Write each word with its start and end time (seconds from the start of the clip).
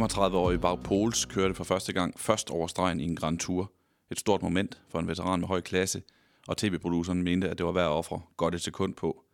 Årige 0.00 0.58
Bag 0.58 0.82
Pols 0.82 1.24
kørte 1.24 1.54
for 1.54 1.64
første 1.64 1.92
gang 1.92 2.20
først 2.20 2.50
over 2.50 2.66
stregen 2.66 3.00
i 3.00 3.04
en 3.04 3.16
Grand 3.16 3.38
Tour. 3.38 3.72
Et 4.10 4.20
stort 4.20 4.42
moment 4.42 4.82
for 4.88 4.98
en 4.98 5.08
veteran 5.08 5.40
med 5.40 5.48
høj 5.48 5.60
klasse, 5.60 6.02
og 6.48 6.56
tv-produceren 6.56 7.22
mente, 7.22 7.48
at 7.48 7.58
det 7.58 7.66
var 7.66 7.72
værd 7.72 7.84
at 7.84 7.90
ofre 7.90 8.20
godt 8.36 8.54
et 8.54 8.60
sekund 8.60 8.94
på. 8.94 9.24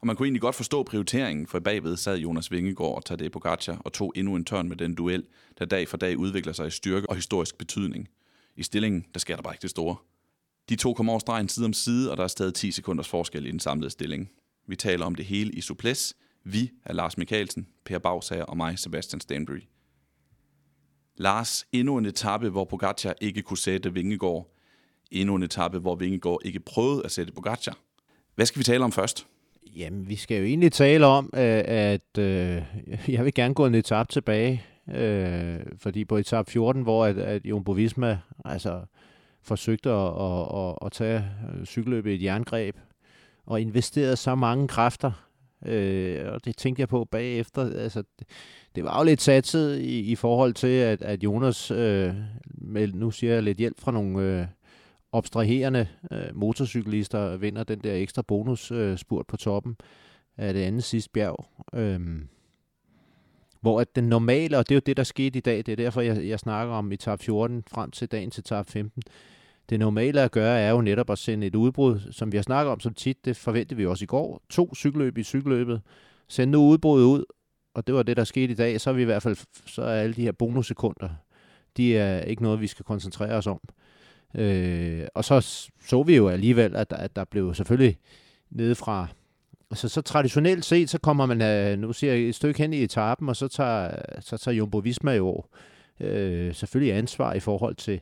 Og 0.00 0.06
man 0.06 0.16
kunne 0.16 0.26
egentlig 0.26 0.40
godt 0.40 0.54
forstå 0.54 0.82
prioriteringen, 0.82 1.46
for 1.46 1.60
bagved 1.60 1.96
sad 1.96 2.18
Jonas 2.18 2.50
Vingegaard 2.50 2.94
og 2.94 3.04
Tadej 3.04 3.28
Pogacar 3.28 3.76
og 3.84 3.92
tog 3.92 4.12
endnu 4.16 4.36
en 4.36 4.44
tørn 4.44 4.68
med 4.68 4.76
den 4.76 4.94
duel, 4.94 5.26
der 5.58 5.64
dag 5.64 5.88
for 5.88 5.96
dag 5.96 6.18
udvikler 6.18 6.52
sig 6.52 6.66
i 6.66 6.70
styrke 6.70 7.10
og 7.10 7.16
historisk 7.16 7.58
betydning. 7.58 8.08
I 8.56 8.62
stillingen, 8.62 9.06
der 9.14 9.20
sker 9.20 9.36
der 9.36 9.42
bare 9.42 9.54
ikke 9.54 9.62
det 9.62 9.70
store. 9.70 9.96
De 10.68 10.76
to 10.76 10.94
kommer 10.94 11.12
over 11.12 11.20
stregen 11.20 11.48
side 11.48 11.66
om 11.66 11.72
side, 11.72 12.10
og 12.10 12.16
der 12.16 12.24
er 12.24 12.28
stadig 12.28 12.54
10 12.54 12.70
sekunders 12.70 13.08
forskel 13.08 13.46
i 13.46 13.50
den 13.50 13.60
samlede 13.60 13.90
stilling. 13.90 14.30
Vi 14.66 14.76
taler 14.76 15.06
om 15.06 15.14
det 15.14 15.24
hele 15.24 15.52
i 15.52 15.60
Suples. 15.60 16.16
Vi 16.44 16.70
er 16.84 16.92
Lars 16.92 17.18
Mikkelsen, 17.18 17.66
Per 17.84 17.98
Bagsager 17.98 18.44
og 18.44 18.56
mig, 18.56 18.78
Sebastian 18.78 19.20
Stanbury. 19.20 19.71
Lars, 21.22 21.66
endnu 21.72 21.96
en 21.98 22.06
etape, 22.06 22.48
hvor 22.48 22.64
Pogacar 22.64 23.14
ikke 23.20 23.42
kunne 23.42 23.58
sætte 23.58 23.92
Vingegaard. 23.92 24.48
Endnu 25.10 25.34
en 25.34 25.42
etape, 25.42 25.78
hvor 25.78 25.94
Vingegaard 25.94 26.38
ikke 26.44 26.60
prøvede 26.60 27.04
at 27.04 27.10
sætte 27.10 27.32
Pogacar. 27.32 27.76
Hvad 28.34 28.46
skal 28.46 28.58
vi 28.58 28.64
tale 28.64 28.84
om 28.84 28.92
først? 28.92 29.26
Jamen, 29.76 30.08
vi 30.08 30.16
skal 30.16 30.38
jo 30.38 30.44
egentlig 30.44 30.72
tale 30.72 31.06
om, 31.06 31.30
øh, 31.34 31.62
at 31.66 32.18
øh, 32.18 32.62
jeg 33.14 33.24
vil 33.24 33.34
gerne 33.34 33.54
gå 33.54 33.66
en 33.66 33.74
etape 33.74 34.12
tilbage. 34.12 34.64
Øh, 34.94 35.60
fordi 35.78 36.04
på 36.04 36.16
etape 36.16 36.50
14, 36.50 36.82
hvor 36.82 37.06
at, 37.06 37.18
at 37.18 37.44
Jumbo 37.44 37.72
Visma 37.72 38.18
altså, 38.44 38.80
forsøgte 39.42 39.90
at, 39.90 40.08
at, 40.20 40.68
at, 40.68 40.78
at 40.86 40.92
tage 40.92 41.24
øh, 41.54 41.66
cykelløbet 41.66 42.10
i 42.10 42.14
et 42.14 42.22
jerngreb, 42.22 42.76
og 43.46 43.60
investerede 43.60 44.16
så 44.16 44.34
mange 44.34 44.68
kræfter, 44.68 45.26
øh, 45.66 46.32
og 46.32 46.44
det 46.44 46.56
tænkte 46.56 46.80
jeg 46.80 46.88
på 46.88 47.04
bagefter. 47.04 47.82
Altså, 47.82 48.02
det 48.74 48.84
var 48.84 48.98
jo 48.98 49.04
lidt 49.04 49.22
satset 49.22 49.78
i, 49.78 50.00
i 50.00 50.14
forhold 50.14 50.54
til, 50.54 50.66
at, 50.66 51.02
at 51.02 51.24
Jonas, 51.24 51.70
øh, 51.70 52.14
med, 52.44 52.88
nu 52.92 53.10
siger 53.10 53.34
jeg 53.34 53.42
lidt 53.42 53.58
hjælp 53.58 53.80
fra 53.80 53.92
nogle 53.92 54.22
øh, 54.22 54.46
obstraherende 55.12 55.88
øh, 56.12 56.36
motorcyklister, 56.36 57.36
vinder 57.36 57.64
den 57.64 57.78
der 57.78 57.94
ekstra 57.94 58.22
bonus 58.22 58.70
øh, 58.70 58.98
spurt 58.98 59.26
på 59.26 59.36
toppen 59.36 59.76
af 60.36 60.54
det 60.54 60.60
andet 60.60 60.84
sidste 60.84 61.10
bjerg. 61.10 61.46
Øh, 61.74 62.00
hvor 63.60 63.80
at 63.80 63.96
den 63.96 64.04
normale, 64.04 64.58
og 64.58 64.68
det 64.68 64.74
er 64.74 64.76
jo 64.76 64.82
det, 64.86 64.96
der 64.96 65.02
skete 65.02 65.38
i 65.38 65.40
dag, 65.40 65.56
det 65.56 65.68
er 65.68 65.76
derfor, 65.76 66.00
jeg, 66.00 66.28
jeg 66.28 66.38
snakker 66.38 66.74
om 66.74 66.92
i 66.92 66.96
tab 66.96 67.20
14 67.20 67.64
frem 67.70 67.90
til 67.90 68.08
dagen 68.08 68.30
til 68.30 68.44
tab 68.44 68.66
15. 68.66 69.02
Det 69.72 69.80
normale 69.80 70.20
at 70.20 70.30
gøre 70.30 70.60
er 70.60 70.70
jo 70.70 70.80
netop 70.80 71.10
at 71.10 71.18
sende 71.18 71.46
et 71.46 71.54
udbrud, 71.54 72.00
som 72.10 72.32
vi 72.32 72.36
har 72.36 72.42
snakket 72.42 72.72
om 72.72 72.80
som 72.80 72.94
tit, 72.94 73.24
det 73.24 73.36
forventede 73.36 73.76
vi 73.76 73.86
også 73.86 74.04
i 74.04 74.06
går. 74.06 74.42
To 74.50 74.74
cykelløb 74.74 75.18
i 75.18 75.22
cykelløbet. 75.22 75.82
Send 76.28 76.50
nu 76.50 76.58
udbruddet 76.58 77.04
ud, 77.06 77.24
og 77.74 77.86
det 77.86 77.94
var 77.94 78.02
det, 78.02 78.16
der 78.16 78.24
skete 78.24 78.52
i 78.52 78.54
dag, 78.54 78.80
så 78.80 78.90
er 78.90 78.94
vi 78.94 79.02
i 79.02 79.04
hvert 79.04 79.22
fald, 79.22 79.36
så 79.66 79.82
er 79.82 80.00
alle 80.00 80.14
de 80.14 80.22
her 80.22 80.32
bonussekunder, 80.32 81.08
de 81.76 81.96
er 81.96 82.20
ikke 82.20 82.42
noget, 82.42 82.60
vi 82.60 82.66
skal 82.66 82.84
koncentrere 82.84 83.32
os 83.32 83.46
om. 83.46 83.60
Øh, 84.34 85.06
og 85.14 85.24
så 85.24 85.40
så 85.86 86.02
vi 86.02 86.16
jo 86.16 86.28
alligevel, 86.28 86.76
at, 86.76 86.92
at 86.92 87.16
der 87.16 87.24
blev 87.24 87.54
selvfølgelig 87.54 87.98
nede 88.50 88.74
fra, 88.74 89.06
altså 89.70 89.88
så 89.88 90.00
traditionelt 90.00 90.64
set, 90.64 90.90
så 90.90 90.98
kommer 90.98 91.26
man, 91.26 91.42
øh, 91.42 91.78
nu 91.78 91.92
siger 91.92 92.12
jeg, 92.12 92.22
et 92.22 92.34
stykke 92.34 92.58
hen 92.58 92.72
i 92.72 92.82
etappen, 92.82 93.28
og 93.28 93.36
så 93.36 93.48
tager, 93.48 93.96
så 94.20 94.36
tager 94.38 94.56
Jumbo 94.56 94.78
Visma 94.78 95.16
jo 95.16 95.44
øh, 96.00 96.54
selvfølgelig 96.54 96.94
ansvar 96.94 97.34
i 97.34 97.40
forhold 97.40 97.74
til, 97.74 98.00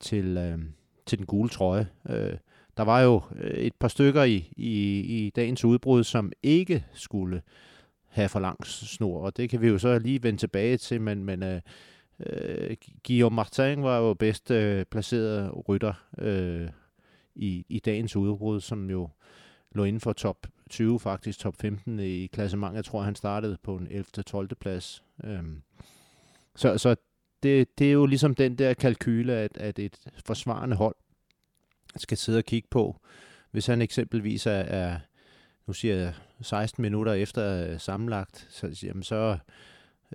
til, 0.00 0.36
øh, 0.36 0.58
til 1.06 1.18
den 1.18 1.26
gule 1.26 1.48
trøje. 1.48 1.88
Øh, 2.08 2.36
der 2.76 2.82
var 2.82 3.00
jo 3.00 3.22
øh, 3.36 3.50
et 3.50 3.74
par 3.74 3.88
stykker 3.88 4.22
i, 4.22 4.52
i, 4.56 5.00
i 5.00 5.30
dagens 5.30 5.64
udbrud, 5.64 6.04
som 6.04 6.32
ikke 6.42 6.84
skulle 6.92 7.42
have 8.08 8.28
for 8.28 8.40
lang 8.40 8.66
snor, 8.66 9.20
og 9.20 9.36
det 9.36 9.50
kan 9.50 9.60
vi 9.60 9.68
jo 9.68 9.78
så 9.78 9.98
lige 9.98 10.22
vende 10.22 10.40
tilbage 10.40 10.76
til, 10.76 11.00
men, 11.00 11.24
men 11.24 11.42
øh, 11.42 11.60
øh, 12.20 12.76
Guillaume 13.06 13.36
Martin 13.36 13.82
var 13.82 13.98
jo 13.98 14.14
bedst 14.14 14.50
øh, 14.50 14.84
placeret 14.84 15.68
rytter 15.68 15.94
øh, 16.18 16.68
i, 17.34 17.66
i 17.68 17.78
dagens 17.78 18.16
udbrud, 18.16 18.60
som 18.60 18.90
jo 18.90 19.08
lå 19.72 19.84
inden 19.84 20.00
for 20.00 20.12
top 20.12 20.46
20, 20.70 21.00
faktisk 21.00 21.38
top 21.38 21.56
15 21.60 21.98
i 21.98 22.26
klassementet. 22.26 22.76
Jeg 22.76 22.84
tror, 22.84 23.02
han 23.02 23.14
startede 23.14 23.58
på 23.62 23.76
en 23.76 23.86
11. 23.90 24.04
12. 24.04 24.54
plads. 24.54 25.04
Øh, 25.24 25.42
så 26.56 26.78
så 26.78 26.96
det, 27.44 27.78
det 27.78 27.88
er 27.88 27.92
jo 27.92 28.06
ligesom 28.06 28.34
den 28.34 28.58
der 28.58 28.74
kalkyle, 28.74 29.32
at, 29.32 29.56
at 29.56 29.78
et 29.78 29.98
forsvarende 30.26 30.76
hold 30.76 30.96
skal 31.96 32.18
sidde 32.18 32.38
og 32.38 32.44
kigge 32.44 32.68
på. 32.70 33.00
Hvis 33.50 33.66
han 33.66 33.82
eksempelvis 33.82 34.46
er, 34.46 34.50
er 34.52 34.96
nu 35.66 35.72
siger 35.72 35.94
jeg 35.94 36.14
16 36.42 36.82
minutter 36.82 37.12
efter 37.12 37.66
øh, 37.66 37.80
sammenlagt, 37.80 38.46
så, 38.50 38.80
jamen 38.82 39.02
så 39.02 39.36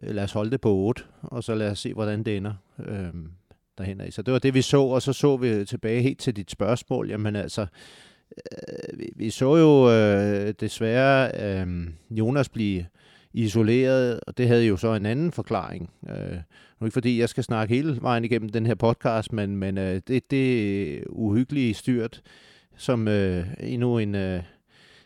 øh, 0.01 0.15
lad 0.15 0.23
os 0.23 0.31
holde 0.31 0.51
det 0.51 0.61
på 0.61 0.75
8, 0.75 1.03
og 1.21 1.43
så 1.43 1.55
lad 1.55 1.71
os 1.71 1.79
se, 1.79 1.93
hvordan 1.93 2.23
det 2.23 2.37
ender 2.37 2.53
øhm, 2.79 3.31
derhen 3.77 4.01
af. 4.01 4.13
Så 4.13 4.21
det 4.21 4.33
var 4.33 4.39
det, 4.39 4.53
vi 4.53 4.61
så, 4.61 4.81
og 4.81 5.01
så 5.01 5.13
så 5.13 5.37
vi 5.37 5.65
tilbage 5.65 6.01
helt 6.01 6.19
til 6.19 6.35
dit 6.35 6.51
spørgsmål. 6.51 7.09
Jamen 7.09 7.35
altså, 7.35 7.61
øh, 8.31 8.99
vi, 8.99 9.09
vi 9.15 9.29
så 9.29 9.55
jo 9.55 9.91
øh, 9.91 10.53
desværre 10.59 11.31
øh, 11.43 11.87
Jonas 12.09 12.49
blive 12.49 12.85
isoleret, 13.33 14.19
og 14.27 14.37
det 14.37 14.47
havde 14.47 14.65
jo 14.65 14.77
så 14.77 14.93
en 14.93 15.05
anden 15.05 15.31
forklaring. 15.31 15.89
Øh, 16.09 16.37
nu 16.79 16.85
ikke 16.85 16.93
fordi 16.93 17.19
jeg 17.19 17.29
skal 17.29 17.43
snakke 17.43 17.75
hele 17.75 17.97
vejen 18.01 18.25
igennem 18.25 18.49
den 18.49 18.65
her 18.65 18.75
podcast, 18.75 19.33
men, 19.33 19.57
men 19.57 19.77
øh, 19.77 20.01
det, 20.07 20.31
det 20.31 21.03
uhyggelige 21.09 21.73
styrt, 21.73 22.21
som 22.77 23.07
øh, 23.07 23.47
endnu 23.59 23.97
en... 23.97 24.15
Øh, 24.15 24.43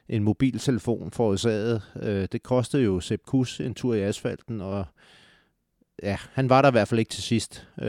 en 0.09 0.23
mobiltelefon 0.23 1.11
forårsagede, 1.11 1.81
Øh, 2.01 2.27
det 2.31 2.43
kostede 2.43 2.83
jo 2.83 2.99
Sepp 2.99 3.23
Kuss 3.25 3.59
en 3.59 3.73
tur 3.73 3.93
i 3.93 4.01
asfalten, 4.01 4.61
og 4.61 4.85
ja, 6.03 6.17
han 6.33 6.49
var 6.49 6.61
der 6.61 6.69
i 6.69 6.71
hvert 6.71 6.87
fald 6.87 6.99
ikke 6.99 7.11
til 7.11 7.23
sidst 7.23 7.67
øh, 7.81 7.85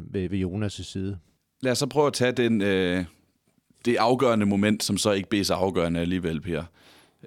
ved, 0.00 0.28
ved 0.28 0.42
Jonas' 0.44 0.82
side. 0.82 1.18
Lad 1.62 1.72
os 1.72 1.78
så 1.78 1.86
prøve 1.86 2.06
at 2.06 2.12
tage 2.12 2.32
den, 2.32 2.62
øh, 2.62 3.04
det 3.84 3.96
afgørende 3.96 4.46
moment, 4.46 4.82
som 4.82 4.96
så 4.96 5.12
ikke 5.12 5.28
blev 5.28 5.44
så 5.44 5.54
afgørende 5.54 6.00
alligevel, 6.00 6.40
Per. 6.40 6.62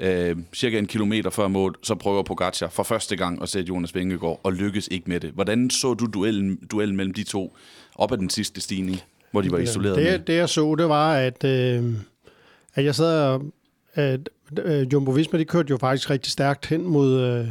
Øh, 0.01 0.37
cirka 0.53 0.79
en 0.79 0.87
kilometer 0.87 1.29
før 1.29 1.47
mål, 1.47 1.75
så 1.83 1.95
prøver 1.95 2.23
Pogacar 2.23 2.69
for 2.69 2.83
første 2.83 3.15
gang 3.15 3.41
at 3.41 3.49
sætte 3.49 3.67
Jonas 3.67 3.95
Vingegaard, 3.95 4.39
og 4.43 4.53
lykkes 4.53 4.87
ikke 4.91 5.09
med 5.09 5.19
det. 5.19 5.31
Hvordan 5.31 5.69
så 5.69 5.93
du 5.93 6.05
duellen, 6.05 6.55
duellen 6.71 6.95
mellem 6.95 7.13
de 7.13 7.23
to 7.23 7.57
op 7.95 8.11
ad 8.11 8.17
den 8.17 8.29
sidste 8.29 8.61
stigning, 8.61 9.01
hvor 9.31 9.41
de 9.41 9.51
var 9.51 9.57
isoleret? 9.57 9.95
Det, 9.95 10.27
det 10.27 10.35
jeg 10.35 10.49
så, 10.49 10.75
det 10.75 10.89
var, 10.89 11.13
at, 11.13 11.43
øh, 11.43 11.93
at 12.75 12.85
jeg 12.85 12.95
sad 12.95 13.21
og 13.21 13.41
at 13.93 14.29
øh, 14.63 14.93
Jumbo 14.93 15.11
Visma, 15.11 15.39
de 15.39 15.45
kørte 15.45 15.69
jo 15.69 15.77
faktisk 15.77 16.09
rigtig 16.09 16.31
stærkt 16.31 16.65
hen 16.65 16.83
mod, 16.83 17.21
øh, 17.21 17.47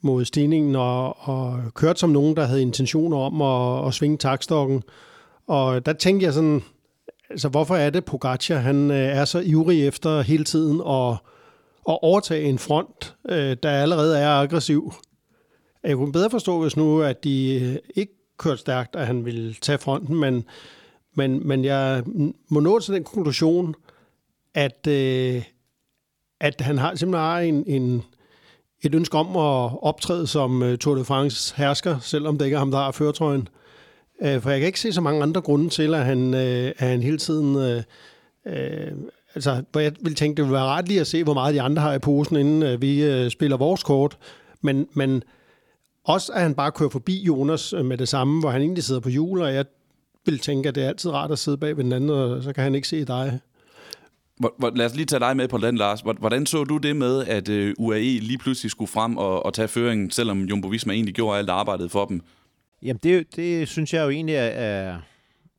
mod 0.00 0.24
stigningen 0.24 0.76
og, 0.76 1.28
og 1.28 1.60
kørte 1.74 2.00
som 2.00 2.10
nogen, 2.10 2.36
der 2.36 2.44
havde 2.44 2.62
intentioner 2.62 3.16
om 3.16 3.42
at, 3.42 3.88
at 3.88 3.94
svinge 3.94 4.18
takstokken. 4.18 4.82
Og 5.46 5.86
der 5.86 5.92
tænkte 5.92 6.26
jeg 6.26 6.32
sådan, 6.32 6.62
altså 7.30 7.48
hvorfor 7.48 7.76
er 7.76 7.90
det 7.90 8.04
Pogacar, 8.04 8.56
han 8.56 8.90
øh, 8.90 8.96
er 8.96 9.24
så 9.24 9.40
ivrig 9.40 9.86
efter 9.86 10.22
hele 10.22 10.44
tiden 10.44 10.80
at, 10.86 11.16
at 11.88 11.98
overtage 12.02 12.44
en 12.44 12.58
front, 12.58 13.16
øh, 13.28 13.56
der 13.62 13.70
allerede 13.70 14.18
er 14.18 14.28
aggressiv. 14.28 14.92
Jeg 15.84 15.96
kunne 15.96 16.12
bedre 16.12 16.30
forstå, 16.30 16.62
hvis 16.62 16.76
nu, 16.76 17.02
at 17.02 17.24
de 17.24 17.60
øh, 17.62 17.76
ikke 17.94 18.12
kørte 18.38 18.58
stærkt, 18.58 18.96
at 18.96 19.06
han 19.06 19.24
ville 19.24 19.54
tage 19.54 19.78
fronten, 19.78 20.16
men, 20.16 20.44
men, 21.14 21.48
men 21.48 21.64
jeg 21.64 22.02
må 22.48 22.60
nå 22.60 22.78
til 22.78 22.94
den 22.94 23.04
konklusion, 23.04 23.74
at, 24.54 24.86
øh, 24.86 25.42
at 26.40 26.60
han 26.60 26.78
har, 26.78 26.94
simpelthen 26.94 27.24
har 27.24 27.40
en, 27.40 27.64
en, 27.66 28.02
et 28.82 28.94
ønske 28.94 29.18
om 29.18 29.36
at 29.36 29.82
optræde 29.82 30.26
som 30.26 30.62
uh, 30.62 30.74
Tour 30.74 30.94
de 30.94 31.04
France 31.04 31.56
hersker, 31.56 31.98
selvom 31.98 32.38
det 32.38 32.44
ikke 32.44 32.54
er 32.54 32.58
ham, 32.58 32.70
der 32.70 32.78
har 32.78 32.90
førtrøjen. 32.90 33.48
Uh, 34.22 34.28
øh, 34.28 34.40
for 34.40 34.50
jeg 34.50 34.60
kan 34.60 34.66
ikke 34.66 34.80
se 34.80 34.92
så 34.92 35.00
mange 35.00 35.22
andre 35.22 35.40
grunde 35.40 35.68
til, 35.68 35.94
at 35.94 36.04
han, 36.04 36.34
uh, 36.34 36.40
at 36.40 36.74
han 36.78 37.02
hele 37.02 37.18
tiden... 37.18 37.56
øh, 37.56 37.82
altså, 39.34 39.62
hvor 39.72 39.80
jeg 39.80 39.92
vil 40.00 40.14
tænke, 40.14 40.36
det 40.36 40.44
ville 40.44 40.54
være 40.54 40.66
ret 40.66 40.88
lige 40.88 41.00
at 41.00 41.06
se, 41.06 41.24
hvor 41.24 41.34
meget 41.34 41.54
de 41.54 41.62
andre 41.62 41.82
har 41.82 41.94
i 41.94 41.98
posen, 41.98 42.36
inden 42.36 42.74
uh, 42.74 42.82
vi 42.82 43.24
uh, 43.24 43.30
spiller 43.30 43.56
vores 43.56 43.82
kort. 43.82 44.18
Men, 44.60 44.86
men 44.94 45.22
også, 46.04 46.32
at 46.32 46.42
han 46.42 46.54
bare 46.54 46.72
kører 46.72 46.90
forbi 46.90 47.22
Jonas 47.22 47.74
uh, 47.74 47.84
med 47.84 47.98
det 47.98 48.08
samme, 48.08 48.40
hvor 48.40 48.50
han 48.50 48.62
egentlig 48.62 48.84
sidder 48.84 49.00
på 49.00 49.08
hjul, 49.08 49.42
og 49.42 49.54
jeg 49.54 49.64
vil 50.26 50.38
tænke, 50.38 50.68
at 50.68 50.74
det 50.74 50.84
er 50.84 50.88
altid 50.88 51.10
rart 51.10 51.30
at 51.30 51.38
sidde 51.38 51.56
bag 51.56 51.76
ved 51.76 51.84
den 51.84 51.92
anden, 51.92 52.10
og 52.10 52.42
så 52.42 52.52
kan 52.52 52.64
han 52.64 52.74
ikke 52.74 52.88
se 52.88 53.04
dig. 53.04 53.40
Lad 54.74 54.86
os 54.86 54.94
lige 54.94 55.06
tage 55.06 55.20
dig 55.20 55.36
med 55.36 55.48
på 55.48 55.58
den, 55.58 55.76
Lars. 55.76 56.00
Hvordan 56.00 56.46
så 56.46 56.64
du 56.64 56.76
det 56.76 56.96
med, 56.96 57.24
at 57.24 57.74
UAE 57.78 58.18
lige 58.18 58.38
pludselig 58.38 58.70
skulle 58.70 58.88
frem 58.88 59.16
og, 59.16 59.46
og 59.46 59.54
tage 59.54 59.68
føringen, 59.68 60.10
selvom 60.10 60.44
Jumbo 60.44 60.68
Visma 60.68 60.92
egentlig 60.92 61.14
gjorde 61.14 61.38
alt 61.38 61.50
arbejdet 61.50 61.90
for 61.90 62.04
dem? 62.04 62.20
Jamen, 62.82 63.00
det, 63.02 63.36
det 63.36 63.68
synes 63.68 63.94
jeg 63.94 64.04
jo 64.04 64.10
egentlig 64.10 64.34
er, 64.34 64.44
er, 64.44 64.98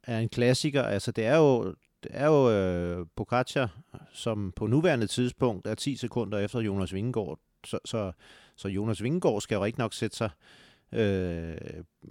er 0.04 0.19
en 0.19 0.30
klassiker. 0.30 0.84
Altså, 0.84 1.12
det 1.12 1.26
er 1.26 1.38
jo, 1.38 1.74
det 2.04 2.12
er 2.14 2.28
jo 2.28 2.52
øh, 2.52 3.06
Pogacar, 3.16 3.80
som 4.14 4.54
på 4.56 4.68
nuværende 4.68 5.08
tidspunkt 5.08 5.68
er 5.68 5.76
10 5.76 5.96
sekunder 5.96 6.40
efter 6.40 6.60
Jonas 6.60 6.94
Vingegaard. 6.94 7.40
Så, 7.66 7.80
så, 7.86 8.12
så 8.56 8.68
Jonas 8.68 9.04
Vingegaard 9.04 9.42
skal 9.42 9.56
jo 9.56 9.64
ikke 9.64 9.80
nok 9.80 9.94
sætte 9.94 10.18
sig 10.18 10.30
øh, 10.92 11.56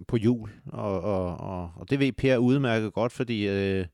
på 0.09 0.17
jul, 0.17 0.51
og, 0.67 1.01
og, 1.01 1.37
og, 1.37 1.73
og 1.77 1.91
det 1.91 1.99
ved 1.99 2.13
Per 2.13 2.37
udmærket 2.37 2.93
godt, 2.93 3.13
fordi 3.13 3.49
øh, 3.49 3.87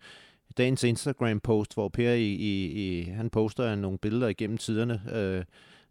dagens 0.57 0.85
Instagram-post, 0.85 1.75
hvor 1.75 1.89
Per 1.89 2.13
i, 2.13 2.33
i, 2.33 2.67
i, 2.67 3.03
han 3.03 3.31
poster 3.31 3.75
nogle 3.75 3.99
billeder 3.99 4.29
igennem 4.29 4.59
tiderne, 4.59 5.03
øh, 5.13 5.45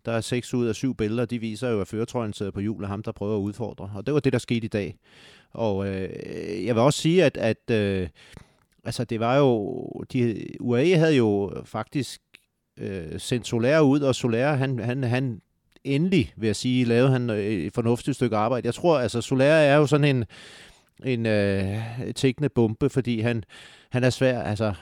der 0.06 0.12
er 0.12 0.21
seks 0.21 0.54
ud 0.54 0.68
af 0.68 0.75
syv 0.75 0.95
billeder, 0.95 1.25
de 1.25 1.39
viser 1.39 1.69
jo, 1.69 1.81
at 1.81 1.88
føretrøjen 1.88 2.33
sidder 2.33 2.51
på 2.51 2.59
hjul 2.59 2.83
af 2.83 2.89
ham, 2.89 3.04
der 3.04 3.12
prøver 3.12 3.36
at 3.36 3.42
udfordre. 3.42 3.92
Og 3.95 4.06
det 4.06 4.13
var 4.13 4.19
det, 4.19 4.33
der 4.33 4.39
skete 4.39 4.65
i 4.65 4.68
dag. 4.68 4.98
Og 5.51 5.88
øh, 5.88 6.65
jeg 6.65 6.75
vil 6.75 6.83
også 6.83 7.01
sige, 7.01 7.24
at, 7.24 7.38
at 7.38 7.71
øh, 7.71 8.09
altså, 8.87 9.03
det 9.03 9.19
var 9.19 9.37
jo... 9.37 9.83
De, 10.13 10.45
UAE 10.59 10.97
havde 10.97 11.15
jo 11.15 11.51
faktisk 11.65 12.21
øh, 12.79 13.19
sendt 13.19 13.47
Soler 13.47 13.79
ud, 13.79 13.99
og 13.99 14.15
Soler, 14.15 14.53
han, 14.53 14.79
han, 14.79 15.03
han 15.03 15.41
endelig, 15.83 16.33
vil 16.37 16.47
jeg 16.47 16.55
sige, 16.55 16.85
lavede 16.85 17.11
han 17.11 17.29
øh, 17.29 17.45
et 17.45 17.73
fornuftigt 17.73 18.15
stykke 18.15 18.37
arbejde. 18.37 18.65
Jeg 18.65 18.73
tror, 18.73 18.99
altså 18.99 19.21
Soler 19.21 19.45
er 19.45 19.75
jo 19.75 19.87
sådan 19.87 20.15
en, 20.15 20.25
en 21.03 21.25
øh, 21.25 22.13
tækkende 22.15 22.49
bombe, 22.49 22.89
fordi 22.89 23.19
han, 23.19 23.43
han 23.89 24.03
er 24.03 24.09
svær, 24.09 24.41
altså 24.41 24.73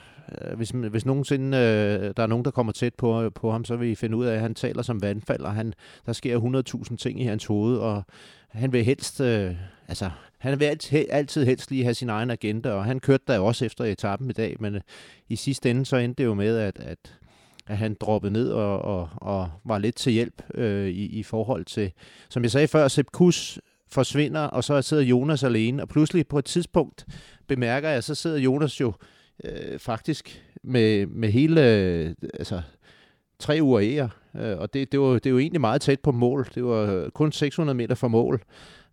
øh, 0.42 0.58
hvis, 0.58 0.70
hvis 0.70 1.06
nogensinde 1.06 1.58
øh, 1.58 2.14
der 2.18 2.24
er 2.24 2.28
nogen, 2.28 2.46
der 2.46 2.52
kommer 2.52 2.74
tæt 2.74 2.94
på, 2.96 3.30
på 3.30 3.52
ham, 3.52 3.66
så 3.66 3.76
vil 3.76 3.90
I 3.90 3.96
finde 3.96 4.18
ud 4.18 4.26
af, 4.26 4.34
at 4.34 4.42
han 4.42 4.56
taler 4.56 4.82
som 4.82 5.02
vandfald, 5.02 5.42
og 5.42 5.54
han, 5.54 5.74
der 6.06 6.14
sker 6.14 6.64
100.000 6.90 6.96
ting 6.98 7.22
i 7.22 7.26
hans 7.26 7.46
hoved, 7.46 7.78
og 7.78 8.04
han 8.50 8.74
vil 8.74 8.84
helst, 8.84 9.22
øh, 9.22 9.56
altså, 9.88 10.10
han 10.46 10.60
vil 10.60 10.66
altid, 10.66 11.06
altid 11.10 11.46
helst 11.46 11.72
lige 11.72 11.84
have 11.84 11.94
sin 11.94 12.10
egen 12.10 12.32
agenda, 12.32 12.72
og 12.72 12.86
han 12.86 13.00
kørte 13.00 13.24
der 13.28 13.40
også 13.40 13.66
efter 13.66 13.86
etappen 13.86 14.30
i 14.30 14.34
dag, 14.34 14.56
men 14.60 14.76
øh, 14.76 14.82
i 15.30 15.36
sidste 15.36 15.70
ende 15.70 15.86
så 15.86 15.98
endte 15.98 16.24
det 16.24 16.30
jo 16.30 16.34
med, 16.34 16.58
at, 16.58 16.80
at, 16.80 17.18
at 17.68 17.78
han 17.78 17.98
droppede 18.00 18.34
ned 18.34 18.50
og, 18.52 18.82
og, 18.82 19.10
og 19.16 19.50
var 19.64 19.78
lidt 19.78 19.96
til 19.96 20.14
hjælp 20.14 20.42
øh, 20.54 20.88
i, 20.88 21.06
i 21.06 21.24
forhold 21.24 21.66
til, 21.66 21.92
som 22.30 22.44
jeg 22.44 22.52
sagde 22.52 22.68
før, 22.68 22.88
Sepp 22.88 23.12
Kuss 23.12 23.60
forsvinder, 23.92 24.42
og 24.42 24.64
så 24.64 24.82
sidder 24.82 25.04
Jonas 25.04 25.44
alene, 25.44 25.82
og 25.82 25.90
pludselig 25.90 26.28
på 26.28 26.40
et 26.40 26.46
tidspunkt 26.46 27.06
bemærker 27.48 27.90
jeg, 27.90 28.04
så 28.04 28.16
sidder 28.16 28.38
Jonas 28.38 28.82
jo 28.82 28.94
øh, 29.44 29.80
faktisk 29.80 30.44
med, 30.64 31.06
med 31.06 31.30
hele, 31.30 31.72
øh, 31.72 32.14
altså 32.34 32.62
tre 33.40 33.60
uger 33.62 34.10
øh, 34.36 34.58
og 34.58 34.74
det, 34.74 34.92
det, 34.92 35.00
var, 35.00 35.20
det 35.20 35.34
var 35.34 35.40
egentlig 35.40 35.62
meget 35.62 35.82
tæt 35.82 36.00
på 36.00 36.12
mål. 36.12 36.48
Det 36.56 36.66
var 36.66 36.94
øh, 36.94 37.12
kun 37.12 37.32
600 37.32 37.78
meter 37.78 37.96
fra 37.96 38.08
mål, 38.08 38.42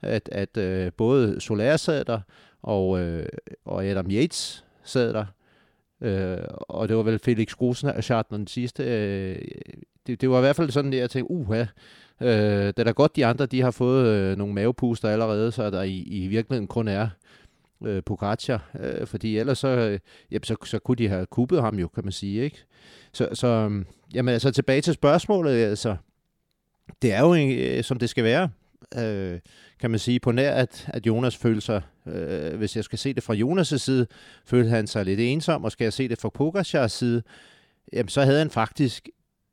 at, 0.03 0.29
at 0.33 0.57
øh, 0.57 0.93
både 0.97 1.41
Soler 1.41 1.77
sad 1.77 2.05
der, 2.05 2.21
og, 2.63 3.01
øh, 3.01 3.27
og 3.65 3.85
Adam 3.85 4.11
Yates 4.11 4.65
sad 4.85 5.13
der, 5.13 5.25
øh, 6.01 6.39
og 6.59 6.89
det 6.89 6.97
var 6.97 7.03
vel 7.03 7.19
Felix 7.19 7.55
Rosenschardt 7.61 8.31
den 8.31 8.47
sidste. 8.47 8.85
Øh, 8.85 9.39
det, 10.07 10.21
det 10.21 10.31
var 10.31 10.39
i 10.39 10.41
hvert 10.41 10.57
fald 10.57 10.71
sådan, 10.71 10.93
at 10.93 10.99
jeg 10.99 11.11
tænkte, 11.11 11.31
uha, 11.31 11.65
øh, 12.21 12.67
det 12.67 12.79
er 12.79 12.85
da 12.85 12.91
godt, 12.91 13.17
de 13.17 13.27
andre 13.27 13.47
de 13.47 13.63
har 13.63 13.71
fået 13.71 14.07
øh, 14.07 14.37
nogle 14.37 14.55
mavepuster 14.55 15.09
allerede, 15.09 15.53
så 15.53 15.71
der 15.71 15.83
i, 15.83 15.99
i 15.99 16.27
virkeligheden 16.27 16.67
kun 16.67 16.89
er 16.89 17.09
øh, 17.85 18.03
Pogacar, 18.03 18.71
øh, 18.81 19.07
fordi 19.07 19.39
ellers 19.39 19.59
så, 19.59 19.69
øh, 19.69 19.99
jamen, 20.31 20.45
så, 20.45 20.57
så 20.65 20.79
kunne 20.79 20.97
de 20.97 21.09
have 21.09 21.27
kuppet 21.27 21.63
ham 21.63 21.79
jo, 21.79 21.89
kan 21.89 22.05
man 22.05 22.13
sige, 22.13 22.43
ikke? 22.43 22.65
Så, 23.13 23.29
så 23.33 23.47
øh, 23.47 23.85
jamen, 24.15 24.33
altså 24.33 24.51
tilbage 24.51 24.81
til 24.81 24.95
spørgsmålet, 24.95 25.65
altså, 25.65 25.97
det 27.03 27.13
er 27.13 27.21
jo, 27.21 27.35
øh, 27.35 27.85
som 27.85 27.99
det 27.99 28.11
skal 28.11 28.25
være, 28.25 28.49
øh, 28.97 29.39
kan 29.81 29.91
man 29.91 29.99
sige, 29.99 30.21
på 30.21 30.33
nær, 30.33 30.55
at, 30.55 30.87
at 30.89 31.07
Jonas 31.07 31.37
følte 31.37 31.61
sig, 31.61 31.83
øh, 32.07 32.57
hvis 32.57 32.77
jeg 32.77 32.85
skal 32.85 32.99
se 32.99 33.15
det 33.15 33.23
fra 33.23 33.35
Jonas' 33.35 33.79
side, 33.79 34.07
følte 34.47 34.71
han 34.71 34.87
sig 34.87 35.05
lidt 35.05 35.21
ensom, 35.21 35.65
og 35.65 35.73
skal 35.73 35.85
jeg 35.85 35.93
se 35.93 36.09
det 36.09 36.19
fra 36.21 36.29
Pogacars 36.29 36.93
side, 36.93 37.23
jamen, 37.93 38.09
så 38.09 38.23
havde 38.23 38.39
han 38.39 38.51
faktisk 38.51 39.09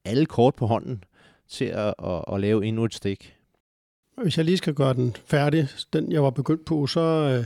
alle 0.05 0.25
kort 0.25 0.55
på 0.55 0.67
hånden 0.67 1.03
til 1.49 1.65
at, 1.65 1.93
at, 2.03 2.23
at 2.33 2.39
lave 2.39 2.65
endnu 2.65 2.85
et 2.85 2.93
stik. 2.93 3.35
Hvis 4.23 4.37
jeg 4.37 4.45
lige 4.45 4.57
skal 4.57 4.73
gøre 4.73 4.93
den 4.93 5.15
færdig, 5.25 5.67
den 5.93 6.11
jeg 6.11 6.23
var 6.23 6.29
begyndt 6.29 6.65
på, 6.65 6.87
så, 6.87 6.99
øh, 6.99 7.45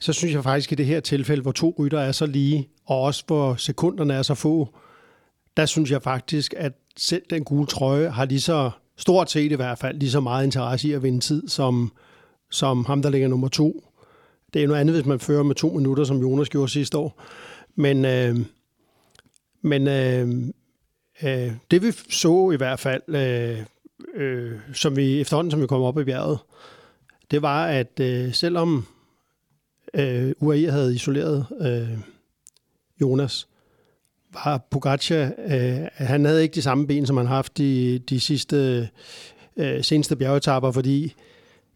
så 0.00 0.12
synes 0.12 0.34
jeg 0.34 0.42
faktisk 0.42 0.72
i 0.72 0.74
det 0.74 0.86
her 0.86 1.00
tilfælde, 1.00 1.42
hvor 1.42 1.52
to 1.52 1.74
rytter 1.78 2.00
er 2.00 2.12
så 2.12 2.26
lige, 2.26 2.68
og 2.86 3.02
også 3.02 3.24
hvor 3.26 3.54
sekunderne 3.54 4.14
er 4.14 4.22
så 4.22 4.34
få, 4.34 4.74
der 5.56 5.66
synes 5.66 5.90
jeg 5.90 6.02
faktisk, 6.02 6.54
at 6.56 6.72
selv 6.96 7.22
den 7.30 7.44
gule 7.44 7.66
trøje 7.66 8.08
har 8.08 8.24
lige 8.24 8.40
så, 8.40 8.70
stort 8.96 9.30
set 9.30 9.52
i 9.52 9.54
hvert 9.54 9.78
fald, 9.78 9.98
lige 9.98 10.10
så 10.10 10.20
meget 10.20 10.44
interesse 10.44 10.88
i 10.88 10.92
at 10.92 11.02
vinde 11.02 11.20
tid, 11.20 11.48
som, 11.48 11.92
som 12.50 12.84
ham, 12.84 13.02
der 13.02 13.10
ligger 13.10 13.28
nummer 13.28 13.48
to. 13.48 13.84
Det 14.54 14.62
er 14.62 14.66
noget 14.66 14.80
andet, 14.80 14.94
hvis 14.94 15.06
man 15.06 15.20
fører 15.20 15.42
med 15.42 15.54
to 15.54 15.68
minutter, 15.68 16.04
som 16.04 16.20
Jonas 16.20 16.48
gjorde 16.48 16.68
sidste 16.68 16.98
år. 16.98 17.22
Men, 17.74 18.04
øh, 18.04 18.36
men 19.62 19.88
øh, 19.88 20.28
øh, 21.22 21.52
det 21.70 21.82
vi 21.82 21.92
så 22.10 22.50
i 22.50 22.56
hvert 22.56 22.80
fald, 22.80 23.02
øh, 23.08 23.58
øh, 24.14 24.52
som 24.72 24.96
vi 24.96 25.20
efterhånden, 25.20 25.50
som 25.50 25.62
vi 25.62 25.66
kom 25.66 25.82
op 25.82 25.98
i 25.98 26.04
bjerget, 26.04 26.38
det 27.30 27.42
var, 27.42 27.66
at 27.66 28.00
øh, 28.00 28.34
selvom 28.34 28.86
øh, 29.94 30.32
UAE 30.40 30.70
havde 30.70 30.94
isoleret 30.94 31.46
øh, 31.60 31.98
Jonas, 33.00 33.48
var 34.34 34.66
Pogacar, 34.70 35.30
øh, 35.46 35.78
han 35.92 36.24
havde 36.24 36.42
ikke 36.42 36.54
de 36.54 36.62
samme 36.62 36.86
ben, 36.86 37.06
som 37.06 37.16
han 37.16 37.26
har 37.26 37.34
haft 37.34 37.58
de, 37.58 37.98
de 37.98 38.20
sidste 38.20 38.88
øh, 39.56 39.84
seneste 39.84 40.16
bjergetapper, 40.16 40.70
fordi 40.70 41.14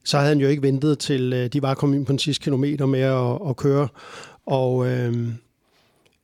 så 0.04 0.18
havde 0.18 0.28
han 0.28 0.40
jo 0.40 0.48
ikke 0.48 0.62
ventet 0.62 0.98
til, 0.98 1.32
øh, 1.32 1.46
de 1.46 1.62
var 1.62 1.74
kommet 1.74 1.96
ind 1.96 2.06
på 2.06 2.12
den 2.12 2.18
sidste 2.18 2.44
kilometer 2.44 2.86
med 2.86 3.00
at, 3.00 3.48
at 3.48 3.56
køre. 3.56 3.88
Og 4.46 4.86
øh, 4.86 5.28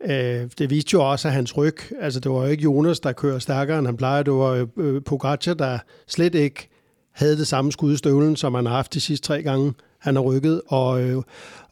øh, 0.05 0.51
det 0.59 0.71
viste 0.71 0.91
jo 0.95 1.11
også, 1.11 1.29
at 1.29 1.35
hans 1.35 1.57
ryg, 1.57 1.77
altså 2.01 2.21
det 2.21 2.31
var 2.31 2.39
jo 2.39 2.47
ikke 2.47 2.63
Jonas, 2.63 3.01
der 3.01 3.13
kører 3.13 3.39
stærkere, 3.39 3.79
end 3.79 3.87
han 3.87 3.97
plejer. 3.97 4.23
Det 4.23 4.33
var 4.33 4.69
øh, 4.77 5.03
Pogacar, 5.03 5.55
der 5.55 5.79
slet 6.07 6.35
ikke 6.35 6.69
havde 7.13 7.39
det 7.39 7.47
samme 7.47 7.73
skud 7.73 7.93
i 7.93 7.97
støvlen, 7.97 8.37
som 8.37 8.55
han 8.55 8.67
har 8.67 8.75
haft 8.75 8.95
de 8.95 9.01
sidste 9.01 9.27
tre 9.27 9.43
gange, 9.43 9.73
han 9.99 10.17
har 10.17 10.23
rykket. 10.23 10.63
Og, 10.67 11.03
øh, 11.03 11.23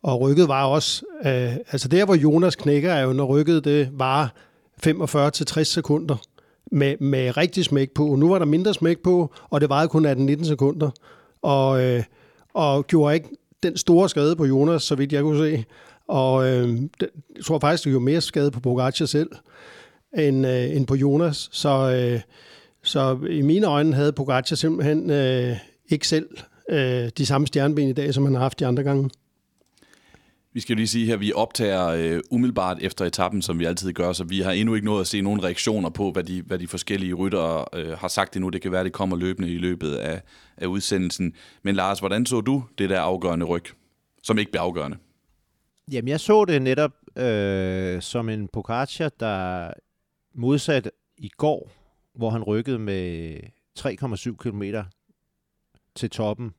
og 0.02 0.20
rykket 0.20 0.48
var 0.48 0.64
også, 0.64 1.04
øh, 1.24 1.56
altså 1.72 1.88
der 1.88 2.04
hvor 2.04 2.14
Jonas 2.14 2.56
knækker, 2.56 2.92
er 2.92 3.02
jo 3.02 3.12
når 3.12 3.24
rykket 3.24 3.64
det 3.64 3.88
var 3.92 4.34
45-60 4.86 5.62
sekunder 5.62 6.16
med, 6.72 6.96
med 7.00 7.36
rigtig 7.36 7.64
smæk 7.64 7.90
på. 7.90 8.16
Nu 8.16 8.28
var 8.28 8.38
der 8.38 8.46
mindre 8.46 8.74
smæk 8.74 8.98
på, 8.98 9.34
og 9.50 9.60
det 9.60 9.68
varede 9.68 9.88
kun 9.88 10.06
18-19 10.06 10.44
sekunder. 10.44 10.90
Og, 11.42 11.82
øh, 11.82 12.02
og 12.54 12.86
gjorde 12.86 13.14
ikke 13.14 13.28
den 13.62 13.76
store 13.76 14.08
skade 14.08 14.36
på 14.36 14.44
Jonas, 14.44 14.82
så 14.82 14.94
vidt 14.94 15.12
jeg 15.12 15.22
kunne 15.22 15.38
se. 15.38 15.64
Og 16.08 16.48
øh, 16.48 16.68
det, 17.00 17.08
jeg 17.36 17.44
tror 17.44 17.58
faktisk, 17.58 17.84
det 17.84 17.90
gjorde 17.90 18.04
mere 18.04 18.20
skade 18.20 18.50
på 18.50 18.60
Bogacar 18.60 19.06
selv, 19.06 19.30
end, 20.18 20.46
øh, 20.46 20.76
end 20.76 20.86
på 20.86 20.94
Jonas. 20.94 21.48
Så, 21.52 21.90
øh, 21.90 22.20
så 22.82 23.18
i 23.30 23.42
mine 23.42 23.66
øjne 23.66 23.94
havde 23.94 24.12
Pogacar 24.12 24.56
simpelthen 24.56 25.10
øh, 25.10 25.56
ikke 25.88 26.08
selv 26.08 26.28
øh, 26.70 27.08
de 27.18 27.26
samme 27.26 27.46
stjerneben 27.46 27.88
i 27.88 27.92
dag, 27.92 28.14
som 28.14 28.24
han 28.24 28.34
har 28.34 28.42
haft 28.42 28.60
de 28.60 28.66
andre 28.66 28.82
gange. 28.82 29.10
Vi 30.54 30.60
skal 30.60 30.76
lige 30.76 30.86
sige 30.86 31.06
her, 31.06 31.14
at 31.14 31.20
vi 31.20 31.32
optager 31.32 31.86
øh, 31.86 32.20
umiddelbart 32.30 32.78
efter 32.80 33.04
etappen, 33.04 33.42
som 33.42 33.58
vi 33.58 33.64
altid 33.64 33.92
gør, 33.92 34.12
så 34.12 34.24
vi 34.24 34.40
har 34.40 34.52
endnu 34.52 34.74
ikke 34.74 34.84
nået 34.84 35.00
at 35.00 35.06
se 35.06 35.20
nogen 35.20 35.44
reaktioner 35.44 35.90
på, 35.90 36.10
hvad 36.10 36.24
de, 36.24 36.42
hvad 36.42 36.58
de 36.58 36.68
forskellige 36.68 37.14
ryttere 37.14 37.64
øh, 37.74 37.98
har 37.98 38.08
sagt 38.08 38.36
endnu. 38.36 38.48
Det 38.48 38.62
kan 38.62 38.72
være, 38.72 38.80
at 38.80 38.84
det 38.84 38.92
kommer 38.92 39.16
løbende 39.16 39.50
i 39.50 39.58
løbet 39.58 39.94
af, 39.94 40.22
af 40.56 40.66
udsendelsen. 40.66 41.34
Men 41.62 41.74
Lars, 41.74 41.98
hvordan 41.98 42.26
så 42.26 42.40
du 42.40 42.64
det 42.78 42.90
der 42.90 43.00
afgørende 43.00 43.46
ryg, 43.46 43.64
som 44.22 44.38
ikke 44.38 44.50
blev 44.50 44.60
afgørende? 44.60 44.96
Jamen, 45.92 46.08
jeg 46.08 46.20
så 46.20 46.44
det 46.44 46.62
netop 46.62 46.92
øh, 47.16 48.02
som 48.02 48.28
en 48.28 48.48
Pogacar, 48.48 49.08
der 49.20 49.70
modsat 50.34 50.90
i 51.18 51.28
går, 51.28 51.70
hvor 52.14 52.30
han 52.30 52.42
rykkede 52.42 52.78
med 52.78 53.36
3,7 53.78 54.36
km 54.36 54.62
til 55.94 56.10
toppen 56.10 56.52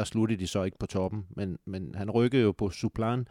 der 0.00 0.04
sluttede 0.04 0.40
de 0.40 0.46
så 0.46 0.62
ikke 0.62 0.78
på 0.78 0.86
toppen, 0.86 1.26
men, 1.30 1.58
men 1.64 1.94
han 1.94 2.10
rykkede 2.10 2.42
jo 2.42 2.52
på 2.52 2.70
Suplan. 2.70 3.26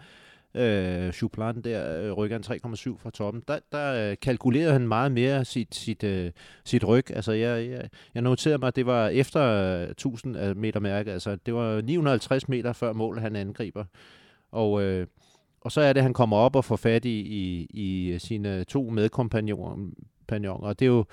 Øh, 0.55 1.13
Suplan 1.13 1.61
der 1.61 2.01
øh, 2.01 2.11
rykker 2.11 2.35
han 2.35 2.59
3,7 2.75 2.97
fra 2.97 3.09
toppen. 3.09 3.43
Der, 3.47 3.59
der 3.71 4.11
øh, 4.11 4.17
kalkulerede 4.21 4.73
han 4.73 4.87
meget 4.87 5.11
mere 5.11 5.45
sit, 5.45 5.75
sit, 5.75 6.03
øh, 6.03 6.31
sit 6.65 6.87
ryg. 6.87 7.11
Altså 7.11 7.31
jeg, 7.31 7.69
jeg, 7.69 7.89
jeg 8.13 8.21
noterede 8.21 8.57
mig, 8.57 8.67
at 8.67 8.75
det 8.75 8.85
var 8.85 9.07
efter 9.07 9.43
øh, 9.81 9.89
1000 9.89 10.55
meter 10.55 10.79
mærke. 10.79 11.11
Altså 11.11 11.35
det 11.45 11.53
var 11.53 11.81
950 11.81 12.49
meter 12.49 12.73
før 12.73 12.93
mål, 12.93 13.19
han 13.19 13.35
angriber. 13.35 13.85
Og, 14.51 14.83
øh, 14.83 15.07
og 15.61 15.71
så 15.71 15.81
er 15.81 15.93
det, 15.93 15.99
at 15.99 16.03
han 16.03 16.13
kommer 16.13 16.37
op 16.37 16.55
og 16.55 16.65
får 16.65 16.75
fat 16.75 17.05
i, 17.05 17.19
i, 17.19 17.67
i 17.73 18.19
sine 18.19 18.63
to 18.63 18.89
medkompagnoner, 18.89 19.91
kompagnon. 20.29 20.63
Og 20.63 20.79
det, 20.79 20.85
er 20.85 20.89
jo, 20.89 21.05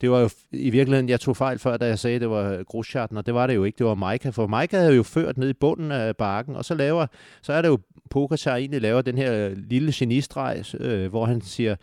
det 0.00 0.10
var 0.10 0.20
jo 0.20 0.30
i 0.52 0.70
virkeligheden, 0.70 1.08
jeg 1.08 1.20
tog 1.20 1.36
fejl 1.36 1.58
før, 1.58 1.76
da 1.76 1.86
jeg 1.86 1.98
sagde, 1.98 2.14
at 2.14 2.20
det 2.20 2.30
var 2.30 2.52
øh, 2.52 2.64
Groschatten, 2.64 3.16
og 3.16 3.26
det 3.26 3.34
var 3.34 3.46
det 3.46 3.54
jo 3.54 3.64
ikke, 3.64 3.78
det 3.78 3.86
var 3.86 3.94
Maika. 3.94 4.30
For 4.30 4.46
Maika 4.46 4.78
havde 4.78 4.96
jo 4.96 5.02
ført 5.02 5.38
ned 5.38 5.48
i 5.48 5.52
bunden 5.52 5.92
af 5.92 6.16
bakken, 6.16 6.56
og 6.56 6.64
så 6.64 6.74
laver, 6.74 7.06
så 7.42 7.52
er 7.52 7.62
det 7.62 7.68
jo 7.68 7.78
Pogacar 8.10 8.56
egentlig 8.56 8.80
laver 8.80 9.02
den 9.02 9.18
her 9.18 9.48
øh, 9.48 9.56
lille 9.56 9.92
genistreg, 9.94 10.64
øh, 10.80 11.10
hvor 11.10 11.26
han 11.26 11.40
siger, 11.40 11.76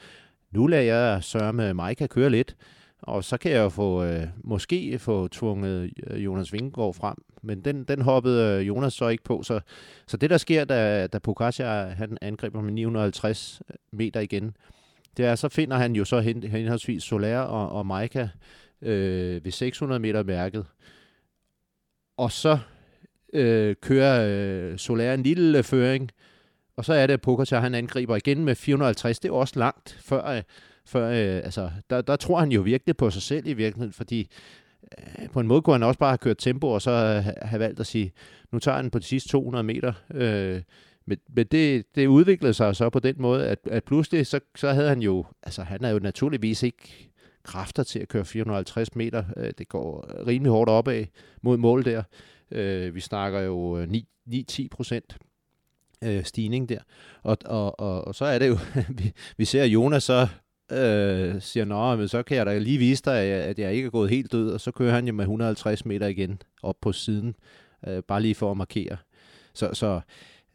nu 0.52 0.68
lader 0.68 0.84
jeg 0.84 1.24
sørge 1.24 1.54
med 1.54 1.74
Maika 1.74 2.08
køre 2.08 2.30
lidt, 2.30 2.56
og 3.02 3.24
så 3.24 3.38
kan 3.38 3.52
jeg 3.52 3.60
jo 3.60 3.70
få, 3.70 4.04
øh, 4.04 4.28
måske 4.44 5.00
få 5.00 5.28
tvunget 5.28 5.92
øh, 6.08 6.26
Jonas 6.26 6.54
Vingegaard 6.54 6.94
frem. 6.94 7.16
Men 7.42 7.62
den, 7.62 7.84
den 7.84 8.02
hoppede 8.02 8.62
Jonas 8.62 8.94
så 8.94 9.08
ikke 9.08 9.24
på. 9.24 9.44
Så, 9.44 9.60
så 10.08 10.18
det, 10.18 10.30
der 10.30 10.38
sker, 10.38 10.66
da, 10.66 11.08
da 11.08 11.20
Pogacar 11.20 11.86
han 11.86 12.18
angriber 12.22 12.62
med 12.62 12.74
950 12.74 13.62
meter 13.92 14.20
igen, 14.20 14.56
det 15.18 15.26
er, 15.26 15.36
så 15.36 15.50
finder 15.50 15.78
han 15.78 15.96
jo 15.96 16.06
så 16.06 16.20
hen, 16.20 16.44
henholdsvis 16.44 17.04
Soler 17.04 17.40
og, 17.40 17.70
og 17.70 17.86
Maika 17.86 18.28
øh, 18.82 19.46
ved 19.46 19.52
600 19.52 20.00
meter 20.00 20.24
mærket. 20.24 20.66
Og 22.18 22.32
så 22.32 22.60
øh, 23.34 23.76
kører 23.82 24.28
øh, 24.72 24.78
Soler 24.78 25.14
en 25.14 25.24
lille 25.24 25.58
øh, 25.58 25.64
føring, 25.64 26.12
og 26.78 26.86
så 26.86 26.94
er 26.94 27.08
det, 27.08 27.14
at 27.14 27.22
Pogacar 27.22 27.60
han 27.60 27.76
angriber 27.76 28.16
igen 28.16 28.46
med 28.46 28.56
450. 28.56 29.20
Det 29.20 29.30
er 29.30 29.34
også 29.34 29.60
langt 29.60 29.98
før, 30.02 30.26
øh, 30.26 30.44
før 30.86 31.08
øh, 31.08 31.44
altså, 31.44 31.72
der, 31.90 32.02
der 32.02 32.16
tror 32.16 32.40
han 32.40 32.52
jo 32.52 32.62
virkelig 32.62 32.98
på 32.98 33.10
sig 33.10 33.22
selv 33.22 33.48
i 33.48 33.54
virkeligheden, 33.54 33.94
fordi 33.94 34.30
øh, 34.98 35.30
på 35.30 35.40
en 35.40 35.48
måde 35.48 35.62
kunne 35.62 35.74
han 35.74 35.84
også 35.84 36.00
bare 36.00 36.10
have 36.10 36.18
kørt 36.18 36.38
tempo, 36.38 36.68
og 36.68 36.82
så 36.82 36.92
øh, 36.92 37.24
have, 37.24 37.36
have 37.42 37.60
valgt 37.60 37.80
at 37.80 37.88
sige, 37.88 38.12
nu 38.52 38.60
tager 38.60 38.76
han 38.76 38.92
på 38.92 39.00
de 39.00 39.04
sidste 39.04 39.30
200 39.30 39.64
meter. 39.64 39.94
Øh, 40.14 40.62
men, 41.08 41.18
men 41.36 41.48
det, 41.52 41.96
det 41.96 42.08
udviklede 42.08 42.54
sig 42.54 42.76
så 42.76 42.90
på 42.90 43.00
den 43.00 43.16
måde, 43.18 43.48
at, 43.48 43.60
at 43.66 43.84
pludselig, 43.84 44.28
så, 44.28 44.40
så 44.56 44.72
havde 44.72 44.90
han 44.90 45.02
jo, 45.02 45.26
altså 45.44 45.64
han 45.64 45.84
er 45.84 45.90
jo 45.90 46.00
naturligvis 46.00 46.64
ikke 46.64 47.12
kræfter 47.44 47.84
til 47.84 48.00
at 48.00 48.08
køre 48.08 48.26
450 48.26 48.96
meter. 48.96 49.24
Øh, 49.38 49.52
det 49.58 49.68
går 49.68 50.08
rimelig 50.28 50.52
hårdt 50.52 50.70
opad 50.70 51.06
mod 51.42 51.58
mål 51.58 51.86
der. 51.86 52.04
Øh, 52.52 52.96
vi 52.96 53.00
snakker 53.00 53.40
jo 53.40 53.78
øh, 53.78 53.88
9-10 54.30 54.68
procent 54.72 55.18
stigning 56.24 56.70
der. 56.70 56.80
Og, 57.24 57.38
og, 57.46 57.80
og, 57.80 58.08
og 58.08 58.16
så 58.16 58.26
er 58.26 58.40
det 58.40 58.48
jo, 58.48 58.58
vi, 59.00 59.14
vi 59.38 59.46
ser 59.46 59.66
Jonas 59.66 60.04
så 60.04 60.28
øh, 60.72 61.42
siger, 61.42 61.66
nå, 61.66 61.96
men 61.96 62.08
så 62.08 62.24
kan 62.24 62.38
jeg 62.38 62.46
da 62.46 62.58
lige 62.58 62.78
vise 62.78 63.04
dig, 63.06 63.22
at 63.22 63.60
jeg 63.60 63.74
ikke 63.74 63.86
er 63.86 63.90
gået 63.90 64.10
helt 64.10 64.32
død, 64.32 64.52
og 64.52 64.62
så 64.62 64.72
kører 64.72 64.94
han 64.94 65.08
jo 65.08 65.14
med 65.14 65.24
150 65.24 65.86
meter 65.86 66.08
igen 66.08 66.42
op 66.64 66.76
på 66.82 66.92
siden, 66.92 67.36
øh, 67.88 68.04
bare 68.04 68.22
lige 68.22 68.36
for 68.36 68.52
at 68.52 68.58
markere. 68.58 68.98
Så, 69.54 69.74
så 69.74 70.02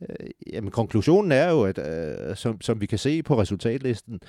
øh, 0.09 0.31
jamen, 0.53 0.71
konklusionen 0.71 1.33
er 1.33 1.51
jo, 1.51 1.63
at 1.63 1.79
øh, 1.79 2.37
som, 2.37 2.61
som 2.61 2.81
vi 2.81 2.87
kan 2.87 2.99
se 2.99 3.23
på 3.23 3.41
resultatlisten, 3.41 4.21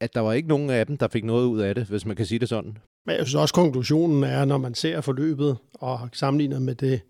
at 0.00 0.14
der 0.14 0.20
var 0.20 0.32
ikke 0.32 0.48
nogen 0.48 0.70
af 0.70 0.86
dem, 0.86 0.96
der 0.96 1.08
fik 1.08 1.24
noget 1.24 1.46
ud 1.46 1.60
af 1.60 1.74
det, 1.74 1.84
hvis 1.84 2.06
man 2.06 2.16
kan 2.16 2.26
sige 2.26 2.38
det 2.38 2.48
sådan. 2.48 2.78
Men 3.06 3.16
jeg 3.16 3.26
synes 3.26 3.34
også, 3.34 3.54
konklusionen 3.54 4.24
er, 4.24 4.44
når 4.44 4.58
man 4.58 4.74
ser 4.74 5.00
forløbet 5.00 5.56
og 5.74 6.08
sammenligner 6.12 6.58
med 6.58 6.74
det, 6.74 7.00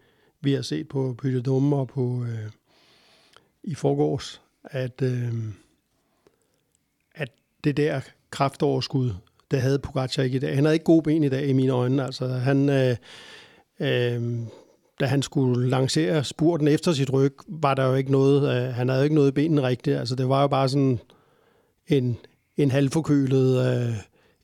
vi 0.41 0.53
har 0.53 0.63
set 0.63 0.89
på 0.89 1.15
Pytedum 1.19 1.73
og 1.73 1.89
på, 1.89 2.25
øh, 2.25 2.51
i 3.63 3.75
forgårs, 3.75 4.43
at, 4.65 5.03
øh, 5.03 5.35
at 7.15 7.29
det 7.65 7.77
der 7.77 8.01
kraftoverskud, 8.31 9.11
det 9.51 9.61
havde 9.61 9.79
Pogacar 9.79 10.23
ikke 10.23 10.37
i 10.37 10.41
dag. 10.41 10.55
Han 10.55 10.65
havde 10.65 10.75
ikke 10.75 10.85
gode 10.85 11.03
ben 11.03 11.25
i 11.25 11.29
dag 11.29 11.47
i 11.47 11.53
mine 11.53 11.73
øjne. 11.73 12.05
Altså, 12.05 12.27
han, 12.27 12.69
øh, 12.69 12.97
øh, 13.81 14.39
da 15.05 15.09
han 15.09 15.23
skulle 15.23 15.69
lancere 15.69 16.25
spurten 16.25 16.69
efter 16.69 16.93
sit 16.93 17.13
ryg, 17.13 17.33
var 17.49 17.75
der 17.75 17.87
jo 17.87 17.95
ikke 17.95 18.13
noget, 18.13 18.43
øh, 18.57 18.75
han 18.75 18.89
havde 18.89 19.01
jo 19.01 19.05
ikke 19.05 19.15
noget 19.15 19.29
i 19.29 19.33
benene 19.33 19.63
rigtigt. 19.63 19.97
Altså, 19.97 20.15
det 20.15 20.29
var 20.29 20.41
jo 20.41 20.49
bare 20.49 20.69
sådan 20.69 20.99
en, 21.89 22.17
en 22.57 22.71
halvforkølet, 22.71 23.67
øh, 23.67 23.95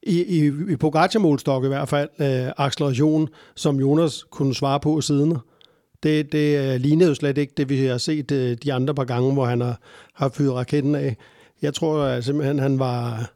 i, 0.03 0.23
i, 0.23 0.47
i 0.73 0.77
Pogacar-målstok 0.77 1.65
i 1.65 1.69
hvert 1.69 1.89
fald, 1.89 2.09
øh, 2.19 2.53
acceleration, 2.57 3.29
som 3.55 3.81
Jonas 3.81 4.25
kunne 4.31 4.55
svare 4.55 4.81
på 4.81 5.01
siden. 5.01 5.37
Det, 6.03 6.33
det 6.33 6.75
øh, 6.75 6.81
lignede 6.81 7.09
jo 7.09 7.15
slet 7.15 7.39
ikke 7.39 7.53
det, 7.57 7.69
vi 7.69 7.85
har 7.85 7.99
set 7.99 8.33
øh, 8.33 8.57
de 8.65 8.73
andre 8.73 8.95
par 8.95 9.05
gange, 9.05 9.33
hvor 9.33 9.45
han 9.45 9.61
har, 9.61 9.81
har 10.15 10.29
fyret 10.29 10.55
raketten 10.55 10.95
af. 10.95 11.17
Jeg 11.63 11.75
tror 11.75 12.03
at 12.03 12.25
simpelthen, 12.25 12.59
han 12.59 12.79
var, 12.79 13.31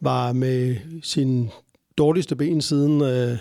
var 0.00 0.32
med 0.32 0.76
sin 1.02 1.50
dårligste 1.98 2.36
ben 2.36 2.60
siden 2.60 3.02
øh, 3.02 3.36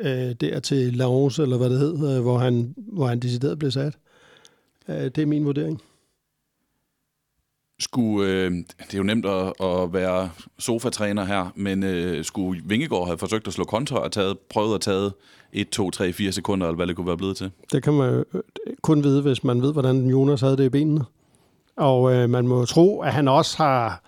uh, 0.00 0.30
der 0.40 0.60
til 0.60 0.96
Laurence, 0.96 1.42
eller 1.42 1.56
hvad 1.56 1.70
det 1.70 1.78
hed, 1.78 1.92
uh, 1.92 2.22
hvor, 2.22 2.38
han, 2.38 2.74
hvor 2.76 3.06
han 3.06 3.20
decideret 3.20 3.58
blev 3.58 3.70
sat. 3.70 3.98
Uh, 4.88 4.94
det 4.94 5.18
er 5.18 5.26
min 5.26 5.44
vurdering 5.44 5.82
skulle, 7.78 8.30
øh, 8.30 8.50
det 8.52 8.94
er 8.94 8.98
jo 8.98 9.02
nemt 9.02 9.26
at, 9.26 9.52
at 9.60 9.92
være 9.92 10.30
sofatræner 10.58 11.24
her, 11.24 11.52
men 11.54 11.82
øh, 11.82 12.24
skulle 12.24 12.62
Vingegaard 12.64 13.06
have 13.06 13.18
forsøgt 13.18 13.46
at 13.46 13.52
slå 13.52 13.64
kontra 13.64 13.98
og 13.98 14.12
taget, 14.12 14.38
prøvet 14.38 14.74
at 14.74 14.80
tage 14.80 15.10
1, 15.52 15.68
2, 15.68 15.90
3, 15.90 16.12
4 16.12 16.32
sekunder, 16.32 16.66
eller 16.66 16.76
hvad 16.76 16.86
det 16.86 16.96
kunne 16.96 17.06
være 17.06 17.16
blevet 17.16 17.36
til? 17.36 17.50
Det 17.72 17.82
kan 17.82 17.92
man 17.92 18.14
jo 18.14 18.42
kun 18.82 19.04
vide, 19.04 19.22
hvis 19.22 19.44
man 19.44 19.62
ved, 19.62 19.72
hvordan 19.72 20.06
Jonas 20.10 20.40
havde 20.40 20.56
det 20.56 20.64
i 20.64 20.68
benene. 20.68 21.04
Og 21.76 22.14
øh, 22.14 22.30
man 22.30 22.48
må 22.48 22.64
tro, 22.64 23.00
at 23.00 23.12
han 23.12 23.28
også 23.28 23.56
har, 23.56 24.02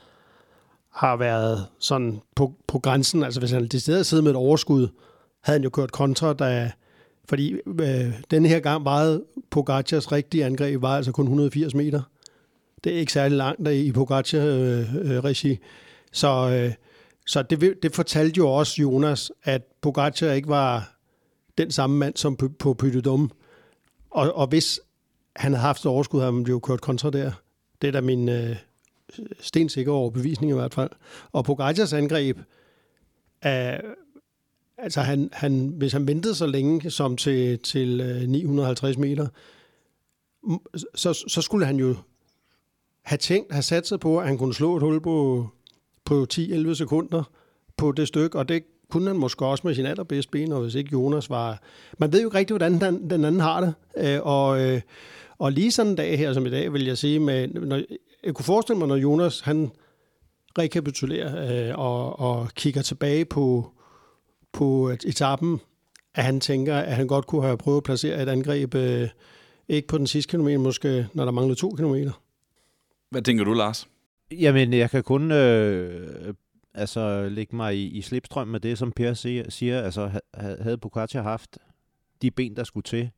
har 0.91 1.17
været 1.17 1.67
sådan 1.79 2.21
på, 2.35 2.53
på 2.67 2.79
grænsen. 2.79 3.23
Altså 3.23 3.41
hvis 3.41 3.51
han 3.51 3.69
i 3.75 3.79
siddet 3.79 4.25
med 4.25 4.31
et 4.31 4.37
overskud, 4.37 4.89
havde 5.47 5.59
han 5.59 5.65
jo 5.65 5.71
kørt 5.71 5.93
kontra, 5.93 6.33
da, 6.33 6.71
fordi 7.29 7.53
øh, 7.81 8.23
denne 8.31 8.49
her 8.49 8.61
gang 8.61 8.85
vejede 8.85 9.25
Pogacars 9.51 10.13
rigtige 10.13 10.45
angreb 10.45 10.83
var 10.83 10.97
altså 10.97 11.13
kun 11.13 11.25
180 11.25 11.75
meter. 11.75 12.03
Det 12.85 12.95
er 12.95 12.99
ikke 12.99 13.13
særlig 13.13 13.37
langt 13.39 13.61
der 13.65 13.71
i 13.71 13.93
Pogacar-regi. 13.93 15.49
Øh, 15.49 15.53
øh, 15.53 15.59
så 16.13 16.51
øh, 16.51 16.73
så 17.27 17.43
det, 17.43 17.83
det 17.83 17.95
fortalte 17.95 18.39
jo 18.39 18.49
også 18.49 18.83
Jonas, 18.83 19.33
at 19.45 19.63
Pogacar 19.81 20.33
ikke 20.33 20.49
var 20.49 20.97
den 21.59 21.71
samme 21.71 21.97
mand 21.97 22.17
som 22.17 22.37
på, 22.37 22.49
på 22.59 22.75
Pytedum. 22.75 23.31
Og, 24.11 24.33
og 24.37 24.47
hvis 24.47 24.81
han 25.37 25.53
havde 25.53 25.67
haft 25.67 25.87
overskud, 25.87 26.21
havde 26.21 26.33
han 26.33 26.43
jo 26.43 26.59
kørt 26.59 26.81
kontra 26.81 27.11
der. 27.11 27.33
Det 27.83 27.89
er 27.89 27.93
da 27.93 28.01
min 28.01 28.29
øh, 28.29 28.57
stensikre 29.41 29.93
overbevisning 29.93 30.51
i 30.51 30.55
hvert 30.55 30.75
fald. 30.75 30.91
Og 31.33 31.45
Pogacars 31.45 31.93
angreb, 31.93 32.39
er, 33.43 33.81
altså 34.79 35.01
han, 35.01 35.29
han, 35.33 35.69
hvis 35.69 35.93
han 35.93 36.09
ventede 36.09 36.35
så 36.35 36.47
længe 36.47 36.91
som 36.91 37.17
til, 37.17 37.59
til 37.59 38.01
øh, 38.01 38.29
950 38.29 38.99
meter, 38.99 39.27
så, 40.95 41.25
så 41.29 41.43
skulle 41.43 41.67
han 41.67 41.77
jo 41.77 41.97
have 43.03 43.19
tænkt, 43.19 43.53
have 43.53 43.63
sat 43.63 43.87
sig 43.87 44.01
på, 44.01 44.19
at 44.19 44.27
han 44.27 44.39
kunne 44.39 44.55
slå 44.55 44.77
et 44.77 44.83
hul 44.83 45.01
på, 45.01 45.49
på 46.05 46.27
10-11 46.35 46.75
sekunder 46.75 47.23
på 47.77 47.93
det 47.93 48.09
stykke, 48.09 48.39
og 48.39 48.49
det 48.49 48.63
kunne 48.91 49.07
han 49.07 49.17
måske 49.17 49.47
også 49.47 49.67
med 49.67 49.75
sin 49.75 49.87
allerbedste 49.87 50.31
ben, 50.31 50.53
og 50.53 50.63
hvis 50.63 50.75
ikke 50.75 50.91
Jonas 50.93 51.31
var... 51.31 51.63
Man 51.99 52.13
ved 52.13 52.21
jo 52.21 52.29
ikke 52.29 52.39
rigtig, 52.39 52.55
hvordan 52.55 52.81
den, 52.81 53.11
den 53.11 53.25
anden 53.25 53.41
har 53.41 53.61
det, 53.61 53.75
øh, 53.97 54.21
og, 54.23 54.61
øh, 54.61 54.81
og 55.39 55.53
lige 55.53 55.73
sådan 55.73 55.91
en 55.91 55.97
dag 55.97 56.19
her 56.19 56.33
som 56.33 56.47
i 56.47 56.51
dag, 56.51 56.73
vil 56.73 56.85
jeg 56.85 56.99
sige, 56.99 57.21
med, 57.21 57.49
når, 57.49 57.81
jeg 58.25 58.35
kunne 58.35 58.45
forestille 58.45 58.79
mig, 58.79 58.89
når 58.89 58.97
Jonas 58.97 59.41
han 59.41 59.71
rekapitulerer 60.59 61.69
øh, 61.69 61.79
og, 61.79 62.21
og 62.21 62.49
kigger 62.55 62.83
tilbage 62.83 63.25
på, 63.25 63.73
på 64.57 64.89
etappen, 64.89 65.61
at 66.15 66.25
han 66.25 66.41
tænker, 66.41 66.77
at 66.77 66.97
han 66.97 67.07
godt 67.07 67.27
kunne 67.27 67.43
have 67.43 67.57
prøvet 67.57 67.77
at 67.77 67.83
placere 67.83 68.23
et 68.23 68.29
angreb, 68.29 68.75
øh, 68.75 69.09
ikke 69.69 69.89
på 69.89 69.99
den 69.99 70.07
sidste 70.07 70.31
kilometer, 70.31 70.59
måske 70.59 71.07
når 71.15 71.25
der 71.25 71.33
manglede 71.33 71.61
to 71.61 71.71
kilometer. 71.71 72.13
Hvad 73.11 73.23
tænker 73.23 73.45
du, 73.45 73.53
Lars? 73.53 73.89
Jamen, 74.31 74.73
jeg 74.73 74.91
kan 74.91 75.03
kun 75.03 75.33
øh, 75.33 76.35
altså, 76.75 77.29
lægge 77.29 77.57
mig 77.57 77.77
i, 77.77 77.87
i 77.87 78.03
slipstrøm 78.03 78.49
med 78.49 78.61
det, 78.61 78.79
som 78.79 78.93
Per 78.93 79.15
siger. 79.15 79.51
siger 79.51 79.83
altså, 79.83 80.11
havde 80.35 80.79
Pogacar 80.79 81.23
haft 81.23 81.59
de 82.23 82.31
ben, 82.31 82.57
der 82.57 82.65
skulle 82.65 82.85
til, 82.85 83.11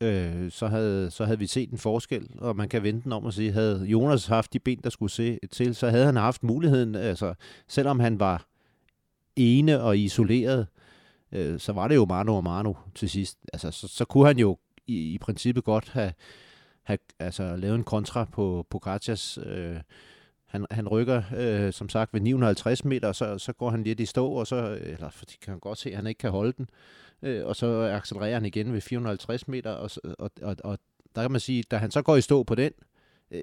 øh, 0.00 0.50
så, 0.50 0.66
havde, 0.66 1.10
så 1.10 1.24
havde 1.24 1.38
vi 1.38 1.46
set 1.46 1.70
en 1.70 1.78
forskel, 1.78 2.28
og 2.38 2.56
man 2.56 2.68
kan 2.68 2.82
vente 2.82 3.04
den 3.04 3.12
om 3.12 3.26
at 3.26 3.34
sige, 3.34 3.52
havde 3.52 3.84
Jonas 3.84 4.26
haft 4.26 4.52
de 4.52 4.58
ben, 4.58 4.80
der 4.84 4.90
skulle 4.90 5.12
se, 5.12 5.38
til, 5.52 5.74
så 5.74 5.88
havde 5.88 6.04
han 6.04 6.16
haft 6.16 6.42
muligheden, 6.42 6.94
altså 6.94 7.34
selvom 7.68 8.00
han 8.00 8.20
var 8.20 8.49
ene 9.40 9.80
og 9.80 9.98
isoleret, 9.98 10.66
øh, 11.32 11.60
så 11.60 11.72
var 11.72 11.88
det 11.88 11.94
jo 11.94 12.04
Mano 12.04 12.36
og 12.36 12.44
Mano 12.44 12.74
til 12.94 13.10
sidst. 13.10 13.38
Altså, 13.52 13.70
så, 13.70 13.88
så 13.88 14.04
kunne 14.04 14.26
han 14.26 14.38
jo 14.38 14.58
i, 14.86 15.14
i 15.14 15.18
princippet 15.18 15.64
godt 15.64 15.88
have, 15.88 16.12
have 16.82 16.98
altså, 17.18 17.56
lavet 17.56 17.74
en 17.74 17.84
kontra 17.84 18.24
på 18.24 18.66
Pogacars. 18.70 19.38
Øh, 19.46 19.76
han, 20.46 20.66
han 20.70 20.88
rykker, 20.88 21.22
øh, 21.36 21.72
som 21.72 21.88
sagt, 21.88 22.14
ved 22.14 22.20
950 22.20 22.84
meter, 22.84 23.08
og 23.08 23.14
så, 23.14 23.38
så 23.38 23.52
går 23.52 23.70
han 23.70 23.82
lidt 23.82 24.00
i 24.00 24.06
stå, 24.06 24.26
og 24.26 24.46
så, 24.46 24.78
eller 24.82 25.10
fordi 25.10 25.36
kan 25.42 25.50
han 25.50 25.60
godt 25.60 25.78
se, 25.78 25.90
at 25.90 25.96
han 25.96 26.06
ikke 26.06 26.18
kan 26.18 26.30
holde 26.30 26.52
den, 26.52 26.68
øh, 27.22 27.46
og 27.46 27.56
så 27.56 27.82
accelererer 27.82 28.34
han 28.34 28.44
igen 28.44 28.72
ved 28.72 28.80
450 28.80 29.48
meter, 29.48 29.70
og, 29.70 29.90
og, 30.18 30.30
og, 30.42 30.56
og 30.64 30.78
der 31.14 31.22
kan 31.22 31.30
man 31.30 31.40
sige, 31.40 31.62
da 31.62 31.76
han 31.76 31.90
så 31.90 32.02
går 32.02 32.16
i 32.16 32.20
stå 32.20 32.42
på 32.42 32.54
den, 32.54 32.72
øh, 32.72 32.89
Øh, 33.32 33.42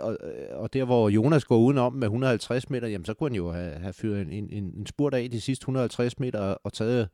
og, 0.00 0.16
øh, 0.24 0.60
og 0.60 0.72
der 0.72 0.84
hvor 0.84 1.08
Jonas 1.08 1.44
går 1.44 1.56
udenom 1.56 1.92
med 1.92 2.06
150 2.06 2.70
meter, 2.70 2.88
jamen 2.88 3.04
så 3.04 3.14
kunne 3.14 3.30
han 3.30 3.36
jo 3.36 3.52
have, 3.52 3.72
have 3.72 3.92
fyret 3.92 4.20
en, 4.20 4.30
en, 4.30 4.50
en 4.52 4.86
spurt 4.86 5.14
af 5.14 5.30
de 5.30 5.40
sidste 5.40 5.62
150 5.62 6.18
meter 6.18 6.40
og 6.40 6.72
taget 6.72 7.08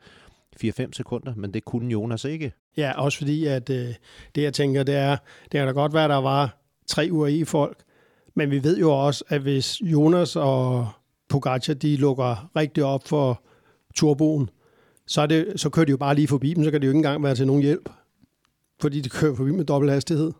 4-5 0.64 0.88
sekunder, 0.92 1.34
men 1.36 1.54
det 1.54 1.64
kunne 1.64 1.92
Jonas 1.92 2.24
ikke. 2.24 2.52
Ja, 2.76 2.92
også 3.00 3.18
fordi, 3.18 3.46
at 3.46 3.70
øh, 3.70 3.94
det 4.34 4.42
jeg 4.42 4.54
tænker, 4.54 4.82
det 4.82 4.94
er, 4.94 5.16
det 5.42 5.50
kan 5.50 5.66
da 5.66 5.72
godt 5.72 5.94
være, 5.94 6.04
at 6.04 6.10
der 6.10 6.16
var 6.16 6.58
tre 6.86 7.08
uger 7.12 7.26
i 7.26 7.44
folk, 7.44 7.78
men 8.34 8.50
vi 8.50 8.64
ved 8.64 8.78
jo 8.78 8.90
også, 8.90 9.24
at 9.28 9.40
hvis 9.40 9.80
Jonas 9.80 10.36
og 10.36 10.88
Pogacar, 11.28 11.74
de 11.74 11.96
lukker 11.96 12.50
rigtig 12.56 12.84
op 12.84 13.08
for 13.08 13.42
turboen, 13.94 14.50
så, 15.06 15.20
er 15.20 15.26
det, 15.26 15.60
så 15.60 15.70
kører 15.70 15.86
de 15.86 15.90
jo 15.90 15.96
bare 15.96 16.14
lige 16.14 16.28
forbi 16.28 16.54
dem, 16.54 16.64
så 16.64 16.70
kan 16.70 16.80
det 16.80 16.86
jo 16.86 16.90
ikke 16.90 16.98
engang 16.98 17.22
være 17.22 17.34
til 17.34 17.46
nogen 17.46 17.62
hjælp, 17.62 17.88
fordi 18.80 19.00
de 19.00 19.08
kører 19.08 19.34
forbi 19.34 19.50
med 19.50 19.64
dobbelt 19.64 19.92
hastighed, 19.92 20.32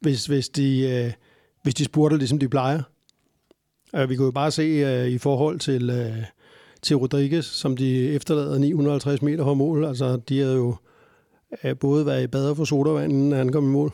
hvis, 0.00 0.26
hvis, 0.26 0.48
de, 0.48 0.80
øh, 0.80 1.12
hvis 1.62 1.74
de 1.74 1.84
spurgte, 1.84 2.18
ligesom 2.18 2.38
de 2.38 2.48
plejer. 2.48 2.82
Øh, 3.96 4.10
vi 4.10 4.16
kunne 4.16 4.24
jo 4.24 4.30
bare 4.30 4.50
se 4.50 4.62
øh, 4.62 5.08
i 5.08 5.18
forhold 5.18 5.58
til, 5.58 5.90
øh, 5.90 6.24
til 6.82 6.96
Rodriguez, 6.96 7.44
som 7.44 7.76
de 7.76 8.08
efterlader 8.08 8.58
950 8.58 9.22
meter 9.22 9.44
fra 9.44 9.54
mål. 9.54 9.84
Altså, 9.84 10.16
de 10.16 10.38
havde 10.38 10.54
jo 10.54 10.76
øh, 11.64 11.76
både 11.76 12.06
været 12.06 12.24
i 12.24 12.26
bader 12.26 12.54
for 12.54 12.64
sodavand, 12.64 13.12
inden 13.12 13.32
han 13.32 13.52
kom 13.52 13.64
i 13.64 13.72
mål. 13.72 13.92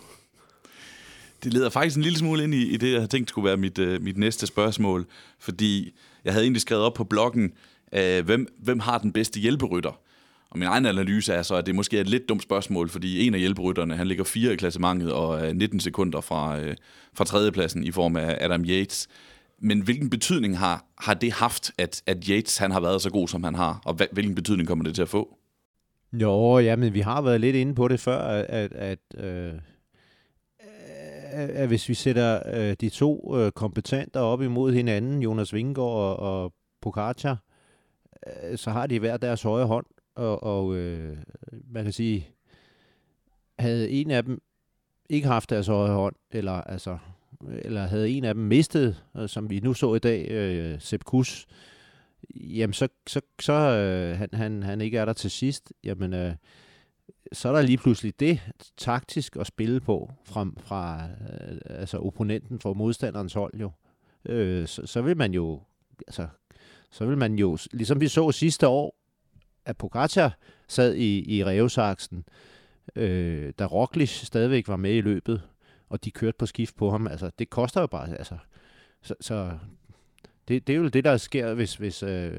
Det 1.45 1.53
leder 1.53 1.71
faktisk 1.71 1.97
en 1.97 2.03
lille 2.03 2.19
smule 2.19 2.45
ind 2.45 2.55
i, 2.55 2.75
i 2.75 2.77
det, 2.77 2.91
jeg 2.91 2.99
havde 2.99 3.11
tænkt 3.11 3.29
skulle 3.29 3.47
være 3.47 3.57
mit, 3.57 3.79
øh, 3.79 4.03
mit 4.03 4.17
næste 4.17 4.47
spørgsmål. 4.47 5.07
Fordi 5.39 5.95
jeg 6.25 6.33
havde 6.33 6.45
egentlig 6.45 6.63
skrevet 6.63 6.85
op 6.85 6.95
på 6.95 7.05
bloggen, 7.05 7.53
øh, 7.93 8.25
hvem, 8.25 8.47
hvem 8.59 8.79
har 8.79 8.99
den 8.99 9.13
bedste 9.13 9.41
hjælperytter? 9.41 10.01
Og 10.55 10.59
min 10.59 10.69
egen 10.69 10.87
analyse 10.87 11.33
er 11.33 11.43
så, 11.43 11.55
at 11.55 11.67
det 11.67 11.75
måske 11.75 11.97
er 11.97 12.01
et 12.01 12.09
lidt 12.09 12.29
dumt 12.29 12.43
spørgsmål, 12.43 12.89
fordi 12.89 13.27
en 13.27 13.35
af 13.35 13.41
hjælperytterne, 13.41 13.97
han 13.97 14.07
ligger 14.07 14.25
fire 14.25 14.53
i 14.53 14.57
klassementet 14.57 15.13
og 15.13 15.47
er 15.47 15.53
19 15.53 15.81
sekunder 15.81 16.21
fra, 16.21 16.61
øh, 16.61 16.77
fra 17.15 17.25
tredjepladsen 17.25 17.85
i 17.85 17.91
form 17.91 18.17
af 18.17 18.39
Adam 18.41 18.65
Yates. 18.65 19.09
Men 19.59 19.81
hvilken 19.81 20.11
betydning 20.11 20.59
har, 20.59 20.85
har 20.99 21.15
det 21.15 21.33
haft, 21.33 21.73
at, 21.79 22.03
at 22.07 22.25
Yates 22.29 22.59
han 22.59 22.71
har 22.71 22.81
været 22.81 23.03
så 23.03 23.11
god, 23.11 23.29
som 23.29 23.45
han 23.45 23.55
har? 23.55 23.81
Og 23.85 23.95
hvilken 24.13 24.35
betydning 24.35 24.69
kommer 24.69 24.85
det 24.85 24.95
til 24.95 25.03
at 25.03 25.09
få? 25.09 25.39
Jo, 26.13 26.59
ja, 26.59 26.77
men 26.77 26.95
vi 26.95 27.01
har 27.01 27.23
været 27.23 27.41
lidt 27.41 27.57
inde 27.57 27.75
på 27.75 27.89
det 27.89 28.01
før, 28.01 28.19
at, 28.19 28.73
at, 28.73 28.99
øh, 29.17 29.53
at 31.33 31.69
hvis 31.69 31.89
vi 31.89 31.95
sætter 31.95 32.43
øh, 32.55 32.77
de 32.81 32.89
to 32.89 33.37
øh, 33.39 33.53
kompetenter 33.53 34.21
op 34.21 34.43
imod 34.43 34.73
hinanden, 34.73 35.23
Jonas 35.23 35.55
Vingegaard 35.55 35.89
og, 35.89 36.17
og 36.17 36.53
Pogacar, 36.83 37.39
øh, 38.27 38.59
så 38.59 38.71
har 38.71 38.87
de 38.87 38.99
hver 38.99 39.17
deres 39.17 39.43
højre 39.43 39.67
hånd, 39.67 39.87
og, 40.15 40.43
og 40.43 40.77
øh, 40.77 41.17
man 41.71 41.85
kan 41.85 41.93
sige, 41.93 42.29
havde 43.59 43.91
en 43.91 44.11
af 44.11 44.25
dem 44.25 44.43
ikke 45.09 45.27
haft 45.29 45.51
deres 45.51 45.67
højre 45.67 45.95
hånd, 45.95 46.17
eller 46.31 46.53
altså 46.53 46.99
eller 47.49 47.87
havde 47.87 48.11
en 48.11 48.25
af 48.25 48.35
dem 48.35 48.43
mistet, 48.43 49.05
øh, 49.17 49.29
som 49.29 49.51
vi 49.51 49.61
nu 49.61 49.75
så 49.75 49.95
i 49.95 49.99
dag, 49.99 50.31
øh, 50.31 50.81
Sepp 50.81 51.05
Kuss, 51.05 51.47
jamen 52.35 52.75
så, 52.75 52.89
så, 53.07 53.21
så 53.41 53.53
øh, 53.53 54.19
han, 54.19 54.29
han, 54.33 54.63
han 54.63 54.81
ikke 54.81 54.99
er 54.99 55.05
der 55.05 55.13
til 55.13 55.31
sidst, 55.31 55.73
jamen 55.85 56.15
øh, 56.15 56.35
så 57.33 57.49
er 57.49 57.53
der 57.53 57.63
lige 57.63 57.79
pludselig 57.79 58.21
det 58.21 58.41
taktisk 58.77 59.37
at 59.37 59.47
spille 59.47 59.81
på 59.81 60.13
fra, 60.25 60.47
fra 60.59 61.03
øh, 61.05 61.59
altså 61.65 61.99
opponenten 61.99 62.61
fra 62.61 62.73
modstanderens 62.73 63.33
hold 63.33 63.55
jo. 63.61 63.71
Øh, 64.27 64.67
så, 64.67 64.87
så 64.87 65.03
vil 65.03 65.17
man 65.17 65.35
jo 65.35 65.61
altså, 66.07 66.27
så 66.91 67.07
vil 67.07 67.19
man 67.19 67.39
jo, 67.39 67.59
ligesom 67.73 68.01
vi 68.01 68.09
så 68.09 68.33
sidste 68.33 68.69
år, 68.69 68.95
at 69.67 69.77
Pogacar 69.77 70.37
sad 70.69 70.95
i, 70.95 71.37
i 71.37 71.45
revsaksen, 71.45 72.25
øh, 72.97 73.53
da 73.59 73.65
Roglic 73.65 74.25
stadigvæk 74.27 74.69
var 74.69 74.77
med 74.77 74.95
i 74.95 75.01
løbet, 75.01 75.43
og 75.89 76.05
de 76.05 76.11
kørte 76.11 76.37
på 76.39 76.47
skift 76.47 76.77
på 76.77 76.91
ham. 76.91 77.07
Altså, 77.07 77.31
det 77.39 77.51
koster 77.51 77.81
jo 77.81 77.87
bare, 77.87 78.19
altså. 78.19 78.37
Så, 79.03 79.15
så 79.21 79.51
det, 80.49 80.67
det 80.67 80.73
er 80.73 80.77
jo 80.77 80.89
det, 80.89 81.05
der 81.05 81.17
sker, 81.17 81.55
hvis, 81.55 81.75
hvis, 81.75 82.03
øh, 82.03 82.33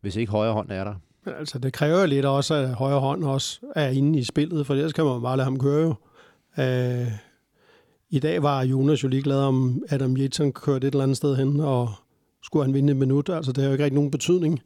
hvis 0.00 0.16
ikke 0.16 0.32
højre 0.32 0.52
hånd 0.52 0.70
er 0.70 0.84
der. 0.84 0.94
Altså, 1.26 1.58
det 1.58 1.72
kræver 1.72 2.06
lidt 2.06 2.26
også, 2.26 2.54
at 2.54 2.74
højre 2.74 3.00
hånd 3.00 3.24
også 3.24 3.60
er 3.76 3.88
inde 3.88 4.18
i 4.18 4.24
spillet, 4.24 4.66
for 4.66 4.74
ellers 4.74 4.92
kan 4.92 5.04
man 5.04 5.22
bare 5.22 5.36
lade 5.36 5.44
ham 5.44 5.58
køre 5.58 5.82
jo. 5.82 5.94
Øh, 6.58 7.12
I 8.10 8.18
dag 8.18 8.42
var 8.42 8.62
Jonas 8.62 9.02
jo 9.02 9.08
ligeglad 9.08 9.38
om, 9.38 9.82
Adam 9.88 10.16
Jetson 10.16 10.52
kørte 10.52 10.86
et 10.86 10.92
eller 10.92 11.02
andet 11.02 11.16
sted 11.16 11.36
hen, 11.36 11.60
og 11.60 11.92
skulle 12.42 12.64
han 12.64 12.74
vinde 12.74 12.90
et 12.90 12.96
minut. 12.96 13.28
Altså, 13.28 13.52
det 13.52 13.62
har 13.62 13.68
jo 13.68 13.72
ikke 13.72 13.84
rigtig 13.84 13.94
nogen 13.94 14.10
betydning. 14.10 14.60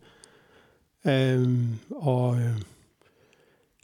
Øhm, 1.08 1.68
og 1.90 2.36
øh, 2.36 2.56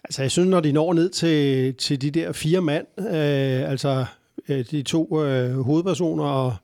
altså, 0.05 0.23
jeg 0.23 0.31
synes, 0.31 0.49
når 0.49 0.61
de 0.61 0.73
når 0.73 0.93
ned 0.93 1.11
til, 1.11 1.75
til 1.75 2.03
de 2.03 2.11
der 2.11 2.33
fire 2.33 2.61
mand, 2.61 2.87
øh, 2.99 3.71
altså 3.71 4.05
Øh, 4.49 4.65
de 4.71 4.83
to 4.83 5.25
øh, 5.25 5.61
hovedpersoner, 5.61 6.25
og, 6.25 6.57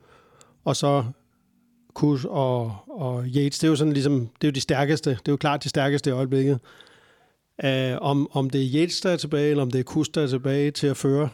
og 0.64 0.76
så 0.76 1.04
Kus 1.94 2.24
og, 2.24 2.76
og 2.86 3.24
Yates, 3.24 3.58
det 3.58 3.64
er 3.64 3.68
jo 3.68 3.76
sådan 3.76 3.92
ligesom, 3.92 4.20
det 4.20 4.48
er 4.48 4.48
jo 4.48 4.52
de 4.52 4.60
stærkeste, 4.60 5.10
det 5.10 5.28
er 5.28 5.32
jo 5.32 5.36
klart 5.36 5.64
de 5.64 5.68
stærkeste 5.68 6.10
i 6.10 6.12
øjeblikket. 6.12 6.60
Øh, 7.64 7.96
om, 8.00 8.30
om 8.32 8.50
det 8.50 8.62
er 8.62 8.80
Yates, 8.80 9.00
der 9.00 9.10
er 9.10 9.16
tilbage, 9.16 9.50
eller 9.50 9.62
om 9.62 9.70
det 9.70 9.78
er 9.78 9.82
Kus, 9.82 10.08
der 10.08 10.22
er 10.22 10.26
tilbage 10.26 10.70
til 10.70 10.86
at 10.86 10.96
føre. 10.96 11.28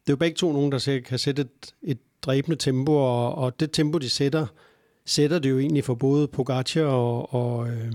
Det 0.00 0.08
er 0.08 0.12
jo 0.12 0.16
begge 0.16 0.36
to 0.36 0.52
nogen, 0.52 0.72
der 0.72 1.00
kan 1.06 1.18
sætte 1.18 1.42
et, 1.42 1.74
et 1.82 1.98
dræbende 2.22 2.56
tempo, 2.56 2.92
og, 2.92 3.34
og 3.34 3.60
det 3.60 3.72
tempo, 3.72 3.98
de 3.98 4.10
sætter, 4.10 4.46
sætter 5.06 5.38
det 5.38 5.50
jo 5.50 5.58
egentlig 5.58 5.84
for 5.84 5.94
både 5.94 6.28
Pogacar 6.28 6.84
og, 6.84 7.34
og, 7.34 7.68
øh, 7.68 7.92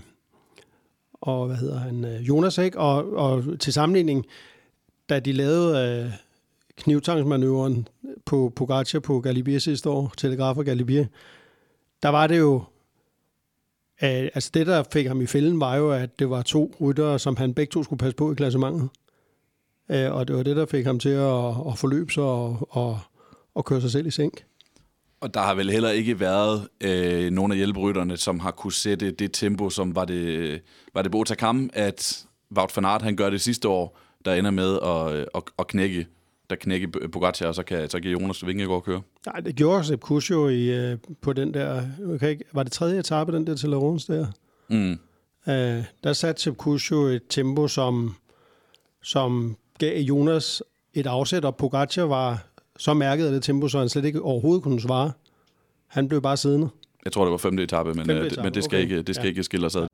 og 1.27 1.47
hvad 1.47 1.55
hedder 1.55 1.79
han, 1.79 2.05
øh, 2.05 2.27
Jonas, 2.27 2.57
ikke? 2.57 2.79
Og, 2.79 3.13
og 3.13 3.59
til 3.59 3.73
sammenligning, 3.73 4.25
da 5.09 5.19
de 5.19 5.31
lavede 5.31 6.03
øh, 6.05 6.11
knivtangsmanøvren 6.77 7.87
på 8.25 8.53
Pogacar 8.55 8.99
på 8.99 9.19
Galibier 9.21 9.59
sidste 9.59 9.89
år, 9.89 10.13
Telegraf 10.17 10.57
og 10.57 10.65
Galibier, 10.65 11.05
der 12.03 12.09
var 12.09 12.27
det 12.27 12.37
jo, 12.37 12.55
øh, 14.03 14.29
altså 14.33 14.51
det, 14.53 14.67
der 14.67 14.83
fik 14.93 15.07
ham 15.07 15.21
i 15.21 15.25
fælden, 15.25 15.59
var 15.59 15.75
jo, 15.75 15.91
at 15.91 16.19
det 16.19 16.29
var 16.29 16.41
to 16.41 16.75
ryttere, 16.81 17.19
som 17.19 17.35
han 17.35 17.53
begge 17.53 17.71
to 17.71 17.83
skulle 17.83 17.99
passe 17.99 18.15
på 18.15 18.31
i 18.31 18.35
klassementet. 18.35 18.89
Øh, 19.91 20.13
og 20.13 20.27
det 20.27 20.35
var 20.35 20.43
det, 20.43 20.55
der 20.55 20.65
fik 20.65 20.85
ham 20.85 20.99
til 20.99 21.09
at, 21.09 21.47
at 21.67 21.77
forløbe 21.77 22.11
sig 22.11 22.23
og, 22.23 22.67
og, 22.69 22.99
og 23.55 23.65
køre 23.65 23.81
sig 23.81 23.91
selv 23.91 24.07
i 24.07 24.11
sænk. 24.11 24.46
Og 25.21 25.33
der 25.33 25.39
har 25.39 25.55
vel 25.55 25.69
heller 25.69 25.89
ikke 25.89 26.19
været 26.19 26.67
øh, 26.81 27.31
nogen 27.31 27.51
af 27.51 27.57
hjælperytterne, 27.57 28.17
som 28.17 28.39
har 28.39 28.51
kunne 28.51 28.73
sætte 28.73 29.11
det 29.11 29.31
tempo, 29.33 29.69
som 29.69 29.95
var 29.95 30.05
det, 30.05 30.61
var 30.93 31.01
det 31.01 31.11
Botakam, 31.11 31.69
at 31.73 32.25
Wout 32.57 32.75
van 32.75 32.85
Aert, 32.85 33.01
han 33.01 33.15
gør 33.15 33.29
det 33.29 33.41
sidste 33.41 33.67
år, 33.67 33.99
der 34.25 34.33
ender 34.33 34.51
med 34.51 34.79
at, 34.83 35.27
at, 35.35 35.43
at 35.59 35.67
knække 35.67 36.07
der 36.49 36.55
knække 36.55 36.87
Pogacar, 36.87 37.47
og 37.47 37.55
så 37.55 37.63
kan, 37.63 37.89
så 37.89 37.99
kan 37.99 38.11
Jonas 38.11 38.47
Vingegaard 38.47 38.83
køre? 38.83 39.01
Nej, 39.25 39.39
det 39.39 39.55
gjorde 39.55 39.83
Sepp 39.83 40.01
Kuss 40.01 40.29
jo 40.29 40.47
i, 40.47 40.69
øh, 40.69 40.97
på 41.21 41.33
den 41.33 41.53
der, 41.53 41.83
okay, 42.13 42.39
var 42.53 42.63
det 42.63 42.71
tredje 42.71 42.99
etape, 42.99 43.31
den 43.31 43.47
der 43.47 43.55
til 43.55 43.69
Laurens 43.69 44.05
der? 44.05 44.27
Mm. 44.67 44.99
Uh, 45.47 45.83
der 46.03 46.13
satte 46.13 46.41
Sepp 46.41 46.57
Kuss 46.57 46.91
jo 46.91 47.01
et 47.01 47.23
tempo, 47.29 47.67
som, 47.67 48.15
som 49.03 49.57
gav 49.79 50.01
Jonas 50.01 50.63
et 50.93 51.07
afsæt, 51.07 51.45
og 51.45 51.55
Pogacar 51.55 52.03
var 52.03 52.46
så 52.77 52.93
mærket 52.93 53.25
af 53.25 53.31
det 53.31 53.43
tempo, 53.43 53.67
så 53.67 53.79
han 53.79 53.89
slet 53.89 54.05
ikke 54.05 54.21
overhovedet 54.21 54.63
kunne 54.63 54.81
svare. 54.81 55.11
Han 55.87 56.07
blev 56.07 56.21
bare 56.21 56.37
siddende. 56.37 56.69
Jeg 57.05 57.13
tror, 57.13 57.23
det 57.23 57.31
var 57.31 57.37
femte 57.37 57.63
etape, 57.63 57.89
men, 57.89 58.05
femte 58.05 58.25
etape. 58.25 58.43
men 58.43 58.53
det 58.53 58.63
skal, 58.63 58.77
okay. 58.77 58.83
ikke, 58.83 59.01
det 59.01 59.15
skal 59.15 59.25
ja. 59.25 59.29
ikke 59.29 59.43
skille 59.43 59.65
os 59.65 59.75
ad. 59.75 59.87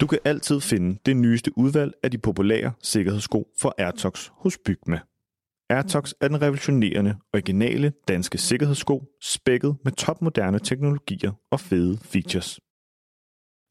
Du 0.00 0.06
kan 0.06 0.18
altid 0.24 0.60
finde 0.60 0.98
det 1.06 1.16
nyeste 1.16 1.58
udvalg 1.58 1.92
af 2.02 2.10
de 2.10 2.18
populære 2.18 2.72
sikkerhedssko 2.82 3.48
for 3.60 3.74
Airtox 3.78 4.28
hos 4.32 4.58
Bygma. 4.64 5.00
Airtox 5.70 6.12
er 6.20 6.28
den 6.28 6.42
revolutionerende, 6.42 7.16
originale 7.34 7.92
danske 8.08 8.38
sikkerhedssko, 8.38 9.04
spækket 9.22 9.76
med 9.84 9.92
topmoderne 9.92 10.58
teknologier 10.58 11.32
og 11.50 11.60
fede 11.60 11.98
features. 12.02 12.60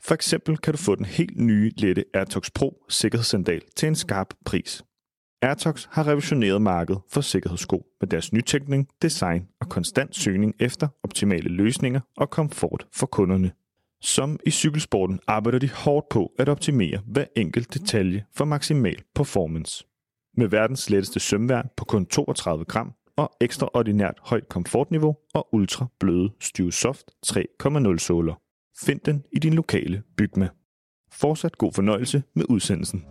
For 0.08 0.13
eksempel 0.13 0.58
kan 0.58 0.74
du 0.74 0.78
få 0.78 0.96
den 0.96 1.06
helt 1.06 1.39
nye 1.39 1.72
lette 1.78 2.06
Airtox 2.13 2.50
Pro 2.56 2.84
sikkerhedssandal 2.89 3.62
til 3.76 3.88
en 3.88 3.96
skarp 3.96 4.34
pris. 4.46 4.84
Airtox 5.41 5.88
har 5.91 6.08
revolutioneret 6.08 6.62
markedet 6.62 7.02
for 7.10 7.22
sikkerhedssko 7.22 7.86
med 8.02 8.08
deres 8.08 8.34
nytænkning, 8.34 8.88
design 9.02 9.48
og 9.62 9.70
konstant 9.70 10.15
søgning 10.15 10.54
efter 10.60 10.88
optimale 11.04 11.50
løsninger 11.50 12.00
og 12.17 12.30
komfort 12.30 12.88
for 12.93 13.06
kunderne. 13.06 13.52
Som 14.02 14.39
i 14.46 14.52
cykelsporten 14.52 15.20
arbejder 15.28 15.60
de 15.60 15.70
hårdt 15.70 16.10
på 16.10 16.32
at 16.39 16.50
optimere 16.50 17.02
hver 17.08 17.26
enkelt 17.36 17.74
detalje 17.74 18.26
for 18.36 18.46
maksimal 18.46 19.02
performance. 19.15 19.86
Med 20.38 20.48
verdens 20.48 20.89
letteste 20.89 21.20
sømværn 21.20 21.70
på 21.78 21.86
kun 21.86 22.06
32 22.06 22.65
gram 22.65 22.93
og 23.15 23.32
ekstraordinært 23.41 24.17
højt 24.22 24.50
komfortniveau 24.50 25.15
og 25.34 25.48
ultra 25.54 25.88
bløde 26.00 26.30
Styve 26.39 26.72
Soft 26.72 27.12
3,0 27.28 27.98
såler. 27.98 28.46
Find 28.80 29.00
den 29.00 29.24
i 29.32 29.40
din 29.40 29.54
lokale 29.54 30.04
Bygma. 30.18 30.50
Fortsat 31.12 31.58
god 31.58 31.74
fornøjelse 31.74 32.24
med 32.34 32.46
udsendelsen. 32.50 33.06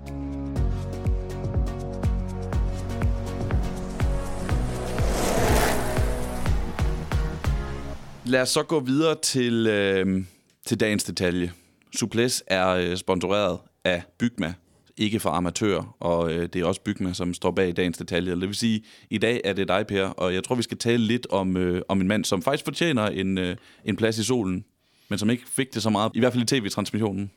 Lad 8.27 8.43
os 8.43 8.49
så 8.49 8.63
gå 8.63 8.81
videre 8.81 9.17
til 9.23 9.67
øh, 9.67 10.25
til 10.67 10.81
dagens 10.81 11.05
detalje. 11.05 11.53
Suples 11.97 12.45
er 12.47 12.69
øh, 12.69 12.97
sponsoreret 12.97 13.59
af 13.85 14.03
Bygma, 14.19 14.55
ikke 14.97 15.21
for 15.21 15.31
amatører, 15.31 15.97
og 16.01 16.33
øh, 16.33 16.49
det 16.53 16.57
er 16.57 16.65
også 16.65 16.81
Bygma, 16.81 17.13
som 17.13 17.35
står 17.35 17.51
bag 17.51 17.77
dagens 17.77 17.99
detalje. 17.99 18.33
Det 18.33 18.49
vil 18.49 18.55
sige, 18.55 18.85
i 19.11 19.19
dag 19.19 19.41
er 19.45 19.53
det 19.53 19.69
dig, 19.69 19.87
Per, 19.87 20.05
og 20.05 20.35
jeg 20.35 20.45
tror, 20.45 20.55
vi 20.55 20.63
skal 20.63 20.79
tale 20.79 21.03
lidt 21.03 21.27
om, 21.31 21.57
øh, 21.57 21.83
om 21.89 22.01
en 22.01 22.09
mand, 22.09 22.25
som 22.25 22.43
faktisk 22.43 22.65
fortjener 22.65 23.07
en, 23.07 23.39
øh, 23.39 23.57
en 23.85 23.97
plads 23.97 24.19
i 24.19 24.25
solen, 24.25 24.65
men 25.09 25.19
som 25.19 25.31
ikke 25.31 25.49
fik 25.49 25.75
det 25.75 25.83
så 25.83 25.91
meget, 25.91 26.13
i 26.15 26.19
hvert 26.19 26.33
fald 26.33 26.43
i 26.43 26.47
tv-transmissionen. 26.47 27.31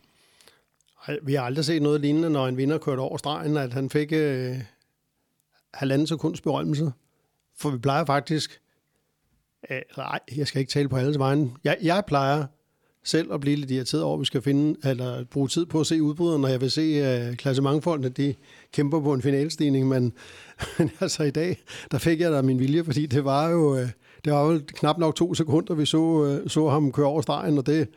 Vi 1.23 1.34
har 1.34 1.43
aldrig 1.43 1.65
set 1.65 1.82
noget 1.82 2.01
lignende, 2.01 2.29
når 2.29 2.47
en 2.47 2.58
vinder 2.58 2.77
kørte 2.77 2.99
over 2.99 3.17
stregen, 3.17 3.58
at 3.58 3.73
han 3.73 3.89
fik 3.89 4.12
øh, 4.12 4.58
halvanden 5.73 6.08
sekunds 6.08 6.41
berømmelse. 6.41 6.91
For 7.58 7.69
vi 7.69 7.77
plejer 7.77 8.05
faktisk... 8.05 8.62
Øh, 9.71 9.82
nej, 9.97 10.19
jeg 10.36 10.47
skal 10.47 10.60
ikke 10.60 10.71
tale 10.71 10.89
på 10.89 10.97
alles 10.97 11.19
vegne. 11.19 11.51
Jeg, 11.63 11.77
jeg 11.82 12.03
plejer 12.08 12.45
selv 13.03 13.34
at 13.34 13.39
blive 13.39 13.55
lidt 13.55 13.71
irriteret 13.71 14.03
over, 14.03 14.13
at 14.13 14.19
vi 14.19 14.25
skal 14.25 14.41
finde, 14.41 14.89
eller 14.89 15.23
bruge 15.23 15.47
tid 15.47 15.65
på 15.65 15.79
at 15.79 15.88
se 15.88 16.01
udbryderne, 16.03 16.41
når 16.41 16.47
jeg 16.47 16.62
vil 16.62 16.71
se 16.71 16.82
øh, 16.82 17.36
klassementfolkene, 17.36 18.10
de 18.10 18.36
kæmper 18.71 19.01
på 19.01 19.13
en 19.13 19.21
finalstigning, 19.21 19.88
men, 19.88 20.13
men 20.77 20.91
altså 20.99 21.23
i 21.23 21.32
dag, 21.32 21.63
der 21.91 21.97
fik 21.97 22.19
jeg 22.19 22.32
da 22.32 22.41
min 22.41 22.60
vilje, 22.60 22.84
fordi 22.84 23.05
det 23.05 23.25
var 23.25 23.49
jo, 23.49 23.77
Øh, 23.77 23.89
det 24.25 24.34
var 24.34 24.51
jo 24.51 24.62
knap 24.67 24.97
nok 24.97 25.15
to 25.15 25.34
sekunder, 25.34 25.73
vi 25.73 25.86
så, 25.86 26.25
øh, 26.25 26.49
så 26.49 26.69
ham 26.69 26.91
køre 26.91 27.08
over 27.08 27.21
stregen, 27.21 27.58
og 27.58 27.65
det 27.65 27.88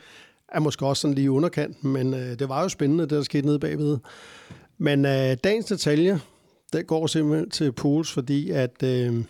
er 0.48 0.60
måske 0.60 0.86
også 0.86 1.00
sådan 1.00 1.14
lige 1.14 1.30
underkanten, 1.30 1.92
men 1.92 2.14
øh, 2.14 2.38
det 2.38 2.48
var 2.48 2.62
jo 2.62 2.68
spændende, 2.68 3.02
det 3.02 3.10
der 3.10 3.22
skete 3.22 3.46
nede 3.46 3.58
bagved. 3.58 3.98
Men 4.78 5.04
øh, 5.04 5.36
dagens 5.44 5.66
detalje, 5.66 6.20
det 6.72 6.86
går 6.86 7.06
simpelthen 7.06 7.50
til 7.50 7.72
Pools, 7.72 8.12
fordi 8.12 8.50
at 8.50 8.82
øh, 8.82 9.24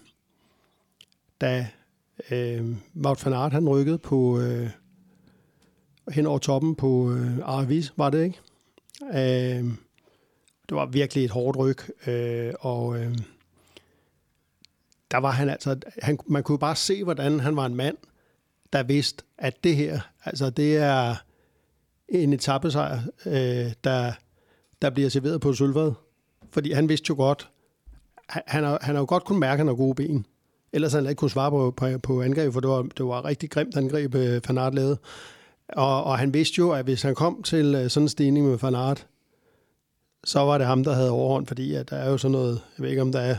da 1.40 1.66
øh, 2.30 2.66
Wout 3.04 3.24
van 3.26 3.34
Aert, 3.34 3.52
han 3.52 3.68
rykkede 3.68 3.98
på... 3.98 4.40
øh, 4.40 4.70
hen 6.10 6.26
over 6.26 6.38
toppen 6.38 6.74
på 6.74 7.12
øh, 7.12 7.38
Arvis, 7.42 7.92
var 7.96 8.10
det 8.10 8.24
ikke? 8.24 8.40
Øh, 9.02 9.64
det 10.68 10.76
var 10.76 10.86
virkelig 10.86 11.24
et 11.24 11.30
hårdt 11.30 11.58
ryg, 11.58 12.08
øh, 12.08 12.54
og 12.60 12.98
øh, 12.98 13.18
der 15.12 15.18
var 15.18 15.30
han 15.30 15.48
altså, 15.48 15.76
han, 16.02 16.18
man 16.26 16.42
kunne 16.42 16.58
bare 16.58 16.76
se, 16.76 17.04
hvordan 17.04 17.40
han 17.40 17.56
var 17.56 17.66
en 17.66 17.74
mand, 17.74 17.96
der 18.72 18.82
vidste, 18.82 19.24
at 19.38 19.64
det 19.64 19.76
her, 19.76 20.00
altså 20.24 20.50
det 20.50 20.76
er 20.76 21.14
en 22.08 22.32
etappesejr, 22.32 23.00
øh, 23.26 23.72
der, 23.84 24.12
der 24.82 24.90
bliver 24.90 25.08
serveret 25.08 25.40
på 25.40 25.52
sølvfad. 25.52 25.92
Fordi 26.50 26.72
han 26.72 26.88
vidste 26.88 27.06
jo 27.08 27.14
godt, 27.14 27.50
han 28.28 28.64
har, 28.64 28.78
han 28.82 28.94
har 28.94 29.02
jo 29.02 29.06
godt 29.08 29.24
kunne 29.24 29.40
mærke, 29.40 29.52
at 29.52 29.58
han 29.58 29.66
har 29.66 29.74
gode 29.74 29.94
ben. 29.94 30.26
Ellers 30.72 30.92
havde 30.92 31.04
han 31.04 31.10
ikke 31.10 31.18
kunne 31.18 31.30
svare 31.30 31.50
på, 31.50 31.70
på, 31.70 31.98
på 32.02 32.22
angreb, 32.22 32.52
for 32.52 32.60
det 32.60 32.70
var, 32.70 32.82
det 32.82 33.06
var 33.06 33.24
rigtig 33.24 33.50
grimt 33.50 33.76
angreb, 33.76 34.14
øh, 34.14 34.40
Fanart 34.40 34.74
lavede. 34.74 34.98
Og, 35.68 36.04
og 36.04 36.18
han 36.18 36.34
vidste 36.34 36.58
jo, 36.58 36.70
at 36.70 36.84
hvis 36.84 37.02
han 37.02 37.14
kom 37.14 37.42
til 37.42 37.74
øh, 37.74 37.90
sådan 37.90 38.04
en 38.04 38.08
stigning 38.08 38.46
med 38.46 38.58
Fanart, 38.58 39.06
så 40.24 40.40
var 40.40 40.58
det 40.58 40.66
ham, 40.66 40.84
der 40.84 40.92
havde 40.92 41.10
overhånd, 41.10 41.46
fordi 41.46 41.74
at 41.74 41.90
der 41.90 41.96
er 41.96 42.10
jo 42.10 42.18
sådan 42.18 42.32
noget, 42.32 42.60
jeg 42.78 42.82
ved 42.82 42.90
ikke 42.90 43.02
om 43.02 43.12
der 43.12 43.20
er 43.20 43.36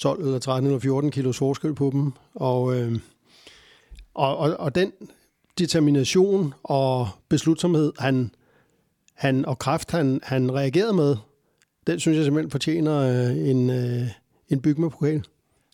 12 0.00 0.24
eller 0.24 0.38
13 0.38 0.66
eller 0.66 0.80
14 0.80 1.10
kilos 1.10 1.38
forskel 1.38 1.74
på 1.74 1.90
dem. 1.92 2.12
Og, 2.34 2.76
øh, 2.76 2.98
og, 4.14 4.36
og, 4.36 4.56
og 4.56 4.74
den 4.74 4.92
determination 5.58 6.54
og 6.62 7.08
beslutsomhed, 7.28 7.92
han, 7.98 8.30
han 9.14 9.44
og 9.44 9.58
kraft, 9.58 9.90
han, 9.90 10.20
han 10.22 10.54
reagerede 10.54 10.92
med, 10.92 11.16
den 11.86 12.00
synes 12.00 12.16
jeg 12.16 12.24
simpelthen 12.24 12.50
fortjener 12.50 12.98
øh, 13.00 13.50
en, 13.50 13.70
øh, 13.70 14.02
en 14.48 14.60
byg 14.62 14.80
med 14.80 14.90
pokal. 14.90 15.24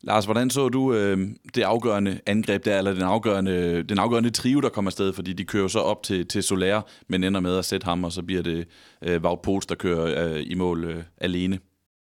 Lars, 0.03 0.25
hvordan 0.25 0.51
så 0.51 0.69
du 0.69 0.95
øh, 0.95 1.29
det 1.55 1.63
afgørende 1.63 2.21
angreb 2.27 2.65
der, 2.65 2.79
eller 2.79 2.93
den 2.93 3.03
afgørende, 3.03 3.83
den 3.83 3.99
afgørende 3.99 4.31
trio, 4.31 4.61
der 4.61 4.69
kommer 4.69 4.89
afsted? 4.89 5.13
Fordi 5.13 5.33
de 5.33 5.45
kører 5.45 5.69
så 5.69 5.79
op 5.79 6.03
til, 6.03 6.27
til 6.27 6.43
Soler, 6.43 6.83
men 7.09 7.25
ender 7.25 7.41
med 7.41 7.59
at 7.59 7.65
sætte 7.65 7.85
ham, 7.85 8.05
og 8.05 8.13
så 8.13 8.23
bliver 8.23 8.43
det 8.43 8.67
øh, 9.03 9.23
Wout 9.23 9.41
Poels, 9.43 9.67
der 9.67 9.75
kører 9.75 10.35
øh, 10.35 10.43
i 10.47 10.55
mål 10.55 10.85
øh, 10.85 11.03
alene. 11.19 11.59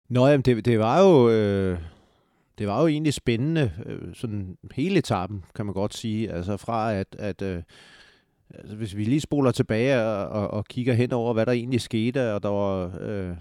Nå, 0.09 0.27
jamen, 0.27 0.43
det, 0.43 0.65
det 0.65 0.79
var 0.79 1.03
jo... 1.03 1.31
Øh 1.31 1.79
det 2.59 2.67
var 2.67 2.81
jo 2.81 2.87
egentlig 2.87 3.15
spændende, 3.15 3.73
øh, 3.87 4.15
sådan 4.15 4.57
hele 4.75 4.99
etappen, 4.99 5.45
kan 5.55 5.67
man 5.67 5.75
godt 5.75 5.95
sige. 5.95 6.33
Altså 6.33 6.57
fra 6.57 6.95
at, 6.95 7.17
at 7.19 7.43
øh, 7.43 7.63
altså 8.55 8.77
hvis 8.77 8.97
vi 8.97 9.05
lige 9.05 9.21
spoler 9.21 9.51
tilbage 9.51 10.03
og, 10.03 10.29
og, 10.29 10.51
og 10.51 10.65
kigger 10.65 10.95
hen 10.95 11.13
over, 11.13 11.33
hvad 11.33 11.47
der 11.47 11.53
egentlig 11.53 11.81
skete, 11.81 12.35
og 12.35 12.43
der 12.43 12.49
var 12.49 12.99
øh, 13.01 13.37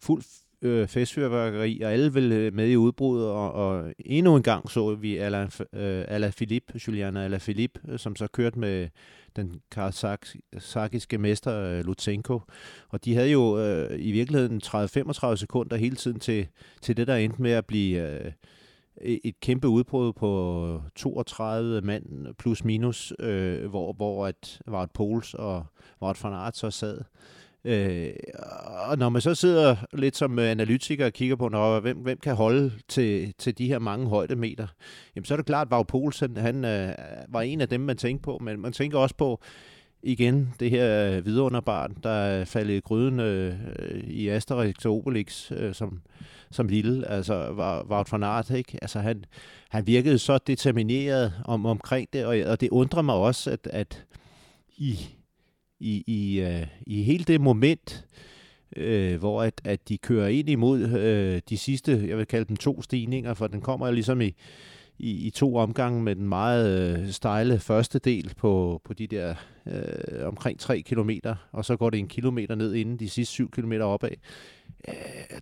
fuld 0.00 0.22
øh, 0.62 0.88
festfyrværkeri, 0.88 1.80
og 1.80 1.92
alle 1.92 2.12
ville 2.12 2.34
øh, 2.34 2.54
med 2.54 2.68
i 2.68 2.76
udbruddet, 2.76 3.28
og, 3.28 3.52
og 3.52 3.94
endnu 3.98 4.36
en 4.36 4.42
gang 4.42 4.70
så 4.70 4.94
vi 4.94 5.16
Alain, 5.16 5.50
øh, 5.72 6.04
Alain 6.08 6.32
Philippe, 6.32 6.80
Juliana 6.88 7.24
Alain 7.24 7.40
Philippe, 7.40 7.80
øh, 7.88 7.98
som 7.98 8.16
så 8.16 8.26
kørte 8.26 8.58
med 8.58 8.88
den 9.36 9.60
kazakiske 9.70 11.18
mester 11.18 11.60
øh, 11.60 11.84
Lutsenko, 11.84 12.40
og 12.88 13.04
de 13.04 13.14
havde 13.14 13.30
jo 13.30 13.58
øh, 13.58 14.00
i 14.00 14.12
virkeligheden 14.12 14.60
30-35 14.64 15.36
sekunder 15.36 15.76
hele 15.76 15.96
tiden 15.96 16.20
til, 16.20 16.48
til 16.82 16.96
det, 16.96 17.06
der 17.06 17.16
endte 17.16 17.42
med 17.42 17.50
at 17.50 17.66
blive... 17.66 18.24
Øh, 18.24 18.32
et 19.00 19.40
kæmpe 19.40 19.68
udbrud 19.68 20.12
på 20.12 20.82
32 20.94 21.80
mand 21.80 22.34
plus 22.38 22.64
minus, 22.64 23.12
øh, 23.18 23.66
hvor, 23.66 23.92
hvor 23.92 24.26
at 24.26 24.60
Wout 24.68 24.90
Pols 24.90 25.34
og 25.34 25.66
var 26.00 26.18
van 26.22 26.32
Aert 26.32 26.56
så 26.56 26.70
sad. 26.70 26.98
Øh, 26.98 27.04
Øh, 27.64 28.10
og 28.88 28.98
når 28.98 29.08
man 29.08 29.22
så 29.22 29.34
sidder 29.34 29.76
lidt 29.92 30.16
som 30.16 30.38
øh, 30.38 30.50
analytiker 30.50 31.06
og 31.06 31.12
kigger 31.12 31.36
på, 31.36 31.48
når, 31.48 31.80
hvem, 31.80 31.96
hvem 31.96 32.18
kan 32.18 32.34
holde 32.34 32.72
til, 32.88 33.34
til 33.38 33.58
de 33.58 33.66
her 33.66 33.78
mange 33.78 34.06
højdemeter, 34.06 34.66
jamen 35.16 35.24
så 35.24 35.34
er 35.34 35.36
det 35.36 35.46
klart, 35.46 35.66
at 35.66 35.72
Wout 35.72 35.86
Poulsen, 35.86 36.36
han 36.36 36.64
øh, 36.64 36.92
var 37.28 37.40
en 37.40 37.60
af 37.60 37.68
dem, 37.68 37.80
man 37.80 37.96
tænker 37.96 38.22
på, 38.22 38.38
men 38.42 38.60
man 38.60 38.72
tænker 38.72 38.98
også 38.98 39.14
på, 39.14 39.40
igen 40.04 40.54
det 40.60 40.70
her 40.70 41.16
øh, 41.16 41.26
vidunderbarn, 41.26 41.96
der 42.02 42.10
er 42.10 42.44
faldet 42.44 42.74
i 42.74 42.80
gryden 42.80 43.20
øh, 43.20 43.54
i 44.06 44.28
Asterix 44.28 44.84
og 44.84 44.92
Obelix 44.92 45.52
øh, 45.52 45.74
som, 45.74 46.00
som 46.50 46.68
lille, 46.68 47.08
altså 47.08 47.34
var 47.52 48.08
van 48.10 48.22
Aert, 48.22 48.50
ikke? 48.50 48.78
Altså 48.82 48.98
han, 48.98 49.24
han 49.68 49.86
virkede 49.86 50.18
så 50.18 50.38
determineret 50.38 51.32
om, 51.44 51.66
omkring 51.66 52.08
det, 52.12 52.26
og, 52.26 52.36
og 52.46 52.60
det 52.60 52.68
undrer 52.68 53.02
mig 53.02 53.14
også, 53.14 53.50
at, 53.50 53.68
at 53.72 54.04
i 54.76 54.98
i, 55.84 56.04
i, 56.06 56.40
øh, 56.40 56.66
i 56.86 57.02
hele 57.02 57.24
det 57.24 57.40
moment, 57.40 58.06
øh, 58.76 59.18
hvor 59.18 59.42
at, 59.42 59.60
at 59.64 59.88
de 59.88 59.98
kører 59.98 60.28
ind 60.28 60.48
imod 60.48 60.80
øh, 60.80 61.40
de 61.48 61.58
sidste, 61.58 62.04
jeg 62.08 62.18
vil 62.18 62.26
kalde 62.26 62.44
dem 62.44 62.56
to 62.56 62.82
stigninger, 62.82 63.34
for 63.34 63.46
den 63.46 63.60
kommer 63.60 63.90
ligesom 63.90 64.20
i, 64.20 64.34
i, 64.98 65.26
i 65.26 65.30
to 65.30 65.56
omgange 65.56 66.02
med 66.02 66.16
den 66.16 66.28
meget 66.28 66.98
øh, 66.98 67.10
stejle 67.10 67.58
første 67.58 67.98
del 67.98 68.32
på, 68.36 68.80
på 68.84 68.94
de 68.94 69.06
der 69.06 69.34
øh, 69.66 70.26
omkring 70.26 70.58
3 70.58 70.80
kilometer, 70.80 71.34
og 71.52 71.64
så 71.64 71.76
går 71.76 71.90
det 71.90 71.98
en 71.98 72.08
kilometer 72.08 72.54
ned 72.54 72.74
inden 72.74 72.98
de 72.98 73.08
sidste 73.08 73.32
7 73.32 73.50
kilometer 73.50 73.84
opad. 73.84 74.10
Øh, 74.88 74.94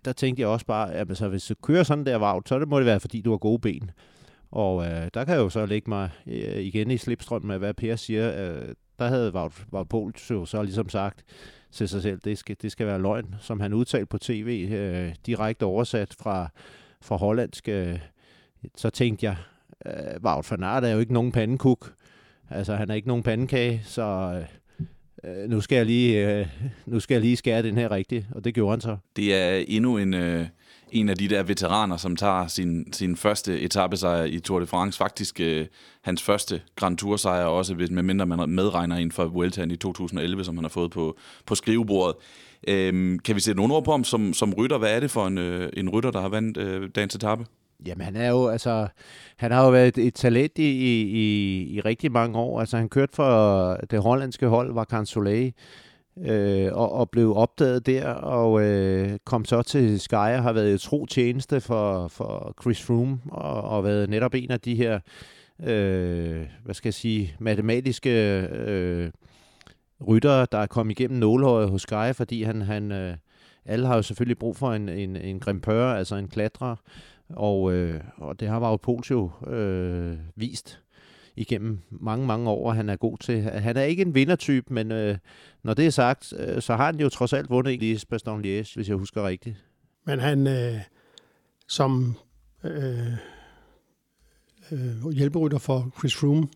der 0.05 0.13
tænkte 0.13 0.41
jeg 0.41 0.49
også 0.49 0.65
bare, 0.65 0.93
at 0.93 1.09
altså, 1.09 1.27
hvis 1.27 1.45
du 1.45 1.55
kører 1.63 1.83
sådan 1.83 2.05
der 2.05 2.15
vagt, 2.15 2.49
så 2.49 2.59
det 2.59 2.67
må 2.67 2.77
det 2.79 2.85
være, 2.85 2.99
fordi 2.99 3.21
du 3.21 3.29
har 3.31 3.37
gode 3.37 3.59
ben. 3.59 3.91
Og 4.51 4.85
øh, 4.85 5.07
der 5.13 5.25
kan 5.25 5.33
jeg 5.33 5.41
jo 5.41 5.49
så 5.49 5.65
lægge 5.65 5.89
mig 5.89 6.09
øh, 6.27 6.59
igen 6.59 6.91
i 6.91 6.97
slipstrømmen 6.97 7.51
af, 7.51 7.59
hvad 7.59 7.73
Per 7.73 7.95
siger. 7.95 8.53
Øh, 8.53 8.73
der 8.99 9.07
havde 9.07 9.33
Wout, 9.33 9.65
Wout 9.73 10.31
jo 10.31 10.45
så 10.45 10.63
ligesom 10.63 10.89
sagt 10.89 11.23
til 11.71 11.89
sig 11.89 12.01
selv, 12.01 12.19
det 12.19 12.37
skal, 12.37 12.55
det 12.61 12.71
skal 12.71 12.87
være 12.87 13.01
løgn, 13.01 13.35
som 13.39 13.59
han 13.59 13.73
udtalte 13.73 14.05
på 14.05 14.17
tv, 14.17 14.69
øh, 14.71 15.15
direkte 15.25 15.63
oversat 15.63 16.15
fra, 16.19 16.49
fra 17.01 17.15
hollandsk. 17.15 17.67
Øh, 17.69 17.99
så 18.75 18.89
tænkte 18.89 19.25
jeg, 19.25 19.35
øh, 19.85 20.21
Wout 20.23 20.51
van 20.51 20.63
Aert 20.63 20.83
er 20.83 20.89
jo 20.89 20.99
ikke 20.99 21.13
nogen 21.13 21.31
pandekuk. 21.31 21.93
Altså, 22.49 22.75
han 22.75 22.89
er 22.89 22.93
ikke 22.93 23.07
nogen 23.07 23.23
pandekage, 23.23 23.81
så 23.85 24.03
øh, 25.23 25.41
øh 25.41 25.49
nu, 25.49 25.61
skal 25.61 25.75
jeg 25.75 25.85
lige, 25.85 26.39
øh, 26.39 26.47
nu 26.85 26.99
skal 26.99 27.15
jeg 27.15 27.21
lige 27.21 27.35
skære 27.35 27.63
den 27.63 27.77
her 27.77 27.91
rigtigt, 27.91 28.27
og 28.31 28.43
det 28.43 28.53
gjorde 28.53 28.71
han 28.71 28.81
så. 28.81 28.97
Det 29.15 29.35
er 29.35 29.63
endnu 29.67 29.97
en... 29.97 30.13
Øh 30.13 30.47
en 30.93 31.09
af 31.09 31.17
de 31.17 31.27
der 31.27 31.43
veteraner, 31.43 31.97
som 31.97 32.15
tager 32.15 32.47
sin, 32.47 32.93
sin 32.93 33.15
første 33.15 33.61
etappesejr 33.61 34.23
i 34.23 34.39
Tour 34.39 34.59
de 34.59 34.67
France. 34.67 34.97
Faktisk 34.97 35.39
øh, 35.39 35.65
hans 36.01 36.23
første 36.23 36.61
Grand 36.75 36.97
Tour 36.97 37.17
sejr 37.17 37.45
også, 37.45 37.87
med 37.91 38.03
mindre 38.03 38.25
man 38.25 38.49
medregner 38.49 38.95
en 38.95 39.11
for 39.11 39.25
Vueltaen 39.25 39.71
i 39.71 39.75
2011, 39.75 40.43
som 40.43 40.57
han 40.57 40.63
har 40.63 40.69
fået 40.69 40.91
på, 40.91 41.17
på 41.45 41.55
skrivebordet. 41.55 42.15
Øhm, 42.67 43.19
kan 43.19 43.35
vi 43.35 43.41
sætte 43.41 43.57
nogle 43.57 43.73
ord 43.73 43.83
på 43.83 43.91
ham 43.91 44.03
som, 44.03 44.33
som 44.33 44.53
rytter? 44.53 44.77
Hvad 44.77 44.95
er 44.95 44.99
det 44.99 45.11
for 45.11 45.27
en, 45.27 45.37
øh, 45.37 45.69
en 45.77 45.89
rytter, 45.89 46.11
der 46.11 46.21
har 46.21 46.29
vandt 46.29 46.57
øh, 46.57 46.89
dagens 46.95 47.15
etape? 47.15 47.45
Jamen 47.85 48.05
han 48.05 48.15
er 48.15 48.29
jo, 48.29 48.47
altså, 48.47 48.87
han 49.37 49.51
har 49.51 49.63
jo 49.63 49.69
været 49.69 49.97
et, 49.97 50.13
talent 50.13 50.57
i, 50.57 50.69
i, 50.71 51.75
i 51.75 51.81
rigtig 51.81 52.11
mange 52.11 52.37
år. 52.37 52.59
Altså 52.59 52.77
han 52.77 52.89
kørte 52.89 53.15
for 53.15 53.73
det 53.91 54.01
hollandske 54.01 54.47
hold, 54.47 54.73
var 54.73 54.83
Soleil, 55.05 55.53
øh, 56.17 56.69
og, 56.73 56.91
og 56.91 57.09
blev 57.09 57.35
opdaget 57.35 57.85
der, 57.85 58.09
og 58.09 58.61
øh, 58.61 59.17
kom 59.25 59.45
så 59.45 59.61
til 59.61 59.99
Sky 59.99 60.13
og 60.13 60.43
har 60.43 60.53
været 60.53 60.81
tro 60.81 61.05
tjeneste 61.05 61.61
for, 61.61 62.07
for 62.07 62.53
Chris 62.61 62.81
Froome, 62.81 63.19
og, 63.31 63.61
og 63.61 63.83
været 63.83 64.09
netop 64.09 64.33
en 64.33 64.51
af 64.51 64.59
de 64.59 64.75
her, 64.75 64.99
øh, 65.63 66.45
hvad 66.63 66.73
skal 66.73 66.87
jeg 66.87 66.93
sige, 66.93 67.35
matematiske 67.39 68.39
øh, 68.41 69.11
ryttere, 70.07 70.47
der 70.51 70.57
er 70.57 70.65
kommet 70.65 70.99
igennem 70.99 71.19
nålhøjet 71.19 71.69
hos 71.69 71.81
Sky, 71.81 72.13
fordi 72.13 72.43
han, 72.43 72.61
han 72.61 72.91
øh, 72.91 73.17
alle 73.65 73.87
har 73.87 73.95
jo 73.95 74.01
selvfølgelig 74.01 74.37
brug 74.37 74.55
for 74.55 74.73
en, 74.73 74.89
en, 74.89 75.15
en 75.15 75.39
grimpør, 75.39 75.93
altså 75.93 76.15
en 76.15 76.27
klatrer, 76.27 76.75
og, 77.29 77.73
øh, 77.73 78.01
og 78.17 78.39
det 78.39 78.47
har 78.47 78.59
Wout 78.59 78.81
Pols 78.81 79.11
jo 79.11 79.31
øh, 79.47 80.17
vist 80.35 80.82
igennem 81.35 81.79
mange, 81.89 82.27
mange 82.27 82.49
år, 82.49 82.71
han 82.71 82.89
er 82.89 82.95
god 82.95 83.17
til. 83.17 83.41
Han 83.41 83.77
er 83.77 83.83
ikke 83.83 84.01
en 84.01 84.15
vindertype, 84.15 84.73
men 84.73 84.91
øh, 84.91 85.17
når 85.63 85.73
det 85.73 85.85
er 85.85 85.89
sagt, 85.89 86.33
øh, 86.37 86.61
så 86.61 86.75
har 86.75 86.85
han 86.85 86.99
jo 86.99 87.09
trods 87.09 87.33
alt 87.33 87.49
vundet 87.49 87.83
i 87.83 87.99
Baston 88.09 88.41
Liège, 88.41 88.75
hvis 88.75 88.89
jeg 88.89 88.95
husker 88.95 89.27
rigtigt. 89.27 89.55
Men 90.05 90.19
han, 90.19 90.47
øh, 90.47 90.75
som 91.67 92.15
øh, 92.63 93.13
øh, 94.71 95.09
hjælperytter 95.09 95.57
for 95.57 95.91
Chris 95.99 96.15
Froome, 96.15 96.47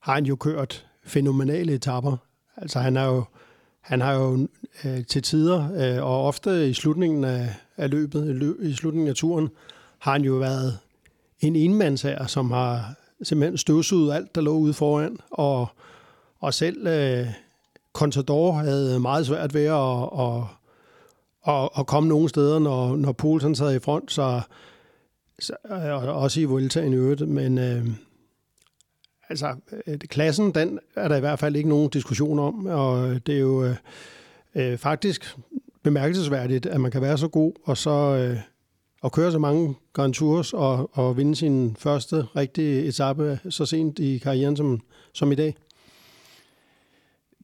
har 0.00 0.14
han 0.14 0.26
jo 0.26 0.36
kørt 0.36 0.86
fænomenale 1.04 1.72
etapper. 1.72 2.16
Altså 2.56 2.78
han 2.78 2.96
har 2.96 3.06
jo, 3.06 3.24
han 3.80 4.00
har 4.00 4.12
jo 4.12 4.48
øh, 4.84 5.04
til 5.04 5.22
tider, 5.22 5.72
øh, 5.74 6.04
og 6.04 6.26
ofte 6.26 6.68
i 6.70 6.74
slutningen 6.74 7.24
af, 7.24 7.54
af 7.76 7.90
løbet, 7.90 8.56
i 8.62 8.74
slutningen 8.74 9.08
af 9.08 9.14
turen, 9.14 9.48
har 9.98 10.12
han 10.12 10.22
jo 10.22 10.34
været 10.34 10.78
en 11.40 11.56
enmandsherre, 11.56 12.28
som 12.28 12.50
har 12.50 12.94
simpelthen 13.22 13.58
støvsugede 13.58 14.14
alt, 14.14 14.34
der 14.34 14.40
lå 14.40 14.52
ude 14.52 14.74
foran, 14.74 15.18
og, 15.30 15.66
og 16.40 16.54
selv 16.54 16.86
øh, 16.86 17.26
Contador 17.92 18.52
havde 18.52 19.00
meget 19.00 19.26
svært 19.26 19.54
ved 19.54 19.64
at, 19.64 20.02
at, 20.20 20.42
at, 21.54 21.68
at 21.78 21.86
komme 21.86 22.08
nogen 22.08 22.28
steder, 22.28 22.58
når, 22.58 22.96
når 22.96 23.12
Poulsen 23.12 23.54
sad 23.54 23.76
i 23.76 23.78
front, 23.78 24.12
så, 24.12 24.40
så 25.38 25.52
og 25.64 26.14
også 26.14 26.40
i 26.40 26.44
Vueltaen 26.44 26.92
i 26.92 26.96
øvrigt, 26.96 27.28
men 27.28 27.58
øh, 27.58 27.86
altså, 29.28 29.54
øh, 29.86 29.98
klassen, 29.98 30.54
den 30.54 30.78
er 30.96 31.08
der 31.08 31.16
i 31.16 31.20
hvert 31.20 31.38
fald 31.38 31.56
ikke 31.56 31.68
nogen 31.68 31.90
diskussion 31.90 32.38
om, 32.38 32.66
og 32.66 33.26
det 33.26 33.34
er 33.34 33.40
jo 33.40 33.64
øh, 33.64 33.76
øh 34.54 34.78
faktisk 34.78 35.36
bemærkelsesværdigt, 35.82 36.66
at 36.66 36.80
man 36.80 36.90
kan 36.90 37.02
være 37.02 37.18
så 37.18 37.28
god, 37.28 37.52
og 37.64 37.76
så 37.76 37.90
øh, 37.90 38.40
og 39.06 39.12
køre 39.12 39.32
så 39.32 39.38
mange 39.38 39.74
Grand 39.92 40.14
Tours 40.14 40.52
og, 40.52 40.90
og 40.92 41.16
vinde 41.16 41.36
sin 41.36 41.76
første 41.78 42.26
rigtige 42.36 42.84
etape 42.84 43.40
så 43.50 43.66
sent 43.66 43.98
i 43.98 44.18
karrieren 44.18 44.56
som, 44.56 44.80
som 45.12 45.32
i 45.32 45.34
dag. 45.34 45.56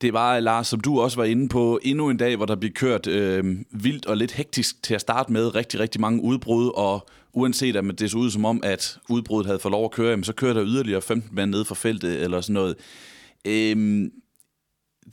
Det 0.00 0.12
var, 0.12 0.40
Lars, 0.40 0.66
som 0.66 0.80
du 0.80 1.00
også 1.00 1.16
var 1.16 1.24
inde 1.24 1.48
på, 1.48 1.80
endnu 1.82 2.10
en 2.10 2.16
dag, 2.16 2.36
hvor 2.36 2.46
der 2.46 2.56
blev 2.56 2.72
kørt 2.72 3.06
øh, 3.06 3.56
vildt 3.70 4.06
og 4.06 4.16
lidt 4.16 4.32
hektisk 4.32 4.82
til 4.82 4.94
at 4.94 5.00
starte 5.00 5.32
med. 5.32 5.54
Rigtig, 5.54 5.80
rigtig 5.80 6.00
mange 6.00 6.22
udbrud, 6.22 6.70
og 6.74 7.08
uanset 7.32 7.76
at 7.76 7.84
det 7.98 8.10
så 8.10 8.18
ud 8.18 8.30
som 8.30 8.44
om, 8.44 8.60
at 8.64 8.98
udbruddet 9.08 9.46
havde 9.46 9.58
fået 9.58 9.72
lov 9.72 9.84
at 9.84 9.90
køre, 9.90 10.10
jamen, 10.10 10.24
så 10.24 10.32
kører 10.32 10.54
der 10.54 10.64
yderligere 10.64 11.02
15 11.02 11.34
mand 11.34 11.50
ned 11.50 11.64
fra 11.64 11.74
feltet 11.74 12.22
eller 12.22 12.40
sådan 12.40 12.54
noget. 12.54 12.76
Øh, 13.44 14.10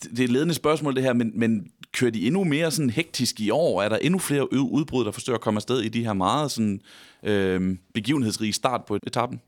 det 0.04 0.20
er 0.20 0.24
et 0.24 0.30
ledende 0.30 0.54
spørgsmål, 0.54 0.96
det 0.96 1.04
her, 1.04 1.14
men, 1.14 1.32
men 1.36 1.72
kører 1.94 2.12
de 2.12 2.28
endnu 2.28 2.44
mere 2.44 2.72
sådan 2.72 2.90
hektisk 2.90 3.40
i 3.40 3.50
år? 3.50 3.82
Er 3.82 3.90
der 3.90 3.98
endnu 3.98 4.20
flere 4.20 4.54
udbrud, 4.54 5.06
der 5.06 5.12
forsøger 5.12 5.38
at 5.38 5.42
komme 5.42 5.58
afsted 5.58 5.82
i 5.82 5.90
de 5.90 6.06
her 6.06 6.14
meget 6.14 6.52
sådan, 6.52 6.82
øh, 7.24 7.78
begivenhedsrige 7.94 8.54
start 8.54 8.86
på 8.86 8.96
etappen? 8.96 9.42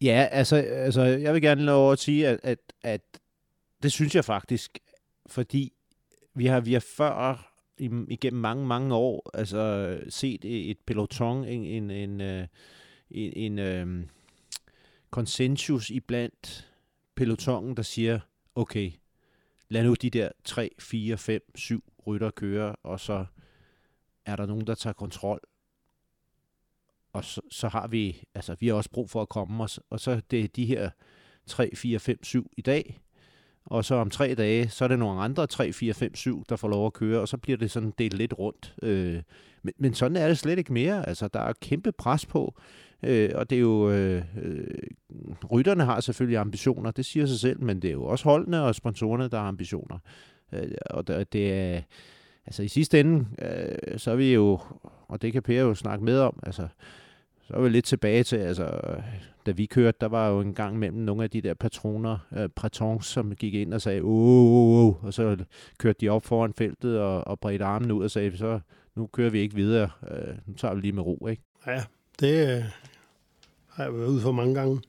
Ja, 0.00 0.28
altså, 0.30 0.56
altså 0.56 1.02
jeg 1.02 1.34
vil 1.34 1.42
gerne 1.42 1.62
lov 1.62 1.92
at 1.92 1.98
sige, 1.98 2.28
at, 2.28 2.40
at, 2.42 2.58
at 2.82 3.20
det 3.82 3.92
synes 3.92 4.14
jeg 4.14 4.24
faktisk, 4.24 4.78
fordi 5.26 5.72
vi 6.34 6.46
har, 6.46 6.60
vi 6.60 6.72
har 6.72 6.84
før 6.96 7.52
igennem 8.08 8.40
mange, 8.40 8.66
mange 8.66 8.94
år 8.94 9.30
altså, 9.34 9.98
set 10.08 10.44
et 10.44 10.78
peloton, 10.86 11.44
en, 11.44 11.64
en, 11.64 11.90
en, 11.90 12.20
øh, 12.20 12.46
en, 13.10 13.32
en 13.36 13.58
øh, 13.58 14.04
konsensus 15.10 15.90
iblandt 15.90 16.68
pelotongen, 17.14 17.76
der 17.76 17.82
siger, 17.82 18.20
okay, 18.54 18.92
lad 19.68 19.84
nu 19.84 19.94
de 19.94 20.10
der 20.10 20.28
3, 20.44 20.70
4, 20.78 21.18
5, 21.18 21.42
7 21.54 21.84
rytter 22.06 22.30
køre, 22.30 22.76
og 22.82 23.00
så 23.00 23.26
er 24.26 24.36
der 24.36 24.46
nogen, 24.46 24.66
der 24.66 24.74
tager 24.74 24.94
kontrol. 24.94 25.40
Og 27.12 27.24
så, 27.24 27.40
så 27.50 27.68
har 27.68 27.86
vi, 27.86 28.24
altså 28.34 28.56
vi 28.60 28.66
har 28.66 28.74
også 28.74 28.90
brug 28.90 29.10
for 29.10 29.22
at 29.22 29.28
komme 29.28 29.64
os, 29.64 29.80
og 29.90 30.00
så 30.00 30.20
det 30.30 30.44
er 30.44 30.48
de 30.48 30.66
her 30.66 30.90
3, 31.46 31.70
4, 31.74 31.98
5, 31.98 32.24
7 32.24 32.50
i 32.56 32.60
dag, 32.60 33.00
og 33.66 33.84
så 33.84 33.94
om 33.94 34.10
tre 34.10 34.34
dage, 34.34 34.68
så 34.68 34.84
er 34.84 34.88
det 34.88 34.98
nogle 34.98 35.20
andre 35.20 35.46
3, 35.46 35.72
4, 35.72 35.94
5, 35.94 36.14
7, 36.14 36.44
der 36.48 36.56
får 36.56 36.68
lov 36.68 36.86
at 36.86 36.92
køre, 36.92 37.20
og 37.20 37.28
så 37.28 37.36
bliver 37.36 37.58
det 37.58 37.70
sådan 37.70 37.92
delt 37.98 38.14
lidt 38.14 38.38
rundt. 38.38 38.74
Øh, 38.82 39.22
men, 39.62 39.74
men 39.78 39.94
sådan 39.94 40.16
er 40.16 40.28
det 40.28 40.38
slet 40.38 40.58
ikke 40.58 40.72
mere. 40.72 41.08
Altså, 41.08 41.28
der 41.28 41.40
er 41.40 41.52
kæmpe 41.60 41.92
pres 41.92 42.26
på, 42.26 42.54
øh, 43.02 43.30
og 43.34 43.50
det 43.50 43.56
er 43.56 43.60
jo... 43.60 43.90
Øh, 43.90 44.22
øh, 44.42 44.66
rytterne 45.52 45.84
har 45.84 46.00
selvfølgelig 46.00 46.38
ambitioner, 46.38 46.90
det 46.90 47.04
siger 47.04 47.26
sig 47.26 47.40
selv, 47.40 47.62
men 47.62 47.82
det 47.82 47.88
er 47.88 47.92
jo 47.92 48.04
også 48.04 48.24
holdene 48.24 48.62
og 48.62 48.74
sponsorerne, 48.74 49.28
der 49.28 49.38
har 49.38 49.48
ambitioner. 49.48 49.98
Øh, 50.52 50.70
og 50.90 51.06
det, 51.06 51.32
det 51.32 51.52
er... 51.52 51.80
Altså 52.46 52.62
i 52.62 52.68
sidste 52.68 53.00
ende, 53.00 53.26
øh, 53.42 53.98
så 53.98 54.10
er 54.10 54.16
vi 54.16 54.34
jo, 54.34 54.60
og 55.08 55.22
det 55.22 55.32
kan 55.32 55.42
Per 55.42 55.60
jo 55.60 55.74
snakke 55.74 56.04
med 56.04 56.18
om, 56.18 56.38
altså 56.42 56.68
så 57.46 57.54
er 57.54 57.60
vi 57.60 57.68
lidt 57.68 57.84
tilbage 57.84 58.22
til, 58.22 58.36
altså, 58.36 58.80
da 59.46 59.50
vi 59.50 59.66
kørte, 59.66 59.98
der 60.00 60.06
var 60.06 60.28
jo 60.28 60.40
en 60.40 60.54
gang 60.54 60.78
mellem 60.78 60.98
nogle 60.98 61.24
af 61.24 61.30
de 61.30 61.40
der 61.40 61.54
patroner, 61.54 62.18
øh, 62.36 62.48
pretons, 62.48 63.06
som 63.06 63.34
gik 63.34 63.54
ind 63.54 63.74
og 63.74 63.80
sagde, 63.80 64.02
åh, 64.02 64.08
åh, 64.08 64.86
åh, 64.86 65.04
og 65.04 65.14
så 65.14 65.36
kørte 65.78 65.98
de 66.00 66.08
op 66.08 66.24
foran 66.24 66.52
feltet 66.52 67.00
og, 67.00 67.26
og 67.26 67.40
bredte 67.40 67.64
armen 67.64 67.92
ud 67.92 68.04
og 68.04 68.10
sagde, 68.10 68.36
så 68.36 68.60
nu 68.94 69.06
kører 69.06 69.30
vi 69.30 69.38
ikke 69.38 69.54
videre, 69.54 69.90
øh, 70.10 70.34
nu 70.46 70.54
tager 70.54 70.74
vi 70.74 70.80
lige 70.80 70.92
med 70.92 71.02
ro, 71.02 71.26
ikke? 71.26 71.42
Ja, 71.66 71.82
det 72.20 72.56
øh, 72.56 72.64
har 73.68 73.84
jeg 73.84 73.94
været 73.94 74.08
ude 74.08 74.20
for 74.20 74.32
mange 74.32 74.54
gange, 74.54 74.82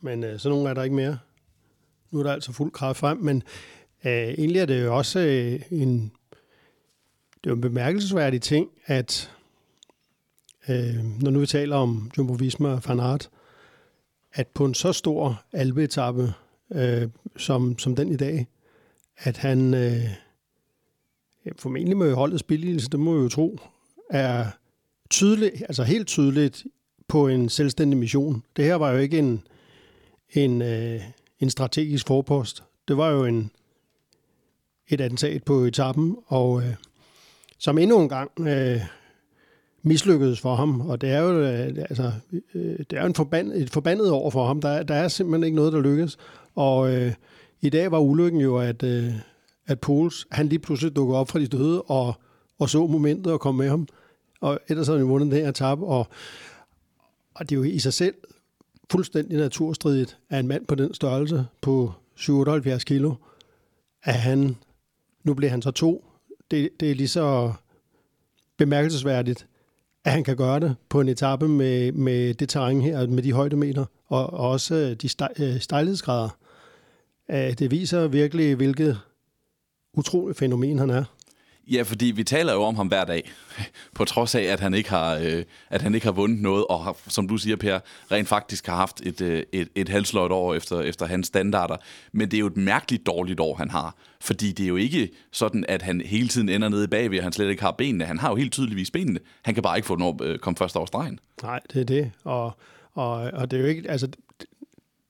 men 0.00 0.24
øh, 0.24 0.38
så 0.38 0.48
nogle 0.48 0.70
er 0.70 0.74
der 0.74 0.82
ikke 0.82 0.96
mere. 0.96 1.18
Nu 2.10 2.18
er 2.18 2.22
der 2.22 2.32
altså 2.32 2.52
fuld 2.52 2.72
kraft 2.72 2.98
frem, 2.98 3.18
men 3.18 3.42
øh, 4.04 4.12
egentlig 4.12 4.60
er 4.60 4.66
det 4.66 4.84
jo 4.84 4.96
også 4.96 5.20
øh, 5.20 5.62
en, 5.70 6.12
det 7.34 7.46
er 7.46 7.50
jo 7.50 7.54
en 7.54 7.60
bemærkelsesværdig 7.60 8.42
ting, 8.42 8.70
at 8.86 9.30
øh, 10.68 11.22
når 11.22 11.30
nu 11.30 11.40
vi 11.40 11.46
taler 11.46 11.76
om 11.76 12.10
Jumbo 12.18 12.32
Visma 12.32 12.68
og 12.68 12.82
Fanart, 12.82 13.30
at 14.32 14.46
på 14.46 14.64
en 14.64 14.74
så 14.74 14.92
stor 14.92 15.42
albeetappe, 15.52 16.34
øh, 16.72 17.08
som, 17.36 17.78
som 17.78 17.96
den 17.96 18.12
i 18.12 18.16
dag, 18.16 18.46
at 19.16 19.36
han 19.36 19.74
øh, 19.74 20.04
formentlig 21.56 21.96
med 21.96 22.14
holdets 22.14 22.42
billigelse, 22.42 22.90
det 22.90 23.00
må 23.00 23.16
vi 23.16 23.22
jo 23.22 23.28
tro, 23.28 23.58
er 24.10 24.46
tydeligt, 25.10 25.54
altså 25.60 25.82
helt 25.82 26.06
tydeligt 26.06 26.66
på 27.08 27.28
en 27.28 27.48
selvstændig 27.48 27.98
mission. 27.98 28.42
Det 28.56 28.64
her 28.64 28.74
var 28.74 28.90
jo 28.90 28.98
ikke 28.98 29.18
en, 29.18 29.42
en, 30.30 30.62
øh, 30.62 31.00
en 31.40 31.50
strategisk 31.50 32.06
forpost. 32.06 32.62
Det 32.88 32.96
var 32.96 33.10
jo 33.10 33.24
en, 33.24 33.50
et 34.88 35.00
attentat 35.00 35.44
på 35.44 35.54
etappen, 35.54 36.16
og 36.26 36.62
øh, 36.62 36.74
som 37.58 37.78
endnu 37.78 38.00
en 38.00 38.08
gang 38.08 38.30
øh, 38.40 38.80
mislykkedes 39.82 40.40
for 40.40 40.54
ham, 40.54 40.80
og 40.80 41.00
det 41.00 41.10
er 41.10 41.20
jo, 41.20 41.40
øh, 41.40 41.68
altså, 41.90 42.12
øh, 42.54 42.78
det 42.90 42.92
er 42.92 43.06
en 43.06 43.14
forband, 43.14 43.52
et 43.52 43.70
forbandet 43.70 44.10
år 44.10 44.30
for 44.30 44.46
ham. 44.46 44.60
Der, 44.60 44.82
der 44.82 44.94
er 44.94 45.08
simpelthen 45.08 45.44
ikke 45.44 45.56
noget, 45.56 45.72
der 45.72 45.80
lykkes. 45.80 46.18
Og 46.54 46.94
øh, 46.94 47.12
i 47.60 47.70
dag 47.70 47.90
var 47.90 47.98
ulykken 47.98 48.40
jo, 48.40 48.58
at, 48.58 48.82
øh, 48.82 49.12
at 49.66 49.80
Pols, 49.80 50.26
han 50.30 50.48
lige 50.48 50.58
pludselig 50.58 50.96
dukkede 50.96 51.18
op 51.18 51.28
fra 51.28 51.38
de 51.38 51.46
døde, 51.46 51.82
og, 51.82 52.14
og 52.58 52.70
så 52.70 52.86
momentet 52.86 53.32
og 53.32 53.40
kom 53.40 53.54
med 53.54 53.68
ham. 53.68 53.88
Og 54.40 54.60
ellers 54.68 54.86
havde 54.86 54.98
han 54.98 55.08
vundet 55.08 55.30
den 55.32 55.40
her 55.40 55.48
etape, 55.48 55.86
og, 55.86 56.06
og 57.34 57.50
det 57.50 57.54
er 57.54 57.58
jo 57.58 57.64
i 57.64 57.78
sig 57.78 57.92
selv 57.92 58.14
fuldstændig 58.90 59.38
naturstridigt, 59.38 60.18
at 60.28 60.40
en 60.40 60.48
mand 60.48 60.66
på 60.66 60.74
den 60.74 60.94
størrelse 60.94 61.46
på 61.60 61.92
78 62.28 62.84
kilo, 62.84 63.14
at 64.02 64.14
han, 64.14 64.56
nu 65.24 65.34
bliver 65.34 65.50
han 65.50 65.62
så 65.62 65.70
to, 65.70 66.04
det, 66.50 66.70
det 66.80 66.90
er 66.90 66.94
lige 66.94 67.08
så 67.08 67.52
bemærkelsesværdigt, 68.56 69.46
at 70.04 70.12
han 70.12 70.24
kan 70.24 70.36
gøre 70.36 70.60
det 70.60 70.76
på 70.88 71.00
en 71.00 71.08
etape 71.08 71.48
med, 71.48 71.92
med 71.92 72.34
det 72.34 72.48
terræn 72.48 72.80
her, 72.80 73.06
med 73.06 73.22
de 73.22 73.32
højdemeter, 73.32 73.84
og, 74.06 74.32
og 74.32 74.50
også 74.50 74.96
de 75.02 75.08
øh, 75.38 75.60
stejlighedsgrader. 75.60 76.38
Øh, 77.30 77.58
det 77.58 77.70
viser 77.70 78.08
virkelig, 78.08 78.54
hvilket 78.54 79.00
utroligt 79.94 80.38
fænomen 80.38 80.78
han 80.78 80.90
er. 80.90 81.04
Ja, 81.70 81.82
fordi 81.82 82.06
vi 82.06 82.24
taler 82.24 82.52
jo 82.52 82.62
om 82.62 82.76
ham 82.76 82.86
hver 82.86 83.04
dag, 83.04 83.30
på 83.94 84.04
trods 84.04 84.34
af, 84.34 84.42
at 84.42 84.60
han 84.60 84.74
ikke 84.74 84.90
har, 84.90 85.14
øh, 85.14 85.44
at 85.70 85.82
han 85.82 85.94
ikke 85.94 86.06
har 86.06 86.12
vundet 86.12 86.40
noget, 86.40 86.64
og 86.66 86.84
har, 86.84 86.96
som 87.08 87.28
du 87.28 87.36
siger, 87.36 87.56
Per, 87.56 87.78
rent 88.12 88.28
faktisk 88.28 88.66
har 88.66 88.76
haft 88.76 89.00
et, 89.00 89.20
øh, 89.20 89.42
et, 89.52 89.68
et 89.74 89.88
halsløjt 89.88 90.32
år 90.32 90.54
efter, 90.54 90.80
efter 90.80 91.06
hans 91.06 91.26
standarder. 91.26 91.76
Men 92.12 92.30
det 92.30 92.36
er 92.36 92.40
jo 92.40 92.46
et 92.46 92.56
mærkeligt 92.56 93.06
dårligt 93.06 93.40
år, 93.40 93.54
han 93.54 93.70
har. 93.70 93.96
Fordi 94.20 94.52
det 94.52 94.64
er 94.64 94.68
jo 94.68 94.76
ikke 94.76 95.10
sådan, 95.32 95.64
at 95.68 95.82
han 95.82 96.00
hele 96.00 96.28
tiden 96.28 96.48
ender 96.48 96.68
nede 96.68 96.88
bagved, 96.88 97.18
og 97.18 97.24
han 97.24 97.32
slet 97.32 97.50
ikke 97.50 97.62
har 97.62 97.70
benene. 97.70 98.04
Han 98.04 98.18
har 98.18 98.30
jo 98.30 98.36
helt 98.36 98.52
tydeligvis 98.52 98.90
benene. 98.90 99.20
Han 99.42 99.54
kan 99.54 99.62
bare 99.62 99.78
ikke 99.78 99.86
få 99.86 99.96
den 99.96 100.04
op, 100.04 100.20
øh, 100.20 100.38
komme 100.38 100.56
først 100.56 100.76
over 100.76 100.86
stregen. 100.86 101.18
Nej, 101.42 101.60
det 101.72 101.80
er 101.80 101.84
det. 101.84 102.12
Og, 102.24 102.52
og, 102.94 103.12
og 103.12 103.50
det 103.50 103.56
er 103.56 103.60
jo 103.60 103.66
ikke, 103.66 103.90
altså, 103.90 104.08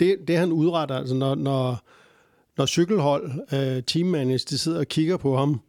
det, 0.00 0.16
det 0.28 0.36
han 0.36 0.52
udretter, 0.52 0.96
altså 0.96 1.14
når, 1.14 1.34
når, 1.34 1.82
når 2.56 2.66
cykelhold, 2.66 3.30
øh, 3.52 3.82
teammanagers, 3.82 4.44
de 4.44 4.58
sidder 4.58 4.78
og 4.78 4.86
kigger 4.86 5.16
på 5.16 5.36
ham, 5.36 5.60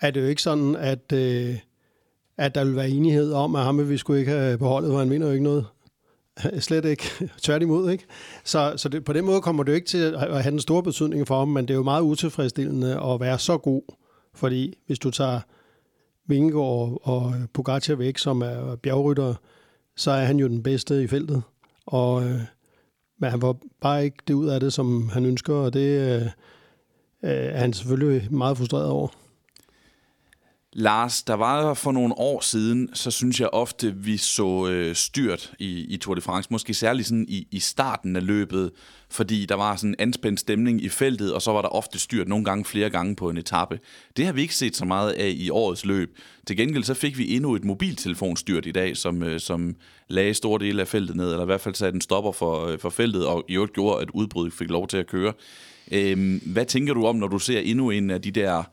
er 0.00 0.10
det 0.10 0.20
jo 0.20 0.26
ikke 0.26 0.42
sådan, 0.42 0.76
at, 0.76 1.12
øh, 1.12 1.56
at 2.36 2.54
der 2.54 2.64
vil 2.64 2.76
være 2.76 2.90
enighed 2.90 3.32
om, 3.32 3.56
at 3.56 3.64
ham 3.64 3.78
vil 3.78 3.90
vi 3.90 3.96
skulle 3.96 4.20
ikke 4.20 4.32
have 4.32 4.58
beholdet, 4.58 4.90
for 4.90 4.98
han 4.98 5.10
vinder 5.10 5.26
jo 5.26 5.32
ikke 5.32 5.44
noget. 5.44 5.66
Slet 6.60 6.84
ikke. 6.84 7.04
Tværtimod, 7.42 7.90
ikke? 7.90 8.04
Så, 8.44 8.74
så 8.76 8.88
det, 8.88 9.04
på 9.04 9.12
den 9.12 9.24
måde 9.24 9.40
kommer 9.40 9.62
det 9.62 9.72
jo 9.72 9.74
ikke 9.74 9.86
til 9.86 9.98
at 9.98 10.42
have 10.42 10.50
den 10.50 10.60
store 10.60 10.82
betydning 10.82 11.26
for 11.26 11.38
ham, 11.38 11.48
men 11.48 11.68
det 11.68 11.74
er 11.74 11.78
jo 11.78 11.82
meget 11.82 12.02
utilfredsstillende 12.02 13.00
at 13.02 13.20
være 13.20 13.38
så 13.38 13.58
god. 13.58 13.82
Fordi 14.34 14.78
hvis 14.86 14.98
du 14.98 15.10
tager 15.10 15.40
Vingegaard 16.26 17.00
og 17.02 17.34
Pogacar 17.52 17.94
væk, 17.94 18.18
som 18.18 18.42
er 18.42 18.76
bjergrytter, 18.76 19.34
så 19.96 20.10
er 20.10 20.24
han 20.24 20.38
jo 20.38 20.48
den 20.48 20.62
bedste 20.62 21.02
i 21.02 21.06
feltet. 21.06 21.42
Og, 21.86 22.22
øh, 22.22 22.40
men 23.18 23.30
han 23.30 23.42
var 23.42 23.56
bare 23.80 24.04
ikke 24.04 24.16
det 24.28 24.34
ud 24.34 24.48
af 24.48 24.60
det, 24.60 24.72
som 24.72 25.08
han 25.08 25.26
ønsker, 25.26 25.54
og 25.54 25.72
det 25.72 26.00
øh, 26.00 26.22
øh 26.22 26.30
er 27.22 27.58
han 27.58 27.72
selvfølgelig 27.72 28.34
meget 28.34 28.56
frustreret 28.56 28.86
over. 28.86 29.08
Lars, 30.80 31.22
der 31.22 31.34
var 31.34 31.74
for 31.74 31.92
nogle 31.92 32.18
år 32.18 32.40
siden, 32.40 32.90
så 32.94 33.10
synes 33.10 33.40
jeg 33.40 33.48
ofte, 33.52 33.94
vi 33.96 34.16
så 34.16 34.68
øh, 34.68 34.94
styrt 34.94 35.52
i, 35.58 35.94
i 35.94 35.96
Tour 35.96 36.14
de 36.14 36.20
France. 36.20 36.48
Måske 36.50 36.74
særligt 36.74 37.08
sådan 37.08 37.26
i, 37.28 37.46
i 37.50 37.58
starten 37.58 38.16
af 38.16 38.26
løbet, 38.26 38.70
fordi 39.10 39.46
der 39.46 39.54
var 39.54 39.76
sådan 39.76 39.90
en 39.90 39.96
anspændt 39.98 40.40
stemning 40.40 40.82
i 40.82 40.88
feltet, 40.88 41.34
og 41.34 41.42
så 41.42 41.52
var 41.52 41.62
der 41.62 41.68
ofte 41.68 41.98
styrt 41.98 42.28
nogle 42.28 42.44
gange 42.44 42.64
flere 42.64 42.90
gange 42.90 43.16
på 43.16 43.30
en 43.30 43.36
etape. 43.36 43.80
Det 44.16 44.26
har 44.26 44.32
vi 44.32 44.42
ikke 44.42 44.54
set 44.54 44.76
så 44.76 44.84
meget 44.84 45.12
af 45.12 45.32
i 45.36 45.50
årets 45.50 45.84
løb. 45.84 46.18
Til 46.46 46.56
gengæld 46.56 46.84
så 46.84 46.94
fik 46.94 47.18
vi 47.18 47.36
endnu 47.36 47.54
et 47.54 47.64
mobiltelefonstyrt 47.64 48.66
i 48.66 48.72
dag, 48.72 48.96
som, 48.96 49.22
øh, 49.22 49.40
som 49.40 49.76
lagde 50.08 50.34
store 50.34 50.58
dele 50.58 50.80
af 50.80 50.88
feltet 50.88 51.16
ned, 51.16 51.30
eller 51.30 51.42
i 51.42 51.46
hvert 51.46 51.60
fald 51.60 51.74
satte 51.74 51.96
en 51.96 52.00
stopper 52.00 52.32
for, 52.32 52.66
øh, 52.66 52.78
for 52.78 52.90
feltet, 52.90 53.26
og 53.26 53.44
i 53.48 53.54
øvrigt 53.54 53.72
gjorde, 53.72 54.02
at 54.02 54.10
udbruddet 54.10 54.52
fik 54.52 54.70
lov 54.70 54.88
til 54.88 54.96
at 54.96 55.06
køre. 55.06 55.32
Øh, 55.92 56.40
hvad 56.46 56.66
tænker 56.66 56.94
du 56.94 57.06
om, 57.06 57.16
når 57.16 57.28
du 57.28 57.38
ser 57.38 57.60
endnu 57.60 57.90
en 57.90 58.10
af 58.10 58.22
de 58.22 58.30
der, 58.30 58.64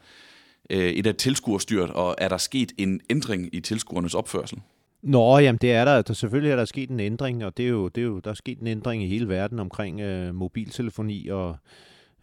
øh, 0.70 0.90
et 0.90 1.08
af 1.08 1.16
tilskuerstyrt, 1.16 1.90
og 1.90 2.16
er 2.18 2.30
der 2.30 2.38
sket 2.38 2.72
en 2.78 3.02
ændring 3.10 3.56
i 3.56 3.60
tilskuernes 3.60 4.14
opførsel? 4.14 4.62
Nå, 5.02 5.38
jamen 5.38 5.60
det 5.62 5.72
er 5.72 5.86
der. 5.86 6.02
der. 6.02 6.14
Selvfølgelig 6.14 6.52
er 6.52 6.56
der 6.56 6.66
sket 6.66 6.90
en 6.90 7.00
ændring, 7.00 7.46
og 7.46 7.58
det 7.58 7.66
er 7.66 7.70
jo, 7.70 7.88
det 7.88 8.02
er 8.02 8.06
jo, 8.06 8.20
der 8.20 8.30
er 8.30 8.34
sket 8.36 8.60
en 8.60 8.68
ændring 8.68 9.04
i 9.04 9.08
hele 9.08 9.30
verden 9.30 9.60
omkring 9.60 10.02
øh, 10.02 10.36
mobiltelefoni, 10.36 11.28
og 11.28 11.58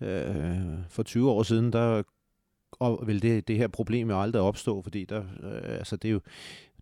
øh, 0.00 0.56
for 0.90 1.02
20 1.02 1.30
år 1.30 1.42
siden, 1.42 1.72
der 1.72 2.02
og 2.82 3.02
vil 3.06 3.22
det, 3.22 3.48
det 3.48 3.56
her 3.56 3.68
problem 3.68 4.10
jo 4.10 4.20
aldrig 4.20 4.42
opstå, 4.42 4.82
fordi 4.82 5.04
der, 5.04 5.22
øh, 5.42 5.78
altså 5.78 5.96
det, 5.96 6.08
er 6.08 6.12
jo, 6.12 6.20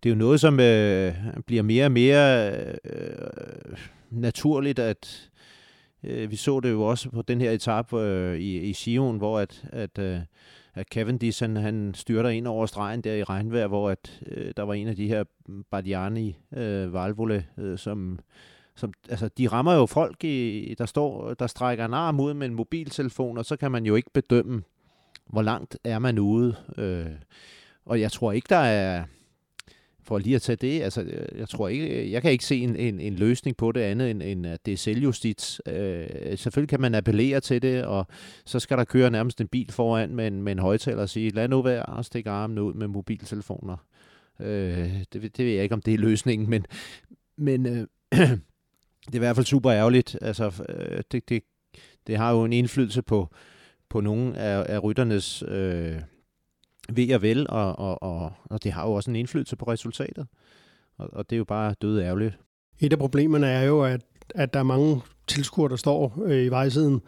det 0.03 0.09
er 0.09 0.13
jo 0.13 0.19
noget, 0.19 0.39
som 0.39 0.59
øh, 0.59 1.15
bliver 1.45 1.61
mere 1.63 1.85
og 1.85 1.91
mere 1.91 2.51
øh, 2.85 3.77
naturligt, 4.09 4.79
at 4.79 5.31
øh, 6.03 6.31
vi 6.31 6.35
så 6.35 6.59
det 6.59 6.71
jo 6.71 6.81
også 6.83 7.09
på 7.09 7.21
den 7.21 7.41
her 7.41 7.51
etape 7.51 7.99
øh, 7.99 8.39
i, 8.39 8.59
i 8.59 8.73
Sion, 8.73 9.17
hvor 9.17 9.39
at, 9.39 9.63
at, 9.71 9.99
øh, 9.99 10.19
at 10.73 10.87
Cavendish 10.87 11.43
han, 11.43 11.55
han 11.55 11.93
styrter 11.95 12.29
ind 12.29 12.47
over 12.47 12.65
stregen 12.65 13.01
der 13.01 13.13
i 13.13 13.23
regnvejr, 13.23 13.67
hvor 13.67 13.89
at, 13.89 14.21
øh, 14.27 14.53
der 14.57 14.63
var 14.63 14.73
en 14.73 14.87
af 14.87 14.95
de 14.95 15.07
her 15.07 15.23
Bardiani 15.71 16.37
øh, 16.53 16.93
Valvole, 16.93 17.45
øh, 17.57 17.77
som, 17.77 18.19
som, 18.75 18.93
altså, 19.09 19.29
de 19.37 19.47
rammer 19.47 19.73
jo 19.73 19.85
folk, 19.85 20.23
i, 20.23 20.75
der 20.77 20.85
står, 20.85 21.33
der 21.33 21.47
strækker 21.47 21.85
en 21.85 21.93
arm 21.93 22.19
ud 22.19 22.33
med 22.33 22.47
en 22.47 22.55
mobiltelefon, 22.55 23.37
og 23.37 23.45
så 23.45 23.57
kan 23.57 23.71
man 23.71 23.85
jo 23.85 23.95
ikke 23.95 24.09
bedømme, 24.13 24.63
hvor 25.29 25.41
langt 25.41 25.77
er 25.83 25.99
man 25.99 26.19
ude. 26.19 26.55
Øh, 26.77 27.05
og 27.85 28.01
jeg 28.01 28.11
tror 28.11 28.31
ikke, 28.31 28.47
der 28.49 28.55
er, 28.55 29.03
for 30.03 30.17
lige 30.17 30.35
at 30.35 30.41
tage 30.41 30.55
det, 30.55 30.81
altså, 30.81 31.01
øh, 31.01 31.39
jeg 31.39 31.49
tror 31.49 31.67
ikke, 31.67 31.87
øh, 31.87 32.11
jeg 32.11 32.21
kan 32.21 32.31
ikke 32.31 32.45
se 32.45 32.57
en, 32.57 32.75
en, 32.75 32.99
en 32.99 33.15
løsning 33.15 33.57
på 33.57 33.71
det 33.71 33.81
andet, 33.81 34.11
end, 34.11 34.23
end 34.23 34.45
at 34.45 34.65
det 34.65 34.73
er 34.73 34.77
selvjustits. 34.77 35.61
Øh, 35.65 36.07
selvfølgelig 36.37 36.69
kan 36.69 36.81
man 36.81 36.95
appellere 36.95 37.39
til 37.39 37.61
det, 37.61 37.83
og 37.83 38.07
så 38.45 38.59
skal 38.59 38.77
der 38.77 38.83
køre 38.83 39.11
nærmest 39.11 39.41
en 39.41 39.47
bil 39.47 39.71
foran 39.71 40.15
med 40.15 40.27
en, 40.27 40.41
med 40.41 40.51
en 40.51 40.59
højtaler 40.59 41.01
og 41.01 41.09
sige, 41.09 41.29
lad 41.29 41.47
nu 41.47 41.61
være 41.61 41.85
og 41.85 42.05
stikke 42.05 42.29
armen 42.29 42.59
ud 42.59 42.73
med 42.73 42.87
mobiltelefoner. 42.87 43.77
Øh, 44.39 45.03
det, 45.13 45.37
det 45.37 45.45
ved 45.45 45.53
jeg 45.53 45.63
ikke, 45.63 45.75
om 45.75 45.81
det 45.81 45.93
er 45.93 45.97
løsningen, 45.97 46.49
men, 46.49 46.65
men 47.37 47.65
øh, 47.65 47.87
det 49.05 49.13
er 49.13 49.15
i 49.15 49.17
hvert 49.17 49.35
fald 49.35 49.45
super 49.45 49.71
ærgerligt. 49.71 50.17
Altså, 50.21 50.63
øh, 50.69 51.03
det, 51.11 51.29
det, 51.29 51.43
det 52.07 52.17
har 52.17 52.31
jo 52.31 52.43
en 52.43 52.53
indflydelse 52.53 53.01
på, 53.01 53.29
på 53.89 54.01
nogle 54.01 54.37
af, 54.37 54.65
af 54.69 54.83
rytternes 54.83 55.43
øh, 55.47 55.95
ved 56.95 57.13
og 57.13 57.21
vel, 57.21 57.49
og, 57.49 57.79
og, 57.79 58.03
og, 58.03 58.31
og 58.49 58.63
det 58.63 58.71
har 58.71 58.85
jo 58.85 58.93
også 58.93 59.09
en 59.11 59.15
indflydelse 59.15 59.55
på 59.55 59.65
resultatet. 59.65 60.27
Og, 60.97 61.09
og 61.13 61.29
det 61.29 61.35
er 61.35 61.37
jo 61.37 61.43
bare 61.43 61.75
døde 61.81 62.03
ærgerligt. 62.03 62.39
Et 62.79 62.93
af 62.93 62.99
problemerne 62.99 63.47
er 63.47 63.63
jo, 63.63 63.83
at, 63.83 64.01
at 64.35 64.53
der 64.53 64.59
er 64.59 64.63
mange 64.63 65.01
tilskuere, 65.27 65.69
der 65.69 65.75
står 65.75 66.23
øh, 66.25 66.45
i 66.45 66.47
vejsiden, 66.47 67.01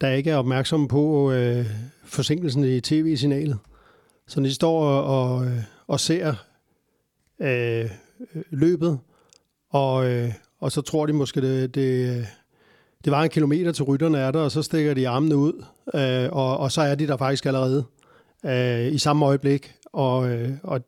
der 0.00 0.08
ikke 0.08 0.30
er 0.30 0.36
opmærksomme 0.36 0.88
på 0.88 1.32
øh, 1.32 1.66
forsinkelsen 2.04 2.64
i 2.64 2.80
tv-signalet. 2.80 3.58
Så 4.26 4.40
når 4.40 4.48
de 4.48 4.54
står 4.54 4.84
og, 4.84 5.34
og, 5.34 5.46
øh, 5.46 5.62
og 5.86 6.00
ser 6.00 6.34
øh, 7.40 7.90
løbet, 8.50 8.98
og, 9.70 10.10
øh, 10.10 10.32
og 10.60 10.72
så 10.72 10.80
tror 10.80 11.06
de 11.06 11.12
måske, 11.12 11.40
det, 11.40 11.74
det, 11.74 12.26
det 13.04 13.10
var 13.10 13.22
en 13.22 13.30
kilometer 13.30 13.72
til 13.72 13.84
rytterne 13.84 14.18
er 14.18 14.30
der, 14.30 14.40
og 14.40 14.50
så 14.50 14.62
stikker 14.62 14.94
de 14.94 15.08
armene 15.08 15.36
ud, 15.36 15.64
øh, 15.94 16.28
og, 16.32 16.58
og 16.58 16.72
så 16.72 16.82
er 16.82 16.94
de 16.94 17.06
der 17.06 17.16
faktisk 17.16 17.46
allerede 17.46 17.84
øh, 18.46 18.92
i 18.92 18.98
samme 18.98 19.26
øjeblik. 19.26 19.74
Og, 19.92 20.28
øh, 20.28 20.50
og 20.62 20.80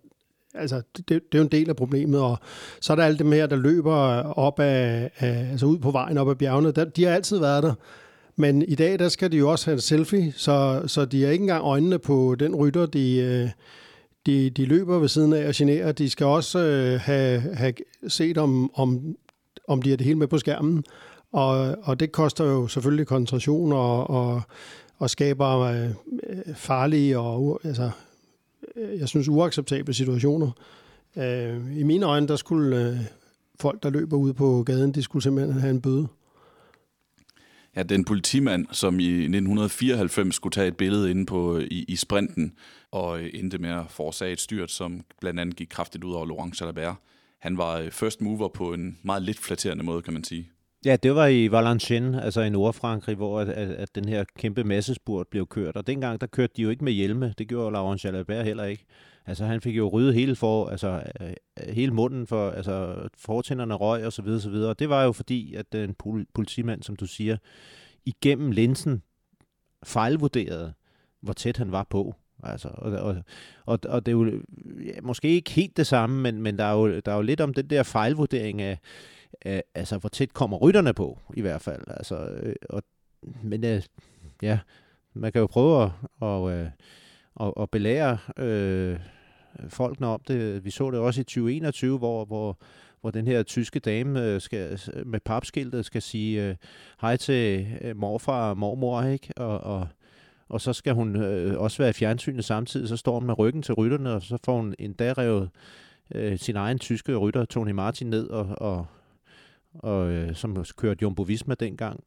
altså, 0.55 0.83
det, 0.97 1.09
det 1.09 1.14
er 1.33 1.38
jo 1.38 1.42
en 1.42 1.53
del 1.53 1.69
af 1.69 1.77
problemet. 1.77 2.21
Og 2.21 2.38
så 2.81 2.92
er 2.92 2.97
der 2.97 3.05
alle 3.05 3.19
dem 3.19 3.33
her, 3.33 3.47
der 3.47 3.57
løber 3.57 3.95
op 4.38 4.61
af, 4.61 5.11
af, 5.19 5.49
altså 5.51 5.66
ud 5.66 5.79
på 5.79 5.90
vejen 5.90 6.19
op 6.19 6.31
ad 6.31 6.35
bjergene. 6.35 6.73
Der, 6.73 6.85
de 6.85 7.05
har 7.05 7.14
altid 7.14 7.38
været 7.38 7.62
der. 7.62 7.75
Men 8.37 8.62
i 8.62 8.75
dag, 8.75 8.99
der 8.99 9.09
skal 9.09 9.33
de 9.33 9.37
jo 9.37 9.51
også 9.51 9.66
have 9.66 9.75
en 9.75 9.81
selfie, 9.81 10.33
så, 10.37 10.83
så 10.87 11.05
de 11.05 11.23
har 11.23 11.31
ikke 11.31 11.42
engang 11.42 11.64
øjnene 11.64 11.99
på 11.99 12.37
den 12.38 12.55
rytter, 12.55 12.87
de, 12.87 13.16
øh, 13.16 13.49
de, 14.27 14.51
de 14.51 14.64
løber 14.64 14.99
ved 14.99 15.09
siden 15.09 15.33
af 15.33 15.49
og 15.49 15.55
generer. 15.55 15.92
De 15.92 16.11
skal 16.11 16.27
også 16.27 16.59
øh, 16.59 17.01
have, 17.01 17.40
have 17.40 17.73
set, 18.09 18.38
om, 18.38 18.71
om, 18.75 19.16
om 19.69 19.83
de 19.83 19.92
er 19.92 19.97
det 19.97 20.07
hele 20.07 20.19
med 20.19 20.27
på 20.27 20.38
skærmen. 20.38 20.85
Og, 21.33 21.77
og 21.83 22.01
det 22.01 22.12
koster 22.12 22.45
jo 22.45 22.66
selvfølgelig 22.66 23.07
koncentration 23.07 23.73
og, 23.73 24.11
og, 24.11 24.42
og 24.99 25.11
skaber 25.11 25.59
øh, 25.59 25.91
farlige 26.55 27.19
og 27.19 27.61
altså, 27.65 27.91
øh, 28.77 29.01
jeg 29.01 29.09
synes 29.09 29.29
uacceptable 29.29 29.95
situationer. 29.95 30.51
Øh, 31.17 31.79
I 31.79 31.83
mine 31.83 32.07
øjne, 32.07 32.29
der 32.29 32.37
skulle 32.37 32.89
øh, 32.89 32.97
folk, 33.61 33.83
der 33.83 33.91
løber 33.91 34.17
ud 34.17 34.33
på 34.33 34.63
gaden, 34.63 34.93
de 34.93 35.03
skulle 35.03 35.23
simpelthen 35.23 35.61
have 35.61 35.71
en 35.71 35.81
bøde. 35.81 36.09
Ja, 37.77 37.83
den 37.83 38.05
politimand, 38.05 38.67
som 38.73 39.01
i 39.01 39.09
1994 39.09 40.35
skulle 40.35 40.53
tage 40.53 40.69
et 40.69 40.77
billede 40.77 41.11
inde 41.11 41.27
på, 41.27 41.59
i, 41.59 41.85
i 41.89 41.97
sprinten, 41.97 42.53
og 42.91 43.23
endte 43.23 43.59
med 43.59 43.71
at 43.71 43.85
forårsage 43.91 44.33
et 44.33 44.41
styrt, 44.41 44.71
som 44.71 45.05
blandt 45.21 45.41
andet 45.41 45.57
gik 45.57 45.69
kraftigt 45.71 46.05
ud 46.05 46.13
over 46.13 46.27
Laurent 46.27 46.61
Jalabert. 46.61 46.97
Han 47.39 47.59
var 47.59 47.79
øh, 47.79 47.91
first 47.91 48.21
mover 48.21 48.49
på 48.49 48.73
en 48.73 48.99
meget 49.03 49.23
lidt 49.23 49.39
flatterende 49.39 49.85
måde, 49.85 50.03
kan 50.03 50.13
man 50.13 50.25
sige. 50.25 50.51
Ja, 50.87 50.96
det 50.96 51.14
var 51.14 51.27
i 51.27 51.51
Valenciennes, 51.51 52.25
altså 52.25 52.40
i 52.40 52.51
Nordfrankrig, 52.51 53.16
hvor 53.16 53.40
at, 53.40 53.49
at, 53.49 53.70
at 53.70 53.94
den 53.94 54.09
her 54.09 54.25
kæmpe 54.38 54.64
massespurt 54.64 55.29
blev 55.29 55.46
kørt. 55.46 55.77
Og 55.77 55.87
dengang, 55.87 56.20
der 56.20 56.27
kørte 56.27 56.53
de 56.57 56.62
jo 56.62 56.70
ikke 56.70 56.85
med 56.85 56.92
hjelme. 56.92 57.35
Det 57.38 57.49
gjorde 57.49 57.72
Laurent 57.72 58.05
Jalabert 58.05 58.44
heller 58.44 58.64
ikke. 58.64 58.85
Altså, 59.27 59.44
han 59.44 59.61
fik 59.61 59.77
jo 59.77 59.88
ryddet 59.88 60.14
hele, 60.14 60.37
for, 60.37 60.68
altså, 60.68 61.03
øh, 61.20 61.35
hele 61.68 61.94
munden 61.94 62.27
for, 62.27 62.51
altså, 62.51 62.94
fortænderne 63.18 63.75
røg 63.75 64.07
og 64.07 64.12
så 64.12 64.22
videre, 64.22 64.40
så 64.40 64.51
videre. 64.51 64.70
Og 64.70 64.79
det 64.79 64.88
var 64.88 65.05
jo 65.05 65.12
fordi, 65.12 65.55
at 65.55 65.66
øh, 65.75 65.88
den 65.88 66.25
politimand, 66.35 66.83
som 66.83 66.96
du 66.96 67.07
siger, 67.07 67.37
igennem 68.05 68.51
linsen 68.51 69.03
fejlvurderede, 69.85 70.72
hvor 71.20 71.33
tæt 71.33 71.57
han 71.57 71.72
var 71.72 71.87
på. 71.90 72.14
Altså, 72.42 72.68
og, 72.75 72.92
og, 72.92 73.16
og, 73.66 73.79
og 73.88 74.07
det 74.07 74.12
er 74.12 74.16
jo 74.16 74.31
ja, 74.85 75.01
måske 75.03 75.29
ikke 75.29 75.51
helt 75.51 75.77
det 75.77 75.87
samme, 75.87 76.22
men, 76.22 76.42
men 76.42 76.59
der, 76.59 76.64
er 76.64 76.72
jo, 76.72 77.01
der 77.01 77.12
er 77.12 77.16
jo 77.16 77.22
lidt 77.22 77.40
om 77.40 77.55
den 77.55 77.70
der 77.70 77.83
fejlvurdering 77.83 78.62
af, 78.62 78.79
øh, 79.46 79.61
altså, 79.75 79.99
hvor 79.99 80.09
tæt 80.09 80.35
kommer 80.35 80.57
rytterne 80.57 80.94
på, 80.94 81.18
i 81.35 81.40
hvert 81.40 81.62
fald. 81.62 81.83
Altså, 81.87 82.16
øh, 82.16 82.55
og, 82.70 82.83
men 83.42 83.64
øh, 83.64 83.83
ja, 84.42 84.59
man 85.14 85.33
kan 85.33 85.40
jo 85.40 85.46
prøve 85.46 85.85
at, 85.85 85.90
og, 86.20 86.53
øh, 86.53 86.68
at, 87.40 87.53
at 87.61 87.70
belære 87.70 88.18
øh, 88.38 88.99
folkene 89.68 90.07
om 90.07 90.20
det. 90.29 90.64
Vi 90.64 90.70
så 90.70 90.90
det 90.90 91.01
også 91.01 91.20
i 91.20 91.25
2021, 91.25 91.99
hvor, 91.99 92.25
hvor, 92.25 92.59
hvor 93.01 93.11
den 93.11 93.27
her 93.27 93.42
tyske 93.42 93.81
dame 93.81 94.22
øh, 94.22 94.40
skal, 94.40 94.81
med 95.07 95.20
papskiltet 95.20 95.85
skal 95.85 96.03
sige 96.03 96.49
øh, 96.49 96.57
hej 97.01 97.16
til 97.16 97.66
øh, 97.81 97.96
morfar 97.96 98.51
og 98.51 98.59
mormor, 98.59 99.03
ikke? 99.03 99.33
Og, 99.37 99.61
og, 99.61 99.88
og 100.49 100.61
så 100.61 100.72
skal 100.72 100.94
hun 100.94 101.16
øh, 101.16 101.61
også 101.61 101.79
være 101.79 101.90
i 101.90 101.92
fjernsynet 101.92 102.44
samtidig, 102.44 102.88
så 102.88 102.96
står 102.96 103.18
hun 103.18 103.27
med 103.27 103.38
ryggen 103.38 103.62
til 103.62 103.75
rytterne, 103.75 104.12
og 104.12 104.22
så 104.22 104.38
får 104.44 104.57
hun 104.57 104.75
endda 104.79 105.12
revet 105.12 105.51
øh, 106.14 106.38
sin 106.38 106.57
egen 106.57 106.79
tyske 106.79 107.16
rytter, 107.16 107.44
Tony 107.44 107.70
Martin, 107.70 108.11
ned, 108.11 108.29
og, 108.29 108.49
og, 108.59 108.87
og 109.79 110.11
øh, 110.11 110.35
som 110.35 110.65
kørte 110.77 111.03
Jumbo 111.03 111.23
Visma 111.23 111.55
dengang. 111.55 112.05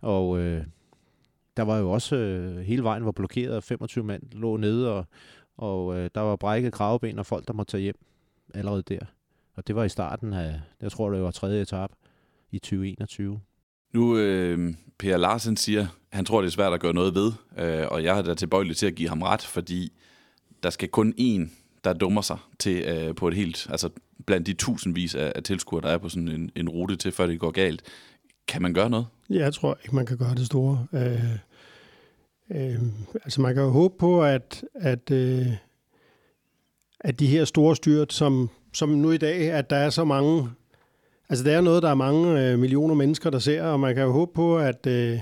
Og 0.00 0.38
øh, 0.38 0.64
der 1.56 1.62
var 1.62 1.78
jo 1.78 1.90
også, 1.90 2.16
øh, 2.16 2.58
hele 2.58 2.82
vejen 2.82 3.04
var 3.04 3.12
blokeret, 3.12 3.64
25 3.64 4.04
mand 4.04 4.22
lå 4.32 4.56
nede, 4.56 4.92
og, 4.92 5.06
og 5.56 5.96
øh, 5.96 6.10
der 6.14 6.20
var 6.20 6.36
brækket 6.36 6.72
kravben 6.72 7.18
og 7.18 7.26
folk, 7.26 7.48
der 7.48 7.52
måtte 7.52 7.70
tage 7.70 7.82
hjem 7.82 7.98
allerede 8.54 8.82
der. 8.82 9.00
Og 9.54 9.66
det 9.66 9.76
var 9.76 9.84
i 9.84 9.88
starten 9.88 10.32
af, 10.32 10.60
jeg 10.80 10.92
tror 10.92 11.10
det 11.10 11.22
var 11.22 11.30
tredje 11.30 11.62
etape 11.62 11.94
i 12.50 12.58
2021. 12.58 13.40
Nu, 13.92 14.16
øh, 14.16 14.74
Per 14.98 15.16
Larsen 15.16 15.56
siger, 15.56 15.86
han 16.12 16.24
tror, 16.24 16.40
det 16.40 16.48
er 16.48 16.52
svært 16.52 16.72
at 16.72 16.80
gøre 16.80 16.94
noget 16.94 17.14
ved, 17.14 17.32
øh, 17.58 17.86
og 17.90 18.04
jeg 18.04 18.18
er 18.18 18.22
da 18.22 18.34
tilbøjelig 18.34 18.76
til 18.76 18.86
at 18.86 18.94
give 18.94 19.08
ham 19.08 19.22
ret, 19.22 19.42
fordi 19.42 19.92
der 20.62 20.70
skal 20.70 20.88
kun 20.88 21.14
én, 21.20 21.50
der 21.84 21.92
dummer 21.92 22.22
sig 22.22 22.38
til 22.58 22.82
øh, 22.82 23.14
på 23.14 23.28
et 23.28 23.34
helt, 23.34 23.66
altså 23.70 23.88
blandt 24.26 24.46
de 24.46 24.52
tusindvis 24.52 25.14
af, 25.14 25.32
af 25.34 25.42
tilskuere, 25.42 25.82
der 25.82 25.88
er 25.88 25.98
på 25.98 26.08
sådan 26.08 26.28
en, 26.28 26.50
en 26.56 26.68
rute 26.68 26.96
til, 26.96 27.12
før 27.12 27.26
det 27.26 27.40
går 27.40 27.50
galt. 27.50 27.82
Kan 28.48 28.62
man 28.62 28.74
gøre 28.74 28.90
noget? 28.90 29.06
Ja, 29.30 29.38
jeg 29.38 29.54
tror 29.54 29.78
ikke, 29.84 29.94
man 29.94 30.06
kan 30.06 30.16
gøre 30.16 30.34
det 30.34 30.46
store. 30.46 30.86
Øh, 30.92 31.32
øh, 32.50 32.82
altså 33.14 33.40
man 33.40 33.54
kan 33.54 33.62
jo 33.62 33.70
håbe 33.70 33.94
på, 33.98 34.24
at, 34.24 34.64
at, 34.74 35.10
øh, 35.10 35.46
at 37.00 37.20
de 37.20 37.26
her 37.26 37.44
store 37.44 37.76
styrt, 37.76 38.12
som, 38.12 38.50
som 38.72 38.88
nu 38.88 39.10
i 39.10 39.18
dag, 39.18 39.50
at 39.50 39.70
der 39.70 39.76
er 39.76 39.90
så 39.90 40.04
mange 40.04 40.48
Altså, 41.30 41.44
der 41.44 41.56
er 41.56 41.60
noget, 41.60 41.82
der 41.82 41.90
er 41.90 41.94
mange 41.94 42.40
øh, 42.40 42.58
millioner 42.58 42.94
mennesker, 42.94 43.30
der 43.30 43.38
ser, 43.38 43.62
og 43.62 43.80
man 43.80 43.94
kan 43.94 44.04
jo 44.04 44.12
håbe 44.12 44.32
på, 44.34 44.58
at, 44.58 44.86
øh, 44.86 45.18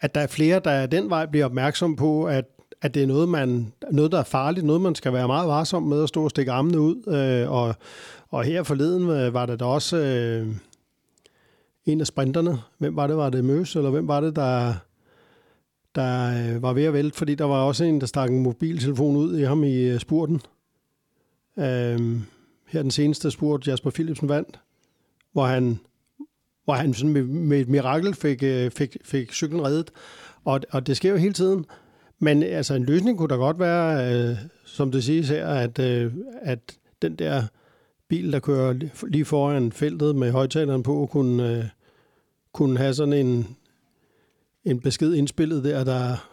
at 0.00 0.14
der 0.14 0.20
er 0.20 0.26
flere, 0.26 0.60
der 0.64 0.86
den 0.86 1.10
vej 1.10 1.26
bliver 1.26 1.44
opmærksom 1.44 1.96
på, 1.96 2.24
at, 2.24 2.44
at 2.82 2.94
det 2.94 3.02
er 3.02 3.06
noget, 3.06 3.28
man, 3.28 3.72
noget, 3.90 4.12
der 4.12 4.18
er 4.18 4.24
farligt, 4.24 4.66
noget, 4.66 4.82
man 4.82 4.94
skal 4.94 5.12
være 5.12 5.26
meget 5.26 5.48
varsom 5.48 5.82
med 5.82 6.02
at 6.02 6.08
stå 6.08 6.24
og 6.24 6.30
stikke 6.30 6.52
armene 6.52 6.80
ud. 6.80 6.96
Øh, 7.06 7.52
og, 7.52 7.74
og 8.28 8.44
her 8.44 8.62
forleden 8.62 9.10
øh, 9.10 9.34
var 9.34 9.46
det 9.46 9.60
da 9.60 9.64
også 9.64 9.96
øh, 9.96 10.46
en 11.86 12.00
af 12.00 12.06
sprinterne. 12.06 12.58
Hvem 12.78 12.96
var 12.96 13.06
det? 13.06 13.16
Var 13.16 13.30
det 13.30 13.44
Møs, 13.44 13.76
eller 13.76 13.90
hvem 13.90 14.08
var 14.08 14.20
det, 14.20 14.36
der, 14.36 14.74
der 15.94 16.28
øh, 16.54 16.62
var 16.62 16.72
ved 16.72 16.84
at 16.84 16.92
vælte? 16.92 17.18
Fordi 17.18 17.34
der 17.34 17.44
var 17.44 17.62
også 17.62 17.84
en, 17.84 18.00
der 18.00 18.06
stak 18.06 18.30
en 18.30 18.42
mobiltelefon 18.42 19.16
ud 19.16 19.38
i 19.38 19.42
ham 19.42 19.64
i 19.64 19.74
øh, 19.74 20.00
spurten. 20.00 20.40
Øh, 21.58 22.20
her 22.66 22.82
den 22.82 22.90
seneste 22.90 23.30
spurt, 23.30 23.68
Jasper 23.68 23.90
Philipsen 23.90 24.28
vandt 24.28 24.58
hvor 25.32 25.46
han, 25.46 25.78
hvor 26.64 26.74
han 26.74 26.94
sådan 26.94 27.12
med, 27.12 27.22
med 27.22 27.60
et 27.60 27.68
mirakel 27.68 28.14
fik, 28.14 28.42
øh, 28.42 28.70
fik, 28.70 28.96
fik 29.04 29.32
cyklen 29.32 29.64
reddet. 29.64 29.90
Og, 30.44 30.60
og 30.70 30.86
det 30.86 30.96
sker 30.96 31.10
jo 31.10 31.16
hele 31.16 31.32
tiden. 31.32 31.64
Men 32.18 32.42
altså, 32.42 32.74
en 32.74 32.84
løsning 32.84 33.18
kunne 33.18 33.28
da 33.28 33.34
godt 33.34 33.58
være, 33.58 34.14
øh, 34.14 34.36
som 34.64 34.92
det 34.92 35.04
siges 35.04 35.28
her, 35.28 35.46
at, 35.46 35.78
øh, 35.78 36.14
at 36.42 36.78
den 37.02 37.14
der 37.16 37.42
bil, 38.08 38.32
der 38.32 38.40
kører 38.40 38.74
lige 39.08 39.24
foran 39.24 39.72
feltet 39.72 40.16
med 40.16 40.30
højtaleren 40.32 40.82
på, 40.82 41.08
kunne, 41.10 41.50
øh, 41.50 41.64
kunne 42.52 42.78
have 42.78 42.94
sådan 42.94 43.12
en, 43.12 43.56
en 44.64 44.80
besked 44.80 45.14
indspillet 45.14 45.64
der, 45.64 45.84
der, 45.84 46.28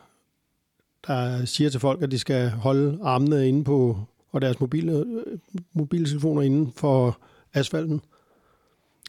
der 1.08 1.46
siger 1.46 1.70
til 1.70 1.80
folk, 1.80 2.02
at 2.02 2.12
de 2.12 2.20
skal 2.20 2.50
holde 2.50 3.00
armene 3.02 3.48
inde 3.48 3.64
på, 3.64 4.00
og 4.32 4.42
deres 4.42 4.60
mobile, 4.60 4.92
øh, 4.92 5.40
mobiltelefoner 5.74 6.42
inden 6.42 6.74
for 6.76 7.22
asfalten. 7.54 8.02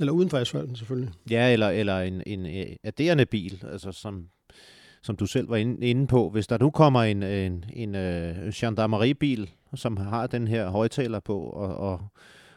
Eller 0.01 0.13
uden 0.13 0.31
for 0.31 0.39
asfalten, 0.39 0.77
selvfølgelig. 0.77 1.13
Ja, 1.31 1.53
eller, 1.53 1.69
eller 1.69 2.01
en, 2.01 2.23
en 2.27 2.47
adderende 2.85 3.27
bil, 3.27 3.65
altså 3.73 3.93
som, 3.93 4.29
som 5.07 5.17
du 5.17 5.27
selv 5.27 5.51
var 5.51 5.57
inde, 5.57 5.87
inde 5.87 6.07
på. 6.07 6.31
Hvis 6.31 6.47
der 6.47 6.59
nu 6.59 6.71
kommer 6.71 7.03
en, 7.03 7.23
en, 7.23 7.65
en, 7.73 7.95
en 7.95 8.53
gendarmeribil, 8.55 9.51
som 9.75 9.97
har 9.97 10.27
den 10.27 10.49
her 10.49 10.69
højtaler 10.69 11.21
på, 11.21 11.39
og, 11.39 11.77
og 11.77 12.01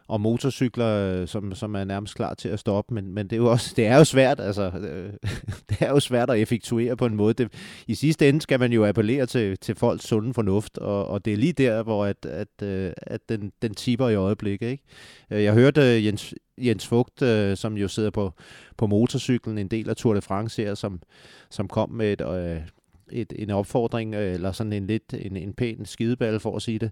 og 0.10 0.22
motorcykler, 0.22 0.88
øh, 0.88 1.28
som, 1.28 1.56
som 1.56 1.76
er 1.76 1.84
nærmest 1.84 2.16
klar 2.16 2.34
til 2.34 2.50
at 2.50 2.60
stoppe, 2.60 2.94
men, 2.94 3.14
men 3.14 3.28
det, 3.28 3.34
er 3.34 3.38
jo 3.38 3.52
også, 3.52 3.74
det 3.76 3.86
er 3.86 3.98
jo 3.98 4.04
svært, 4.04 4.40
altså, 4.40 4.64
øh, 4.64 5.14
det 5.70 5.82
er 5.82 5.90
jo 5.90 6.00
svært 6.00 6.30
at 6.30 6.40
effektuere 6.40 6.98
på 6.98 7.06
en 7.06 7.16
måde. 7.16 7.34
Det, 7.34 7.54
I 7.88 7.96
sidste 7.96 8.30
ende 8.30 8.42
skal 8.42 8.60
man 8.60 8.74
jo 8.74 8.86
appellere 8.86 9.26
til, 9.26 9.58
til 9.58 9.76
folks 9.76 10.04
sunde 10.04 10.34
fornuft, 10.34 10.78
og, 10.78 11.08
og 11.08 11.26
det 11.26 11.34
er 11.34 11.38
lige 11.38 11.54
der, 11.54 11.84
hvor 11.84 12.06
at, 12.06 12.26
at, 12.26 12.64
øh, 12.64 12.92
at 12.98 13.22
den, 13.30 13.52
den 13.62 13.74
tipper 13.74 14.10
i 14.10 14.16
øjeblikket. 14.16 14.68
Ikke? 14.68 14.84
Jeg 15.30 15.54
hørte 15.54 16.06
Jens, 16.06 16.34
Jens 16.58 16.88
Fugt, 16.88 17.24
som 17.56 17.78
jo 17.78 17.88
sidder 17.88 18.10
på, 18.10 18.34
på 18.78 18.88
motorcyklen, 18.88 19.58
en 19.58 19.68
del 19.68 19.90
af 19.90 19.96
Tour 19.96 20.14
de 20.14 20.22
France 20.22 20.64
her, 20.64 20.76
som, 20.76 21.02
som 21.50 21.68
kom 21.68 21.90
med 21.90 22.14
et, 22.14 22.64
et, 23.12 23.34
en 23.36 23.50
opfordring, 23.50 24.16
eller 24.16 24.52
sådan 24.52 24.74
en 24.74 24.88
lidt 24.88 25.14
en, 25.14 25.38
en 25.38 25.54
pæn 25.54 25.86
skideball, 25.86 26.40
for 26.40 26.56
at 26.56 26.62
sige 26.62 26.80
det, 26.80 26.92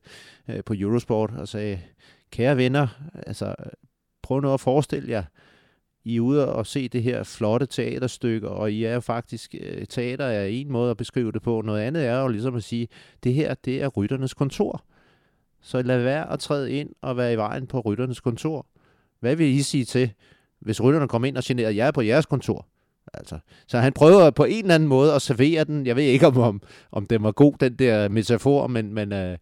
på 0.65 0.73
Eurosport, 0.77 1.31
og 1.37 1.47
sagde, 1.47 1.79
kære 2.31 2.57
venner, 2.57 2.87
altså 3.27 3.55
prøv 4.21 4.39
nu 4.39 4.53
at 4.53 4.59
forestille 4.59 5.09
jer, 5.09 5.23
I 6.03 6.15
er 6.15 6.21
ude 6.21 6.53
og 6.53 6.67
se 6.67 6.87
det 6.87 7.03
her 7.03 7.23
flotte 7.23 7.65
teaterstykke, 7.65 8.49
og 8.49 8.71
I 8.71 8.83
er 8.83 8.93
jo 8.93 8.99
faktisk, 8.99 9.55
øh, 9.61 9.85
teater 9.85 10.25
er 10.25 10.45
en 10.45 10.71
måde 10.71 10.91
at 10.91 10.97
beskrive 10.97 11.31
det 11.31 11.41
på, 11.41 11.61
noget 11.65 11.81
andet 11.81 12.05
er 12.05 12.21
jo 12.21 12.27
ligesom 12.27 12.55
at 12.55 12.63
sige, 12.63 12.87
det 13.23 13.33
her, 13.33 13.53
det 13.53 13.81
er 13.81 13.87
rytternes 13.87 14.33
kontor. 14.33 14.83
Så 15.61 15.81
lad 15.81 16.03
være 16.03 16.31
at 16.31 16.39
træde 16.39 16.71
ind 16.71 16.89
og 17.01 17.17
være 17.17 17.33
i 17.33 17.37
vejen 17.37 17.67
på 17.67 17.79
rytternes 17.79 18.19
kontor. 18.19 18.65
Hvad 19.19 19.35
vil 19.35 19.47
I 19.47 19.61
sige 19.61 19.85
til, 19.85 20.11
hvis 20.59 20.83
rytterne 20.83 21.07
kommer 21.07 21.27
ind 21.27 21.37
og 21.37 21.43
generer 21.45 21.69
jer 21.69 21.91
på 21.91 22.01
jeres 22.01 22.25
kontor? 22.25 22.67
Altså, 23.13 23.39
så 23.67 23.79
han 23.79 23.93
prøver 23.93 24.29
på 24.29 24.43
en 24.43 24.63
eller 24.63 24.75
anden 24.75 24.89
måde 24.89 25.13
at 25.13 25.21
servere 25.21 25.63
den. 25.63 25.85
Jeg 25.85 25.95
ved 25.95 26.03
ikke, 26.03 26.27
om, 26.27 26.37
om, 26.37 26.61
om 26.91 27.05
den 27.05 27.23
var 27.23 27.31
god, 27.31 27.53
den 27.59 27.75
der 27.75 28.09
metafor, 28.09 28.67
men, 28.67 28.93
men 28.93 29.13
øh, 29.13 29.37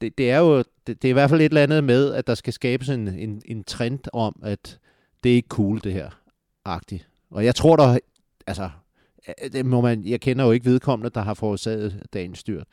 det, 0.00 0.18
det 0.18 0.30
er 0.30 0.38
jo 0.38 0.58
det, 0.58 1.02
det 1.02 1.04
er 1.04 1.10
i 1.10 1.12
hvert 1.12 1.30
fald 1.30 1.40
et 1.40 1.44
eller 1.44 1.62
andet 1.62 1.84
med, 1.84 2.14
at 2.14 2.26
der 2.26 2.34
skal 2.34 2.52
skabes 2.52 2.88
en, 2.88 3.08
en, 3.08 3.42
en 3.44 3.64
trend 3.64 4.00
om, 4.12 4.40
at 4.42 4.78
det 5.24 5.32
er 5.32 5.36
ikke 5.36 5.48
cool, 5.48 5.80
det 5.84 5.92
her, 5.92 6.10
agtigt. 6.64 7.08
Og 7.30 7.44
jeg 7.44 7.54
tror 7.54 7.76
der, 7.76 7.98
altså, 8.46 8.70
øh, 9.28 9.52
det 9.52 9.66
må 9.66 9.80
man, 9.80 10.04
jeg 10.04 10.20
kender 10.20 10.44
jo 10.44 10.50
ikke 10.50 10.66
vedkommende, 10.66 11.10
der 11.10 11.20
har 11.20 11.34
forårsaget 11.34 12.02
dagens 12.12 12.38
styrt. 12.38 12.66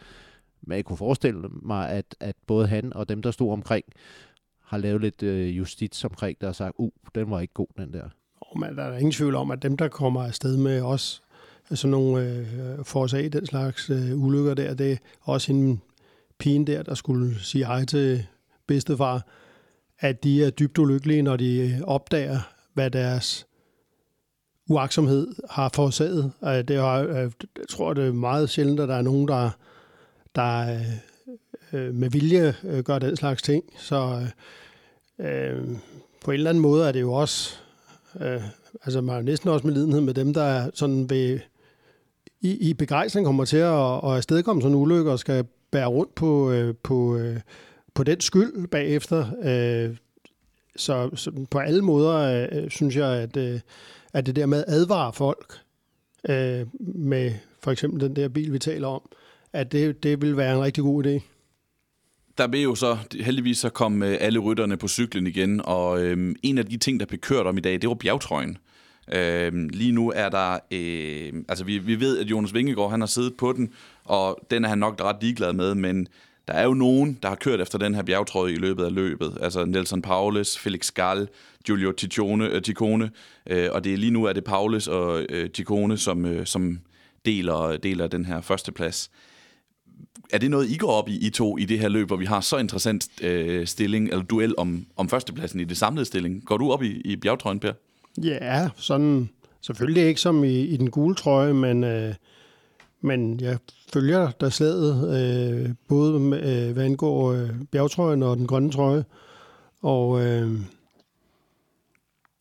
Men 0.61 0.75
jeg 0.75 0.85
kunne 0.85 0.97
forestille 0.97 1.41
mig, 1.61 1.89
at, 1.89 2.15
at 2.19 2.35
både 2.47 2.67
han 2.67 2.93
og 2.93 3.09
dem, 3.09 3.21
der 3.21 3.31
stod 3.31 3.51
omkring, 3.51 3.85
har 4.63 4.77
lavet 4.77 5.01
lidt 5.01 5.23
øh, 5.23 5.57
justits 5.57 6.05
omkring 6.05 6.41
der 6.41 6.47
og 6.47 6.55
sagt, 6.55 6.75
uh, 6.77 6.91
den 7.15 7.31
var 7.31 7.39
ikke 7.39 7.53
god, 7.53 7.67
den 7.77 7.93
der. 7.93 8.09
Og 8.41 8.59
man, 8.59 8.77
der 8.77 8.83
er 8.83 8.97
ingen 8.97 9.11
tvivl 9.11 9.35
om, 9.35 9.51
at 9.51 9.63
dem, 9.63 9.77
der 9.77 9.87
kommer 9.87 10.23
afsted 10.23 10.57
med 10.57 10.81
os, 10.81 11.23
sådan 11.71 11.91
nogle 11.91 12.21
øh, 12.21 12.85
forårsaget 12.85 13.33
den 13.33 13.45
slags 13.45 13.89
øh, 13.89 14.23
ulykker 14.23 14.53
der, 14.53 14.73
det 14.73 14.91
er 14.91 14.97
også 15.21 15.51
en 15.51 15.81
pigen 16.39 16.67
der, 16.67 16.83
der 16.83 16.95
skulle 16.95 17.39
sige 17.39 17.65
hej 17.65 17.85
til 17.85 18.25
bedstefar, 18.67 19.27
at 19.99 20.23
de 20.23 20.43
er 20.43 20.49
dybt 20.49 20.77
ulykkelige, 20.77 21.21
når 21.21 21.35
de 21.35 21.57
øh, 21.59 21.81
opdager, 21.83 22.39
hvad 22.73 22.91
deres 22.91 23.47
uaksomhed 24.69 25.27
har 25.49 25.71
forårsaget. 25.73 26.31
Det 26.41 26.69
er, 26.69 26.85
øh, 26.85 27.31
jeg 27.57 27.67
tror, 27.69 27.93
det 27.93 28.07
er 28.07 28.13
meget 28.13 28.49
sjældent, 28.49 28.79
at 28.79 28.89
der 28.89 28.95
er 28.95 29.01
nogen, 29.01 29.27
der, 29.27 29.49
der 30.35 30.79
øh, 31.73 31.93
med 31.93 32.09
vilje 32.09 32.55
gør 32.85 32.99
den 32.99 33.15
slags 33.15 33.41
ting. 33.41 33.63
Så 33.77 34.27
øh, 35.19 35.67
på 36.25 36.31
en 36.31 36.37
eller 36.37 36.49
anden 36.49 36.61
måde 36.61 36.87
er 36.87 36.91
det 36.91 37.01
jo 37.01 37.13
også, 37.13 37.55
øh, 38.19 38.41
altså 38.83 39.01
man 39.01 39.15
er 39.15 39.21
næsten 39.21 39.49
også 39.49 39.67
med 39.67 39.73
lidenhed 39.73 40.01
med 40.01 40.13
dem, 40.13 40.33
der 40.33 40.43
er 40.43 40.69
sådan 40.73 41.09
ved, 41.09 41.39
i, 42.41 42.69
i 42.69 42.73
begejstring 42.73 43.25
kommer 43.25 43.45
til 43.45 43.57
at, 43.57 43.73
at 43.73 44.03
afstedkomme 44.03 44.61
sådan 44.61 44.75
en 44.75 44.81
ulykke 44.81 45.11
og 45.11 45.19
skal 45.19 45.45
bære 45.77 45.87
rundt 45.87 46.15
på, 46.15 46.51
øh, 46.51 46.75
på, 46.83 47.17
øh, 47.17 47.39
på 47.93 48.03
den 48.03 48.21
skyld 48.21 48.67
bagefter. 48.67 49.25
Øh, 49.43 49.95
så, 50.75 51.09
så 51.15 51.45
på 51.51 51.59
alle 51.59 51.81
måder 51.81 52.47
øh, 52.51 52.69
synes 52.69 52.95
jeg, 52.95 53.09
at, 53.09 53.37
øh, 53.37 53.59
at 54.13 54.25
det 54.25 54.35
der 54.35 54.45
med 54.45 54.57
at 54.57 54.73
advare 54.73 55.13
folk 55.13 55.53
øh, 56.29 56.67
med 56.79 57.31
for 57.63 57.71
eksempel 57.71 58.01
den 58.01 58.15
der 58.15 58.29
bil, 58.29 58.53
vi 58.53 58.59
taler 58.59 58.87
om, 58.87 59.01
at 59.53 59.71
det, 59.71 60.03
det 60.03 60.21
vil 60.21 60.37
være 60.37 60.55
en 60.55 60.63
rigtig 60.63 60.83
god 60.83 61.05
idé. 61.05 61.21
Der 62.37 62.47
vil 62.47 62.61
jo 62.61 62.75
så 62.75 62.97
heldigvis 63.19 63.57
så 63.57 63.69
komme 63.69 64.07
øh, 64.07 64.17
alle 64.19 64.39
rytterne 64.39 64.77
på 64.77 64.87
cyklen 64.87 65.27
igen, 65.27 65.61
og 65.65 66.03
øh, 66.03 66.35
en 66.43 66.57
af 66.57 66.65
de 66.65 66.77
ting, 66.77 66.99
der 66.99 67.05
blev 67.05 67.19
kørt 67.19 67.45
om 67.45 67.57
i 67.57 67.61
dag, 67.61 67.81
det 67.81 67.89
var 67.89 67.95
bjergtrøjen. 67.95 68.57
Øh, 69.13 69.53
lige 69.53 69.91
nu 69.91 70.11
er 70.15 70.29
der, 70.29 70.59
øh, 70.71 71.43
altså 71.49 71.65
vi, 71.65 71.77
vi 71.77 71.99
ved, 71.99 72.19
at 72.19 72.27
Jonas 72.27 72.53
Vingegaard, 72.53 72.91
han 72.91 72.99
har 72.99 73.07
siddet 73.07 73.33
på 73.37 73.53
den, 73.53 73.73
og 74.03 74.39
den 74.51 74.65
er 74.65 74.69
han 74.69 74.77
nok 74.77 75.01
ret 75.01 75.17
ligeglad 75.21 75.53
med, 75.53 75.75
men 75.75 76.07
der 76.47 76.53
er 76.53 76.63
jo 76.63 76.73
nogen, 76.73 77.19
der 77.21 77.29
har 77.29 77.35
kørt 77.35 77.61
efter 77.61 77.77
den 77.77 77.95
her 77.95 78.03
bjergtrøje 78.03 78.51
i 78.51 78.55
løbet 78.55 78.83
af 78.83 78.93
løbet. 78.93 79.37
Altså 79.41 79.65
Nelson 79.65 80.01
Paulus, 80.01 80.57
Felix 80.57 80.91
Gall, 80.91 81.27
Giulio 81.65 81.91
Ticone, 81.91 82.55
uh, 82.55 82.61
Ticone 82.61 83.11
øh, 83.49 83.69
og 83.71 83.83
det 83.83 83.93
er 83.93 83.97
lige 83.97 84.11
nu 84.11 84.23
er 84.23 84.33
det 84.33 84.43
Paulus 84.43 84.87
og 84.87 85.25
øh, 85.29 85.49
Ticone, 85.49 85.97
som, 85.97 86.25
øh, 86.25 86.45
som 86.45 86.79
deler, 87.25 87.77
deler 87.77 88.07
den 88.07 88.25
her 88.25 88.41
førsteplads. 88.41 89.11
Er 90.33 90.37
det 90.37 90.51
noget, 90.51 90.69
I 90.69 90.77
går 90.77 90.91
op 90.91 91.09
i, 91.09 91.27
I 91.27 91.29
to, 91.29 91.57
i 91.57 91.65
det 91.65 91.79
her 91.79 91.89
løb, 91.89 92.07
hvor 92.07 92.15
vi 92.15 92.25
har 92.25 92.41
så 92.41 92.57
interessant 92.57 93.23
øh, 93.23 93.67
stilling, 93.67 94.09
eller 94.09 94.23
duel 94.23 94.53
om, 94.57 94.85
om 94.95 95.09
førstepladsen 95.09 95.59
i 95.59 95.63
det 95.63 95.77
samlede 95.77 96.05
stilling? 96.05 96.45
Går 96.45 96.57
du 96.57 96.71
op 96.71 96.83
i, 96.83 97.01
i 97.01 97.15
bjergtrøjen, 97.15 97.59
Per? 97.59 97.73
Ja, 98.23 98.69
sådan 98.75 99.29
selvfølgelig 99.61 100.03
ikke 100.03 100.21
som 100.21 100.43
i, 100.43 100.59
i 100.59 100.77
den 100.77 100.91
gule 100.91 101.15
trøje, 101.15 101.53
men, 101.53 101.83
øh, 101.83 102.13
men 103.01 103.39
jeg 103.39 103.57
følger 103.93 104.31
der 104.31 104.49
slaget, 104.49 105.19
øh, 105.19 105.69
både 105.87 106.19
med, 106.19 106.67
øh, 106.67 106.73
hvad 106.73 106.85
angår 106.85 107.31
øh, 107.31 107.49
bjergtrøjen 107.71 108.23
og 108.23 108.37
den 108.37 108.47
grønne 108.47 108.71
trøje. 108.71 109.05
Og 109.81 110.25
øh, 110.25 110.51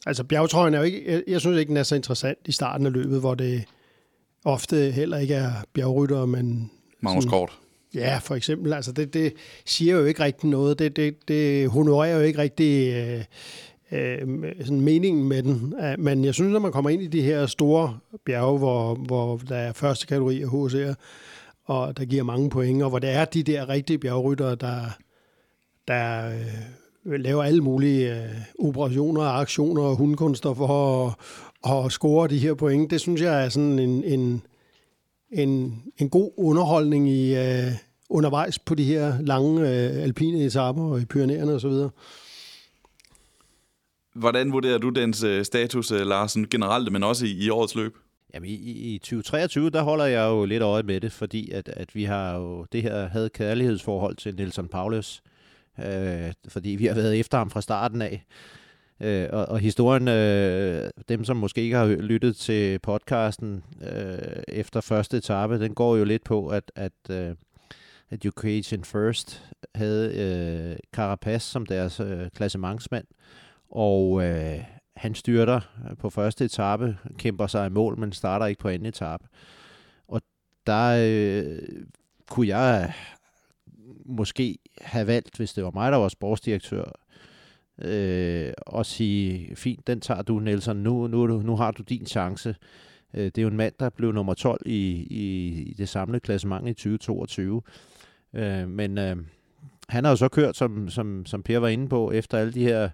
altså 0.07 0.25
bjergtrøjen 0.25 0.75
er 0.75 0.79
jo 0.79 0.85
ikke, 0.85 1.13
jeg, 1.13 1.23
jeg 1.29 1.41
synes 1.41 1.59
ikke, 1.59 1.69
den 1.69 1.77
er 1.77 1.83
så 1.83 1.95
interessant 1.95 2.39
i 2.45 2.53
starten 2.53 2.87
af 2.87 2.93
løbet, 2.93 3.21
hvor 3.21 3.35
det 3.35 3.65
ofte 4.45 4.91
heller 4.91 5.19
ikke 5.19 5.35
er 5.35 5.53
bjergrytter, 5.73 6.27
men... 6.27 6.71
Magnus 7.01 7.25
Kort. 7.25 7.59
Ja, 7.95 8.19
for 8.23 8.35
eksempel. 8.35 8.73
Altså 8.73 8.93
det, 8.93 9.15
det 9.15 9.33
siger 9.65 9.97
jo 9.97 10.05
ikke 10.05 10.25
rigtig 10.25 10.51
noget. 10.51 10.79
Det, 10.79 10.97
det, 10.97 11.29
det 11.29 11.71
honorerer 11.71 12.17
jo 12.17 12.23
ikke 12.23 12.39
rigtig 12.39 12.93
øh, 12.95 13.25
øh, 13.93 14.19
sådan 14.61 14.81
meningen 14.81 15.29
med 15.29 15.43
den. 15.43 15.75
Men 15.99 16.25
jeg 16.25 16.35
synes, 16.35 16.53
når 16.53 16.61
man 16.61 16.73
kommer 16.73 16.91
ind 16.91 17.03
i 17.03 17.07
de 17.07 17.23
her 17.23 17.47
store 17.47 17.99
bjerge, 18.25 18.59
hvor, 18.59 18.95
hvor 18.95 19.41
der 19.49 19.57
er 19.57 19.73
første 19.73 20.07
kategori 20.07 20.43
af 20.43 20.47
HC'er, 20.47 20.95
og 21.65 21.97
der 21.97 22.05
giver 22.05 22.23
mange 22.23 22.51
point, 22.51 22.83
og 22.83 22.89
hvor 22.89 22.99
det 22.99 23.11
er 23.11 23.25
de 23.25 23.43
der 23.43 23.69
rigtige 23.69 23.99
bjergryttere, 23.99 24.55
der, 24.55 24.81
der 25.89 26.29
øh, 26.29 27.21
laver 27.21 27.43
alle 27.43 27.61
mulige 27.61 28.23
øh, 28.23 28.29
operationer 28.59 29.23
og 29.23 29.41
aktioner 29.41 29.83
og 29.83 29.97
hundkunster 29.97 30.55
for 30.55 31.07
at, 31.67 31.85
at 31.85 31.93
score 31.93 32.29
de 32.29 32.39
her 32.39 32.55
point. 32.55 32.91
Det 32.91 33.01
synes 33.01 33.21
jeg 33.21 33.45
er 33.45 33.49
sådan 33.49 33.79
en, 33.79 34.05
en, 34.05 34.43
en, 35.31 35.83
en 35.99 36.09
god 36.09 36.31
underholdning 36.37 37.09
i 37.09 37.37
øh, 37.37 37.73
undervejs 38.11 38.59
på 38.59 38.75
de 38.75 38.85
her 38.85 39.15
lange 39.21 39.61
øh, 39.61 40.03
alpine 40.03 40.45
etaper 40.45 40.83
og 40.83 41.01
i 41.01 41.05
Pyreneerne 41.05 41.53
osv. 41.53 41.73
Hvordan 44.17 44.53
vurderer 44.53 44.79
du 44.79 44.89
dens 44.89 45.23
øh, 45.23 45.45
status, 45.45 45.91
øh, 45.91 46.07
Larsen, 46.07 46.49
generelt, 46.49 46.93
men 46.93 47.03
også 47.03 47.27
i, 47.27 47.31
i 47.31 47.51
årets 47.51 47.75
løb? 47.75 47.97
Jamen, 48.35 48.49
i, 48.49 48.55
i 48.95 48.99
2023, 48.99 49.71
der 49.71 49.83
holder 49.83 50.05
jeg 50.05 50.27
jo 50.29 50.45
lidt 50.45 50.63
øje 50.63 50.83
med 50.83 51.01
det, 51.01 51.13
fordi 51.13 51.51
at, 51.51 51.69
at 51.69 51.95
vi 51.95 52.05
har 52.05 52.37
jo 52.37 52.67
det 52.73 52.83
her 52.83 53.09
havde 53.09 53.29
kærlighedsforhold 53.29 54.17
til 54.17 54.35
Nelson 54.35 54.69
Paulus, 54.69 55.23
øh, 55.79 56.33
fordi 56.49 56.71
vi 56.71 56.87
har 56.87 56.95
været 56.95 57.21
efter 57.21 57.39
ham 57.39 57.51
fra 57.51 57.61
starten 57.61 58.03
af. 58.03 58.25
Øh, 59.01 59.29
og, 59.33 59.47
og 59.47 59.59
historien, 59.59 60.09
øh, 60.09 60.91
dem 61.09 61.25
som 61.25 61.37
måske 61.37 61.61
ikke 61.63 61.77
har 61.77 61.87
lyttet 61.87 62.37
til 62.37 62.79
podcasten 62.79 63.65
øh, 63.93 64.43
efter 64.49 64.81
første 64.81 65.17
etape, 65.17 65.61
den 65.61 65.75
går 65.75 65.97
jo 65.97 66.05
lidt 66.05 66.25
på, 66.25 66.49
at, 66.49 66.73
at 66.77 66.93
øh, 67.11 67.35
Education 68.11 68.85
First 68.85 69.43
havde 69.75 70.15
øh, 70.15 70.77
Carapaz 70.93 71.43
som 71.43 71.67
deres 71.67 72.01
øh, 72.01 72.31
klassementsmand, 72.35 73.07
og 73.71 74.25
øh, 74.25 74.65
han 74.97 75.15
styrter 75.15 75.61
øh, 75.91 75.97
på 75.97 76.11
første 76.11 76.45
etape, 76.45 76.99
kæmper 77.19 77.47
sig 77.47 77.67
i 77.67 77.71
mål, 77.71 77.99
men 77.99 78.13
starter 78.13 78.47
ikke 78.47 78.61
på 78.61 78.69
anden 78.69 78.87
etape. 78.87 79.25
Og 80.09 80.23
der 80.67 80.97
øh, 81.01 81.59
kunne 82.31 82.49
jeg 82.49 82.93
måske 84.05 84.59
have 84.81 85.07
valgt, 85.07 85.37
hvis 85.37 85.53
det 85.53 85.65
var 85.65 85.71
mig, 85.71 85.93
der 85.93 85.99
var 85.99 86.09
sportsdirektør, 86.09 86.85
øh, 87.83 88.53
og 88.67 88.87
sige, 88.87 89.57
fint, 89.57 89.87
den 89.87 90.01
tager 90.01 90.23
du, 90.23 90.39
Nelson, 90.39 90.77
nu, 90.77 91.07
nu, 91.07 91.27
nu 91.27 91.57
har 91.57 91.71
du 91.71 91.83
din 91.83 92.07
chance. 92.07 92.57
Øh, 93.15 93.25
det 93.25 93.39
er 93.39 93.43
jo 93.43 93.49
en 93.49 93.57
mand, 93.57 93.75
der 93.81 93.91
blev 93.91 94.13
nummer 94.13 94.35
12 94.35 94.63
i, 94.67 95.07
i, 95.11 95.49
i 95.63 95.75
det 95.75 95.89
samlede 95.89 96.21
klassement 96.21 96.69
i 96.69 96.73
2022. 96.73 97.63
Øh, 98.35 98.69
men 98.69 98.99
øh, 98.99 99.17
han 99.89 100.05
har 100.05 100.11
jo 100.13 100.17
så 100.17 100.29
kørt, 100.29 100.57
som, 100.57 100.89
som, 100.89 101.27
som 101.27 101.43
Per 101.43 101.59
var 101.59 101.69
inde 101.69 101.89
på, 101.89 102.11
efter 102.11 102.39
alle 102.39 102.53
de 102.53 102.63
her 102.63 102.91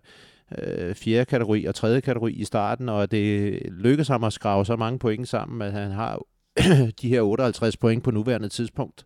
øh, 0.58 0.94
fjerde 0.94 1.24
kategori 1.24 1.64
og 1.64 1.74
tredje 1.74 2.00
kategori 2.00 2.32
i 2.32 2.44
starten, 2.44 2.88
og 2.88 3.10
det 3.10 3.58
lykkedes 3.70 4.08
ham 4.08 4.24
at 4.24 4.32
skrave 4.32 4.66
så 4.66 4.76
mange 4.76 4.98
point 4.98 5.28
sammen, 5.28 5.62
at 5.62 5.72
han 5.72 5.90
har 5.90 6.22
de 7.02 7.08
her 7.08 7.22
58 7.22 7.76
point 7.76 8.04
på 8.04 8.10
nuværende 8.10 8.48
tidspunkt, 8.48 9.04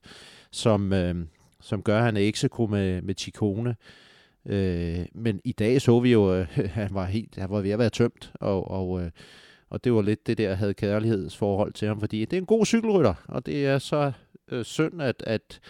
som, 0.53 0.92
øh, 0.92 1.14
som 1.61 1.82
gør, 1.82 1.99
at 1.99 2.05
han 2.05 2.16
er 2.16 2.28
eksekro 2.28 2.66
med, 2.66 3.03
med 3.03 3.14
Chikone. 3.18 3.76
Øh, 4.47 4.99
men 5.14 5.40
i 5.44 5.53
dag 5.53 5.80
så 5.80 6.01
vi 6.01 6.12
jo, 6.12 6.32
at 6.32 6.49
øh, 6.59 6.70
han 6.80 6.88
var 6.94 7.05
helt, 7.05 7.36
han 7.36 7.51
var 7.51 7.61
ved 7.61 7.70
at 7.70 7.78
være 7.78 7.90
tømt, 7.90 8.32
og, 8.34 8.70
og, 8.70 9.03
øh, 9.03 9.11
og 9.70 9.84
det 9.84 9.92
var 9.92 10.03
lidt 10.03 10.26
det 10.26 10.38
der, 10.38 10.55
havde 10.55 10.74
kærlighedsforhold 10.74 11.72
til 11.72 11.88
ham, 11.88 12.01
fordi 12.01 12.24
det 12.24 12.32
er 12.32 12.40
en 12.40 12.47
god 12.47 12.66
cykelrytter, 12.66 13.14
og 13.28 13.47
det 13.47 13.66
er 13.66 13.78
så 13.78 14.12
øh, 14.51 14.64
synd, 14.64 15.03
at, 15.03 15.22
at 15.26 15.61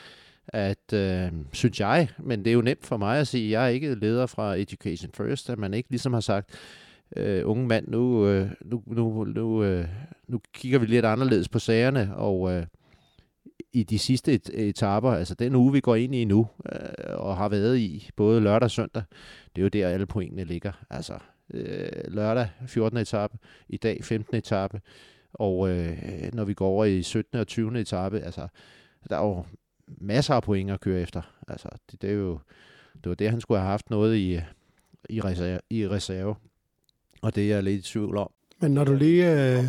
at, 0.49 0.93
øh, 0.93 1.33
synes 1.53 1.81
jeg, 1.81 2.09
men 2.19 2.39
det 2.45 2.51
er 2.51 2.55
jo 2.55 2.61
nemt 2.61 2.87
for 2.87 2.97
mig 2.97 3.19
at 3.19 3.27
sige, 3.27 3.51
jeg 3.51 3.65
er 3.65 3.69
ikke 3.69 3.95
leder 3.95 4.27
fra 4.27 4.55
Education 4.55 5.11
First, 5.15 5.51
at 5.51 5.59
man 5.59 5.75
ikke 5.75 5.91
ligesom 5.91 6.13
har 6.13 6.21
sagt, 6.21 6.51
øh, 7.17 7.43
unge 7.45 7.67
mand, 7.67 7.89
nu, 7.89 8.27
øh, 8.27 8.51
nu, 8.65 8.83
nu, 8.87 9.25
nu, 9.25 9.65
øh, 9.65 9.89
nu 10.29 10.41
kigger 10.55 10.79
vi 10.79 10.87
lidt 10.87 11.05
anderledes 11.05 11.49
på 11.49 11.59
sagerne, 11.59 12.17
og 12.17 12.53
øh, 12.53 12.67
i 13.73 13.83
de 13.83 13.99
sidste 13.99 14.33
et, 14.33 14.51
etaper, 14.55 15.11
altså 15.11 15.35
den 15.35 15.55
uge, 15.55 15.73
vi 15.73 15.81
går 15.81 15.95
ind 15.95 16.15
i 16.15 16.25
nu, 16.25 16.49
øh, 16.73 16.81
og 17.15 17.37
har 17.37 17.49
været 17.49 17.79
i, 17.79 18.11
både 18.17 18.41
lørdag 18.41 18.65
og 18.65 18.71
søndag, 18.71 19.03
det 19.57 19.63
er 19.63 19.63
jo 19.63 19.69
der, 19.69 19.89
alle 19.89 20.07
pointene 20.07 20.45
ligger. 20.45 20.73
Altså 20.91 21.19
øh, 21.55 21.89
lørdag 22.09 22.49
14. 22.67 22.99
etape, 22.99 23.39
i 23.69 23.77
dag 23.77 24.05
15. 24.05 24.37
etape, 24.37 24.81
og 25.33 25.71
øh, 25.71 25.99
når 26.33 26.45
vi 26.45 26.55
går 26.55 26.69
over 26.69 26.85
i 26.85 27.03
17. 27.03 27.39
og 27.39 27.47
20. 27.47 27.81
etape, 27.81 28.21
altså 28.21 28.49
der 29.11 29.17
er 29.17 29.27
jo 29.27 29.45
masser 29.87 30.35
af 30.35 30.43
point 30.43 30.71
at 30.71 30.81
køre 30.81 31.01
efter. 31.01 31.23
Altså, 31.49 31.69
det, 31.91 32.03
det 32.03 32.11
er 32.11 32.15
jo 32.15 32.39
det 33.05 33.09
var 33.09 33.15
det, 33.15 33.31
han 33.31 33.41
skulle 33.41 33.61
have 33.61 33.71
haft 33.71 33.91
noget 33.91 34.17
i, 34.17 34.41
i, 35.09 35.21
reserve, 35.21 35.61
i 35.71 35.89
reserve. 35.89 36.35
Og 37.23 37.35
det 37.35 37.45
er 37.45 37.55
jeg 37.55 37.63
lidt 37.63 37.87
i 37.87 37.93
tvivl 37.93 38.17
om. 38.17 38.31
Men 38.61 38.75
når 38.75 38.85
du 38.85 38.95
lige 38.95 39.57
øh, 39.59 39.65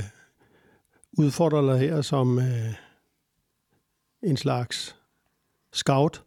udfordrer 1.17 1.61
dig 1.61 1.79
her 1.79 2.01
som 2.01 2.39
øh, 2.39 2.73
en 4.23 4.37
slags 4.37 4.95
scout, 5.73 6.23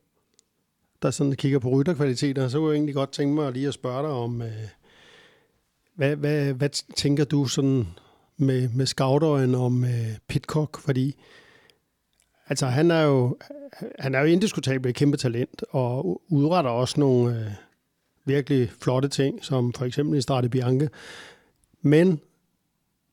der 1.02 1.10
sådan 1.10 1.32
kigger 1.32 1.58
på 1.58 1.68
rytterkvaliteter, 1.68 2.48
så 2.48 2.58
kunne 2.58 2.68
jeg 2.68 2.74
egentlig 2.74 2.94
godt 2.94 3.12
tænke 3.12 3.34
mig 3.34 3.52
lige 3.52 3.68
at 3.68 3.74
spørge 3.74 4.02
dig 4.02 4.10
om, 4.10 4.42
øh, 4.42 4.68
hvad, 5.94 6.16
hvad, 6.16 6.52
hvad 6.52 6.68
tænker 6.96 7.24
du 7.24 7.46
sådan 7.46 7.86
med, 8.36 8.68
med 8.68 8.86
scoutøjen 8.86 9.54
om 9.54 9.84
øh, 9.84 10.18
Pitcock? 10.28 10.80
Fordi 10.80 11.16
altså 12.50 12.66
han 12.66 12.90
er 12.90 13.02
jo, 13.02 13.36
han 13.98 14.14
er 14.14 14.20
jo 14.20 14.26
indiskutabelt 14.26 14.90
et 14.90 14.96
kæmpe 14.96 15.16
talent, 15.16 15.64
og 15.70 16.22
udretter 16.28 16.70
også 16.70 17.00
nogle 17.00 17.40
øh, 17.40 17.52
virkelig 18.24 18.70
flotte 18.80 19.08
ting, 19.08 19.44
som 19.44 19.72
for 19.72 19.84
eksempel 19.84 20.18
i 20.18 20.22
Strade 20.22 20.48
Bianche. 20.48 20.88
Men 21.82 22.20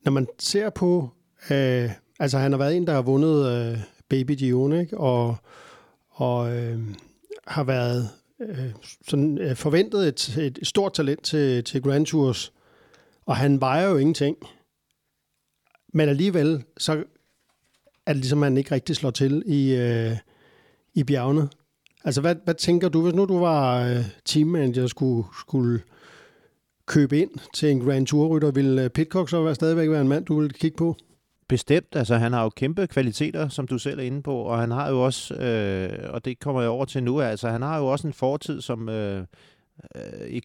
når 0.06 0.12
man 0.12 0.28
ser 0.40 0.70
på, 0.70 1.10
øh, 1.52 1.92
altså 2.20 2.38
han 2.38 2.52
har 2.52 2.58
været 2.58 2.78
en, 2.78 2.88
der 2.88 2.94
har 2.94 3.02
vundet 3.02 3.52
øh, 3.52 3.80
Baby 4.10 4.32
Gion, 4.32 4.80
ikke? 4.80 4.98
og, 4.98 5.36
og 6.10 6.56
øh, 6.58 6.80
har 7.48 7.64
været 7.64 8.10
øh, 8.42 8.72
sådan, 9.08 9.38
øh, 9.38 9.56
forventet 9.56 10.08
et, 10.08 10.38
et 10.38 10.68
stort 10.68 10.94
talent 10.94 11.24
til, 11.24 11.64
til 11.64 11.82
Grand 11.82 12.06
Tours, 12.06 12.54
og 13.26 13.36
han 13.36 13.62
vejer 13.62 13.90
jo 13.90 13.98
ingenting. 13.98 14.38
Men 15.94 16.10
alligevel, 16.10 16.64
så 16.78 17.04
at 18.08 18.16
ligesom, 18.16 18.38
man 18.38 18.52
han 18.52 18.58
ikke 18.58 18.72
rigtig 18.72 18.96
slår 18.96 19.12
til 19.12 19.44
i, 19.46 19.76
øh, 19.76 20.12
i 20.94 21.04
bjergene. 21.04 21.50
Altså, 22.04 22.22
hvad, 22.22 22.36
hvad 22.44 22.54
tænker 22.54 22.90
du, 22.90 23.02
hvis 23.02 23.14
nu 23.14 23.26
du 23.26 23.40
var 23.40 23.90
øh, 23.90 24.06
teammanager 24.26 24.84
og 24.84 24.90
skulle, 24.90 25.28
skulle 25.40 25.82
købe 26.86 27.20
ind 27.20 27.30
til 27.54 27.72
en 27.72 27.80
Grand 27.80 28.08
Tour-rytter, 28.08 28.52
ville 28.52 28.84
øh, 28.84 28.90
Pitcock 28.90 29.30
så 29.30 29.44
være, 29.44 29.56
stadigvæk 29.56 29.90
være 29.90 30.02
en 30.02 30.08
mand, 30.08 30.26
du 30.26 30.40
ville 30.40 30.54
kigge 30.54 30.78
på? 30.78 30.96
Bestemt. 31.48 31.96
Altså, 31.96 32.16
han 32.16 32.34
har 32.34 32.44
jo 32.44 32.50
kæmpe 32.50 32.88
kvaliteter, 32.88 33.48
som 33.48 33.68
du 33.68 33.78
selv 33.78 34.00
er 34.00 34.04
inde 34.04 34.24
på, 34.24 34.36
og 34.36 34.60
han 34.60 34.72
har 34.72 34.90
jo 34.90 35.06
også, 35.06 35.36
øh, 35.36 36.14
og 36.14 36.26
det 36.26 36.40
kommer 36.40 36.62
jeg 36.62 36.70
over 36.70 36.86
til 36.86 37.04
nu, 37.04 37.22
altså 37.22 37.50
han 37.50 37.62
har 37.62 37.78
jo 37.78 37.88
også 37.88 38.08
en 38.08 38.14
fortid 38.14 38.62
som 38.62 38.90
øh, 38.90 39.26
øh 39.96 40.42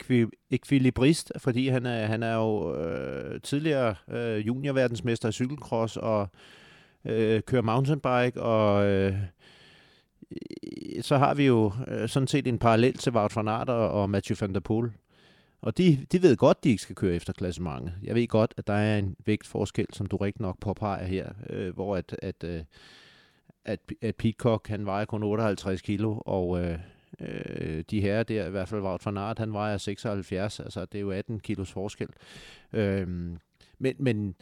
ekvilibrist, 0.50 1.32
fordi 1.38 1.68
han 1.68 1.86
er, 1.86 2.06
han 2.06 2.22
er 2.22 2.34
jo 2.34 2.76
øh, 2.76 3.40
tidligere 3.40 3.94
øh, 4.10 4.46
juniorverdensmester 4.46 5.28
i 5.28 5.32
cykelcross, 5.32 5.96
og 5.96 6.20
øh, 6.22 6.28
øh, 7.05 7.42
kører 7.42 7.62
mountainbike, 7.62 8.42
og 8.42 8.86
øh, 8.86 9.14
så 11.00 11.18
har 11.18 11.34
vi 11.34 11.46
jo 11.46 11.72
øh, 11.88 12.09
sådan 12.09 12.26
set 12.26 12.46
en 12.46 12.59
parallel 12.59 12.94
til 12.94 13.12
Wout 13.12 13.36
van 13.36 13.48
Aert 13.48 13.68
og, 13.68 14.11
Mathieu 14.11 14.36
van 14.40 14.55
der 14.55 14.61
Poel. 14.61 14.90
Og 15.61 15.78
de, 15.78 16.07
de 16.12 16.22
ved 16.22 16.36
godt, 16.36 16.64
de 16.64 16.68
ikke 16.70 16.82
skal 16.82 16.96
køre 16.96 17.14
efter 17.14 17.32
klassementet. 17.32 17.94
Jeg 18.03 18.14
ved 18.14 18.28
godt, 18.28 18.55
at 18.57 18.66
der 18.66 18.72
er 18.72 18.98
en 18.98 19.16
vægtforskel, 19.26 19.86
som 19.92 20.07
du 20.07 20.16
rigtig 20.16 20.42
nok 20.42 20.59
påpeger 20.61 21.05
her, 21.05 21.28
øh, 21.50 21.74
hvor 21.74 21.96
at, 21.96 22.16
at, 22.22 22.44
øh, 22.44 22.62
at, 23.64 23.80
at 24.00 24.16
Pitcock, 24.16 24.68
han 24.68 24.86
vejer 24.86 25.05
kun 25.05 25.22
58 25.22 25.82
kilo, 25.82 26.18
og 26.26 26.64
øh, 26.64 26.78
øh, 27.20 27.84
de 27.90 28.00
her 28.00 28.22
der, 28.22 28.46
i 28.46 28.50
hvert 28.50 28.68
fald 28.68 28.80
Wout 28.80 29.07
van 29.07 29.16
Aert, 29.16 29.38
han 29.38 29.53
vejer 29.53 29.76
76, 29.76 30.61
altså 30.61 30.84
det 30.84 30.98
er 30.98 31.03
jo 31.03 31.11
18 31.11 31.40
kilos 31.40 31.72
forskel. 31.72 32.09
Øh, 32.72 33.09
men, 33.78 33.94
men 33.98 34.34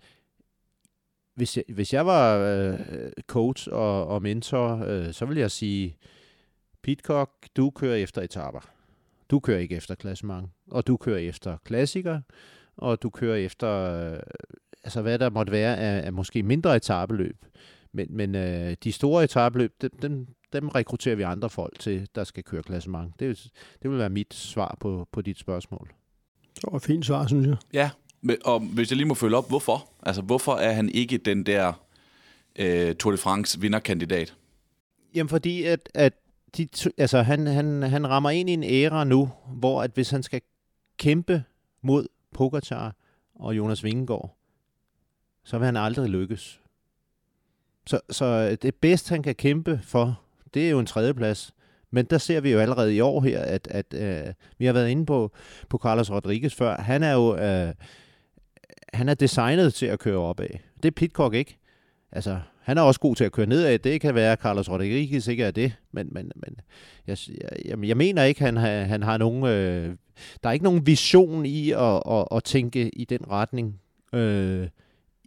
hvis 1.40 1.56
jeg, 1.56 1.64
hvis 1.68 1.92
jeg 1.92 2.06
var 2.06 2.38
øh, 2.38 2.78
coach 3.26 3.68
og, 3.72 4.06
og 4.06 4.22
mentor, 4.22 4.84
øh, 4.86 5.12
så 5.12 5.26
vil 5.26 5.38
jeg 5.38 5.50
sige, 5.50 5.96
Pitcock, 6.82 7.30
du 7.56 7.70
kører 7.70 7.96
efter 7.96 8.22
etaper. 8.22 8.70
Du 9.30 9.40
kører 9.40 9.58
ikke 9.58 9.76
efter 9.76 9.94
klassement, 9.94 10.48
og 10.70 10.86
du 10.86 10.96
kører 10.96 11.18
efter 11.18 11.56
klassikere, 11.64 12.22
og 12.76 13.02
du 13.02 13.10
kører 13.10 13.36
efter, 13.36 13.70
øh, 13.70 14.18
altså 14.84 15.02
hvad 15.02 15.18
der 15.18 15.30
måtte 15.30 15.52
være 15.52 15.76
af, 15.76 16.06
af 16.06 16.12
måske 16.12 16.42
mindre 16.42 16.76
etabeløb. 16.76 17.44
Men, 17.92 18.06
men 18.10 18.34
øh, 18.34 18.76
de 18.84 18.92
store 18.92 19.24
etabeløb, 19.24 19.72
dem, 19.80 19.90
dem, 20.02 20.26
dem 20.52 20.68
rekrutterer 20.68 21.16
vi 21.16 21.22
andre 21.22 21.50
folk 21.50 21.78
til, 21.78 22.08
der 22.14 22.24
skal 22.24 22.44
køre 22.44 22.62
klassement. 22.62 23.20
Det, 23.20 23.50
det 23.82 23.90
vil 23.90 23.98
være 23.98 24.10
mit 24.10 24.34
svar 24.34 24.76
på, 24.80 25.08
på 25.12 25.22
dit 25.22 25.38
spørgsmål. 25.38 25.90
Det 26.54 26.64
var 26.70 26.76
et 26.76 26.82
fint 26.82 27.06
svar, 27.06 27.26
synes 27.26 27.46
jeg. 27.46 27.56
Ja, 27.72 27.90
og 28.44 28.60
hvis 28.60 28.90
jeg 28.90 28.96
lige 28.96 29.08
må 29.08 29.14
følge 29.14 29.36
op, 29.36 29.48
hvorfor? 29.48 29.88
Altså, 30.02 30.22
hvorfor 30.22 30.54
er 30.54 30.72
han 30.72 30.88
ikke 30.88 31.18
den 31.18 31.46
der 31.46 31.72
øh, 32.56 32.94
Tour 32.94 33.12
de 33.12 33.18
France 33.18 33.60
vinderkandidat? 33.60 34.34
Jamen, 35.14 35.28
fordi 35.28 35.64
at, 35.64 35.88
at 35.94 36.12
de, 36.56 36.68
altså, 36.98 37.22
han, 37.22 37.46
han, 37.46 37.82
han 37.82 38.08
rammer 38.08 38.30
ind 38.30 38.50
i 38.50 38.52
en 38.52 38.64
æra 38.64 39.04
nu, 39.04 39.30
hvor 39.46 39.82
at 39.82 39.90
hvis 39.94 40.10
han 40.10 40.22
skal 40.22 40.40
kæmpe 40.98 41.44
mod 41.82 42.06
Pogacar 42.32 42.94
og 43.34 43.56
Jonas 43.56 43.84
Vingegaard, 43.84 44.36
så 45.44 45.58
vil 45.58 45.64
han 45.64 45.76
aldrig 45.76 46.10
lykkes. 46.10 46.60
Så, 47.86 48.00
så 48.10 48.56
det 48.62 48.74
bedste, 48.74 49.10
han 49.10 49.22
kan 49.22 49.34
kæmpe 49.34 49.80
for, 49.82 50.20
det 50.54 50.66
er 50.66 50.70
jo 50.70 50.78
en 50.78 50.86
tredjeplads. 50.86 51.54
Men 51.90 52.04
der 52.04 52.18
ser 52.18 52.40
vi 52.40 52.52
jo 52.52 52.58
allerede 52.58 52.94
i 52.94 53.00
år 53.00 53.20
her, 53.20 53.40
at, 53.40 53.68
at 53.70 53.94
øh, 53.94 54.34
vi 54.58 54.66
har 54.66 54.72
været 54.72 54.88
inde 54.88 55.06
på, 55.06 55.32
på 55.68 55.78
Carlos 55.78 56.10
Rodriguez 56.10 56.54
før. 56.54 56.76
Han 56.76 57.02
er 57.02 57.12
jo 57.12 57.36
øh, 57.36 57.74
han 58.94 59.08
er 59.08 59.14
designet 59.14 59.74
til 59.74 59.86
at 59.86 59.98
køre 59.98 60.18
opad. 60.18 60.48
Det 60.82 60.88
er 60.88 60.90
Pitcock 60.90 61.34
ikke. 61.34 61.58
Altså, 62.12 62.40
han 62.62 62.78
er 62.78 62.82
også 62.82 63.00
god 63.00 63.16
til 63.16 63.24
at 63.24 63.32
køre 63.32 63.46
nedad. 63.46 63.78
Det 63.78 64.00
kan 64.00 64.14
være, 64.14 64.32
at 64.32 64.40
Carlos 64.40 64.70
Rodriguez 64.70 65.26
ikke 65.26 65.44
er 65.44 65.50
det. 65.50 65.72
Men, 65.92 66.08
men, 66.12 66.32
men 66.36 66.56
jeg, 67.06 67.16
jeg, 67.64 67.84
jeg 67.84 67.96
mener 67.96 68.22
ikke, 68.24 68.40
han 68.40 68.56
har, 68.56 68.70
han 68.70 69.02
har 69.02 69.18
nogen... 69.18 69.44
Øh, 69.44 69.94
der 70.42 70.48
er 70.48 70.52
ikke 70.52 70.64
nogen 70.64 70.86
vision 70.86 71.46
i 71.46 71.70
at, 71.70 72.02
at, 72.10 72.26
at 72.32 72.44
tænke 72.44 72.88
i 72.88 73.04
den 73.04 73.30
retning. 73.30 73.80
Øh, 74.12 74.68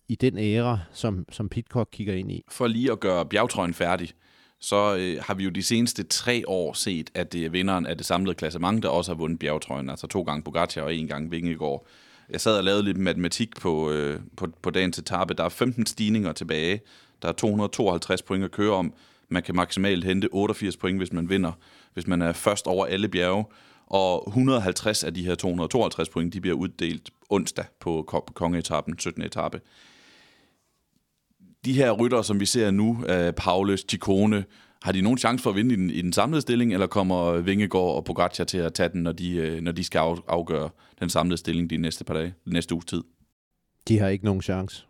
i 0.08 0.16
den 0.16 0.38
æra, 0.38 0.80
som, 0.92 1.26
som 1.32 1.50
Pitcock 1.50 1.90
kigger 1.92 2.14
ind 2.14 2.32
i. 2.32 2.44
For 2.52 2.68
lige 2.68 2.92
at 2.92 3.00
gøre 3.00 3.26
bjergtrøjen 3.26 3.74
færdig, 3.74 4.10
så 4.60 4.96
øh, 4.96 5.24
har 5.24 5.34
vi 5.34 5.44
jo 5.44 5.50
de 5.50 5.64
seneste 5.64 6.04
tre 6.04 6.44
år 6.48 6.74
set, 6.74 7.10
at 7.14 7.34
det 7.34 7.46
er 7.46 7.50
vinderen 7.50 7.86
af 7.86 7.98
det 7.98 8.06
samlede 8.06 8.36
klassement, 8.36 8.84
der 8.84 8.90
også 8.90 9.12
har 9.12 9.18
vundet 9.18 9.40
bjergtrøjen. 9.40 9.90
Altså 9.90 10.08
to 10.08 10.22
gange 10.22 10.44
Pogacar 10.44 10.82
og 10.82 10.96
en 10.96 11.08
gang 11.08 11.32
Vingegaard. 11.32 11.86
Jeg 12.30 12.42
sad 12.42 12.58
og 12.58 12.64
lavede 12.64 12.84
lidt 12.84 12.98
matematik 12.98 13.56
på, 13.62 13.92
øh, 13.92 14.20
på, 14.38 14.48
på 14.62 14.70
dagens 14.70 14.98
etape. 14.98 15.34
Der 15.34 15.44
er 15.44 15.50
15 15.50 15.86
stigninger 15.86 16.32
tilbage. 16.32 16.82
Der 17.22 17.28
er 17.28 17.34
252 17.34 18.22
point 18.22 18.44
at 18.44 18.52
køre 18.52 18.74
om. 18.74 18.94
Man 19.30 19.44
kan 19.44 19.56
maksimalt 19.56 20.06
hente 20.06 20.30
88 20.32 20.78
point, 20.78 21.00
hvis 21.00 21.14
man 21.14 21.30
vinder, 21.30 21.52
hvis 21.94 22.08
man 22.08 22.22
er 22.22 22.32
først 22.32 22.68
over 22.68 22.86
alle 22.86 23.08
bjerge. 23.08 23.46
Og 23.88 24.24
150 24.28 25.04
af 25.04 25.14
de 25.14 25.26
her 25.26 25.36
252 25.36 26.10
point, 26.10 26.34
de 26.34 26.42
bliver 26.42 26.56
uddelt 26.56 27.10
onsdag 27.30 27.66
på 27.80 28.24
kongeetappen, 28.34 29.00
17. 29.00 29.22
etape. 29.22 29.62
de 31.66 31.74
her 31.74 31.92
rytter, 31.92 32.22
som 32.22 32.40
vi 32.40 32.46
ser 32.46 32.72
nu, 32.72 33.04
Paulus, 33.38 33.86
Ciccone, 33.90 34.46
har 34.84 34.92
de 34.92 35.02
nogen 35.02 35.18
chance 35.18 35.44
for 35.44 35.50
at 35.50 35.56
vinde 35.56 35.74
i 35.74 35.78
den, 35.78 35.90
i 35.90 36.02
den 36.02 36.14
samlede 36.14 36.42
stilling, 36.42 36.74
eller 36.74 36.88
kommer 36.88 37.38
Vingegaard 37.38 37.96
og 37.96 38.06
Pogacar 38.06 38.44
til 38.44 38.58
at 38.58 38.74
tage 38.74 38.90
den, 38.90 39.04
når 39.04 39.12
de, 39.12 39.36
øh, 39.36 39.62
når 39.62 39.72
de 39.72 39.84
skal 39.84 40.00
afgøre 40.28 40.70
den 41.00 41.10
samlede 41.10 41.38
stilling 41.38 41.70
de 41.70 41.78
næste 41.78 42.04
par 42.04 42.14
dage, 42.14 42.34
næste 42.46 42.76
uges 42.76 42.86
tid? 42.86 43.04
De 43.88 44.00
har 44.00 44.08
ikke 44.08 44.26
nogen 44.26 44.42
chance. 44.42 44.86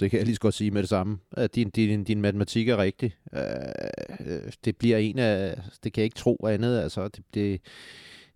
Det 0.00 0.10
kan 0.10 0.18
jeg 0.18 0.26
lige 0.26 0.34
så 0.34 0.40
godt 0.40 0.54
sige 0.54 0.70
med 0.70 0.82
det 0.82 0.88
samme. 0.88 1.18
At 1.32 1.54
din, 1.54 1.70
din, 1.70 2.04
din 2.04 2.20
matematik 2.20 2.68
er 2.68 2.76
rigtig. 2.76 3.14
Øh, 3.34 3.40
øh, 4.20 4.52
det 4.64 4.76
bliver 4.76 4.96
en 4.96 5.18
af... 5.18 5.60
Det 5.84 5.92
kan 5.92 6.00
jeg 6.00 6.04
ikke 6.04 6.18
tro 6.18 6.46
andet. 6.46 6.80
Altså, 6.80 7.08
det, 7.08 7.24
det, 7.34 7.60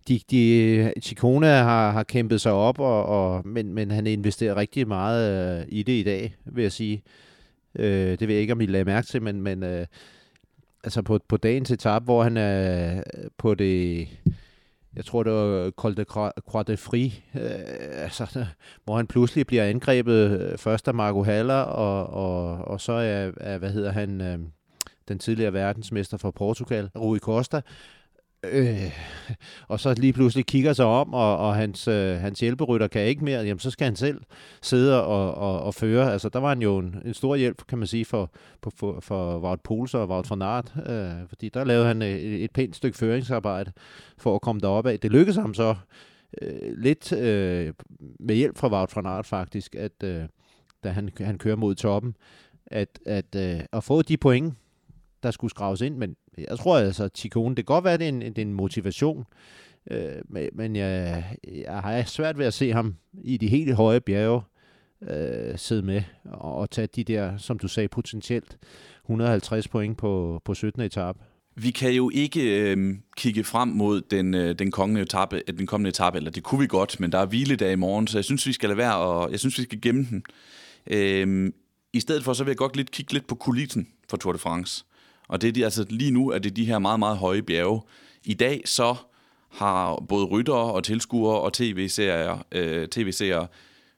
de, 0.07 0.19
de, 0.31 0.93
Chikone 1.01 1.47
har, 1.47 1.91
har 1.91 2.03
kæmpet 2.03 2.41
sig 2.41 2.51
op, 2.51 2.79
og, 2.79 3.05
og, 3.05 3.47
men, 3.47 3.73
men 3.73 3.91
han 3.91 4.07
investerer 4.07 4.55
rigtig 4.55 4.87
meget 4.87 5.59
øh, 5.61 5.65
i 5.69 5.83
det 5.83 5.93
i 5.93 6.03
dag, 6.03 6.35
vil 6.45 6.61
jeg 6.61 6.71
sige. 6.71 7.03
Øh, 7.75 8.19
det 8.19 8.27
ved 8.27 8.35
jeg 8.35 8.41
ikke, 8.41 8.53
om 8.53 8.61
I 8.61 8.65
lagde 8.65 8.85
mærke 8.85 9.07
til, 9.07 9.21
men, 9.21 9.41
men 9.41 9.63
øh, 9.63 9.85
altså 10.83 11.01
på, 11.01 11.19
på 11.27 11.37
dagens 11.37 11.71
etap, 11.71 12.03
hvor 12.03 12.23
han 12.23 12.37
er 12.37 13.03
på 13.37 13.55
det 13.55 14.07
jeg 14.95 15.05
tror 15.05 15.23
det 15.23 15.33
var 15.33 15.71
Col 15.71 15.97
de 15.97 16.03
Croix 16.03 16.65
de 16.67 16.77
Fri, 16.77 17.23
øh, 17.35 17.41
altså, 18.03 18.45
hvor 18.85 18.97
han 18.97 19.07
pludselig 19.07 19.47
bliver 19.47 19.65
angrebet 19.65 20.41
øh, 20.41 20.57
først 20.57 20.87
af 20.87 20.93
Marco 20.93 21.23
Haller, 21.23 21.61
og, 21.61 22.07
og, 22.07 22.67
og 22.67 22.81
så 22.81 22.91
er, 22.91 23.31
er, 23.37 23.57
hvad 23.57 23.71
hedder 23.71 23.91
han, 23.91 24.21
øh, 24.21 24.39
den 25.07 25.19
tidligere 25.19 25.53
verdensmester 25.53 26.17
fra 26.17 26.31
Portugal, 26.31 26.89
Rui 26.95 27.19
Costa, 27.19 27.61
Øh, 28.43 28.91
og 29.67 29.79
så 29.79 29.93
lige 29.93 30.13
pludselig 30.13 30.45
kigger 30.45 30.73
sig 30.73 30.85
om, 30.85 31.13
og, 31.13 31.37
og 31.37 31.55
hans, 31.55 31.87
øh, 31.87 32.17
hans 32.17 32.39
hjælperytter 32.39 32.87
kan 32.87 33.01
ikke 33.01 33.25
mere, 33.25 33.41
jamen 33.41 33.59
så 33.59 33.71
skal 33.71 33.85
han 33.85 33.95
selv 33.95 34.21
sidde 34.61 35.03
og, 35.03 35.35
og, 35.35 35.61
og 35.63 35.73
føre. 35.73 36.11
Altså 36.11 36.29
der 36.29 36.39
var 36.39 36.49
han 36.49 36.61
jo 36.61 36.77
en, 36.77 36.95
en 37.05 37.13
stor 37.13 37.35
hjælp, 37.35 37.67
kan 37.67 37.77
man 37.77 37.87
sige, 37.87 38.05
for, 38.05 38.31
for, 38.75 38.99
for 38.99 39.39
Wout 39.39 39.61
Poulsen 39.61 39.99
og 39.99 40.09
Wout 40.09 40.29
van 40.29 40.41
Aert, 40.41 40.73
øh, 40.89 41.27
fordi 41.29 41.49
der 41.49 41.63
lavede 41.63 41.87
han 41.87 42.01
øh, 42.01 42.09
et, 42.09 42.43
et 42.43 42.51
pænt 42.51 42.75
stykke 42.75 42.97
føringsarbejde 42.97 43.71
for 44.17 44.35
at 44.35 44.41
komme 44.41 44.59
derop 44.59 44.85
af. 44.85 44.99
Det 44.99 45.11
lykkedes 45.11 45.37
ham 45.37 45.53
så 45.53 45.75
øh, 46.41 46.77
lidt 46.77 47.13
øh, 47.13 47.73
med 48.19 48.35
hjælp 48.35 48.57
fra 48.57 48.67
Wout 48.67 48.95
van 48.95 49.05
Aert 49.05 49.25
faktisk, 49.25 49.75
at 49.75 50.03
øh, 50.03 50.23
da 50.83 50.89
han, 50.89 51.09
han 51.17 51.37
kører 51.37 51.55
mod 51.55 51.75
toppen, 51.75 52.15
at, 52.67 52.99
at, 53.05 53.35
øh, 53.35 53.59
at 53.73 53.83
få 53.83 54.01
de 54.01 54.17
point, 54.17 54.53
der 55.23 55.31
skulle 55.31 55.51
skraves 55.51 55.81
ind, 55.81 55.97
men 55.97 56.15
jeg 56.37 56.57
tror 56.59 56.77
altså, 56.77 57.03
at 57.03 57.17
Chikone, 57.17 57.55
det 57.55 57.65
kan 57.65 57.73
godt 57.75 57.83
være, 57.83 57.93
at 57.93 57.99
det 57.99 58.05
er 58.05 58.09
en, 58.09 58.21
det 58.21 58.37
er 58.37 58.41
en 58.41 58.53
motivation, 58.53 59.25
øh, 59.91 60.15
men 60.53 60.75
jeg, 60.75 61.23
jeg 61.43 61.79
har 61.79 62.03
svært 62.03 62.37
ved 62.37 62.45
at 62.45 62.53
se 62.53 62.73
ham 62.73 62.95
i 63.23 63.37
de 63.37 63.47
helt 63.47 63.75
høje 63.75 64.01
bjerge 64.01 64.41
øh, 65.09 65.57
sidde 65.57 65.81
med 65.81 66.01
og, 66.25 66.55
og 66.55 66.69
tage 66.69 66.87
de 66.87 67.03
der, 67.03 67.37
som 67.37 67.59
du 67.59 67.67
sagde, 67.67 67.87
potentielt 67.87 68.57
150 69.03 69.67
point 69.67 69.97
på, 69.97 70.41
på 70.45 70.53
17. 70.53 70.81
etape. 70.81 71.19
Vi 71.55 71.71
kan 71.71 71.93
jo 71.93 72.11
ikke 72.13 72.71
øh, 72.71 72.95
kigge 73.17 73.43
frem 73.43 73.67
mod 73.67 74.01
den, 74.01 74.33
øh, 74.33 74.59
den, 74.59 74.71
kommende 74.71 75.01
etape, 75.01 75.41
øh, 75.47 75.57
den 75.57 75.67
kommende 75.67 75.89
etape, 75.89 76.17
eller 76.17 76.31
det 76.31 76.43
kunne 76.43 76.61
vi 76.61 76.67
godt, 76.67 76.99
men 76.99 77.11
der 77.11 77.17
er 77.17 77.25
hviledag 77.25 77.71
i 77.71 77.75
morgen, 77.75 78.07
så 78.07 78.17
jeg 78.17 78.25
synes, 78.25 78.47
vi 78.47 78.53
skal 78.53 78.69
lade 78.69 78.77
være, 78.77 78.97
og 78.97 79.31
jeg 79.31 79.39
synes, 79.39 79.57
vi 79.57 79.63
skal 79.63 79.81
gemme 79.81 80.07
den. 80.09 80.23
Øh, 80.87 81.51
I 81.93 81.99
stedet 81.99 82.23
for, 82.23 82.33
så 82.33 82.43
vil 82.43 82.51
jeg 82.51 82.57
godt 82.57 82.75
lidt 82.75 82.91
kigge 82.91 83.13
lidt 83.13 83.27
på 83.27 83.35
kulissen 83.35 83.87
for 84.09 84.17
Tour 84.17 84.33
de 84.33 84.39
France. 84.39 84.85
Og 85.31 85.41
det 85.41 85.57
er 85.57 85.63
altså 85.63 85.85
lige 85.89 86.11
nu 86.11 86.29
er 86.29 86.39
det 86.39 86.55
de 86.55 86.65
her 86.65 86.79
meget, 86.79 86.99
meget 86.99 87.17
høje 87.17 87.41
bjerge. 87.41 87.81
I 88.23 88.33
dag 88.33 88.61
så 88.65 88.95
har 89.49 89.95
både 90.09 90.25
ryttere 90.25 90.71
og 90.73 90.83
tilskuere 90.83 91.39
og 91.39 91.53
tv-serier, 91.53 92.45
øh, 92.51 92.87
tv-serier 92.87 93.47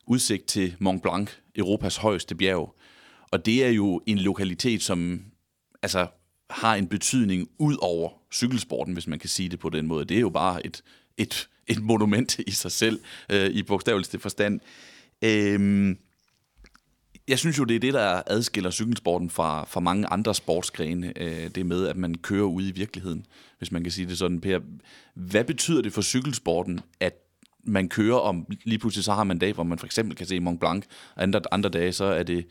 udsigt 0.07 0.45
til 0.45 0.75
Mont 0.79 1.01
Blanc, 1.01 1.29
Europas 1.55 1.97
højeste 1.97 2.35
bjerg. 2.35 2.75
Og 3.31 3.45
det 3.45 3.65
er 3.65 3.69
jo 3.69 4.01
en 4.05 4.17
lokalitet, 4.17 4.83
som 4.83 5.21
altså, 5.81 6.07
har 6.49 6.75
en 6.75 6.87
betydning 6.87 7.49
ud 7.59 7.77
over 7.81 8.09
cykelsporten, 8.33 8.93
hvis 8.93 9.07
man 9.07 9.19
kan 9.19 9.29
sige 9.29 9.49
det 9.49 9.59
på 9.59 9.69
den 9.69 9.87
måde. 9.87 10.05
Det 10.05 10.17
er 10.17 10.21
jo 10.21 10.29
bare 10.29 10.65
et, 10.65 10.83
et, 11.17 11.49
et 11.67 11.81
monument 11.81 12.39
i 12.39 12.51
sig 12.51 12.71
selv, 12.71 12.99
øh, 13.31 13.49
i 13.49 13.63
bogstaveligste 13.63 14.19
forstand. 14.19 14.59
Øh, 15.23 15.95
jeg 17.27 17.39
synes 17.39 17.59
jo, 17.59 17.63
det 17.63 17.75
er 17.75 17.79
det, 17.79 17.93
der 17.93 18.21
adskiller 18.27 18.71
cykelsporten 18.71 19.29
fra, 19.29 19.65
fra 19.65 19.79
mange 19.79 20.07
andre 20.07 20.35
sportsgrene. 20.35 21.13
Øh, 21.15 21.49
det 21.55 21.65
med, 21.65 21.87
at 21.87 21.97
man 21.97 22.15
kører 22.15 22.45
ude 22.45 22.69
i 22.69 22.71
virkeligheden, 22.71 23.25
hvis 23.57 23.71
man 23.71 23.83
kan 23.83 23.91
sige 23.91 24.07
det 24.07 24.17
sådan. 24.17 24.41
Per, 24.41 24.59
hvad 25.13 25.43
betyder 25.43 25.81
det 25.81 25.93
for 25.93 26.01
cykelsporten, 26.01 26.79
at 26.99 27.13
man 27.63 27.89
kører 27.89 28.17
om, 28.17 28.47
lige 28.63 28.79
pludselig 28.79 29.03
så 29.03 29.13
har 29.13 29.23
man 29.23 29.35
en 29.35 29.39
dag, 29.39 29.53
hvor 29.53 29.63
man 29.63 29.77
for 29.77 29.85
eksempel 29.85 30.15
kan 30.15 30.25
se 30.25 30.39
Mont 30.39 30.59
Blanc, 30.59 30.85
og 31.15 31.23
andre, 31.23 31.41
andre 31.51 31.69
dage, 31.69 31.91
så 31.91 32.05
er 32.05 32.23
det 32.23 32.45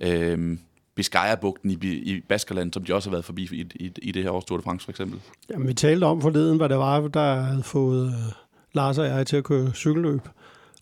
øh, 0.00 0.58
Biscaya-bugten 0.94 1.70
i, 1.70 1.78
i 1.84 2.20
Baskerland, 2.28 2.72
som 2.72 2.84
de 2.84 2.94
også 2.94 3.08
har 3.08 3.12
været 3.12 3.24
forbi 3.24 3.48
i, 3.52 3.66
i, 3.74 3.92
i 4.02 4.12
det 4.12 4.22
her 4.22 4.30
års 4.30 4.44
Tour 4.44 4.58
de 4.58 4.62
France 4.62 4.84
for 4.84 4.92
eksempel. 4.92 5.20
Jamen, 5.50 5.68
vi 5.68 5.74
talte 5.74 6.04
om 6.04 6.20
forleden, 6.20 6.56
hvad 6.56 6.68
det 6.68 6.78
var, 6.78 7.08
der 7.08 7.34
havde 7.34 7.62
fået 7.62 8.06
øh, 8.06 8.32
Lars 8.72 8.98
og 8.98 9.06
jeg 9.06 9.26
til 9.26 9.36
at 9.36 9.44
køre 9.44 9.72
cykelløb. 9.74 10.20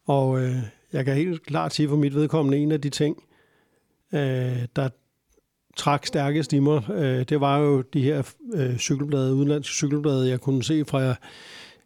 Og 0.07 0.43
øh, 0.43 0.57
jeg 0.93 1.05
kan 1.05 1.15
helt 1.15 1.47
klart 1.47 1.75
sige 1.75 1.89
for 1.89 1.97
mit 1.97 2.15
vedkommende, 2.15 2.59
en 2.59 2.73
af 2.73 2.81
de 2.81 2.91
ting, 2.91 3.17
øh, 4.15 4.67
der 4.77 4.89
trak 5.77 6.07
stærkest 6.07 6.53
i 6.53 6.59
mig, 6.59 6.91
øh, 6.91 7.25
det 7.29 7.41
var 7.41 7.59
jo 7.59 7.83
de 7.83 8.03
her 8.03 8.35
øh, 8.55 8.79
cykelblade, 8.79 9.35
udenlandske 9.35 9.75
cykelblade, 9.75 10.29
jeg 10.29 10.41
kunne 10.41 10.65
se 10.65 10.85
fra 10.85 11.15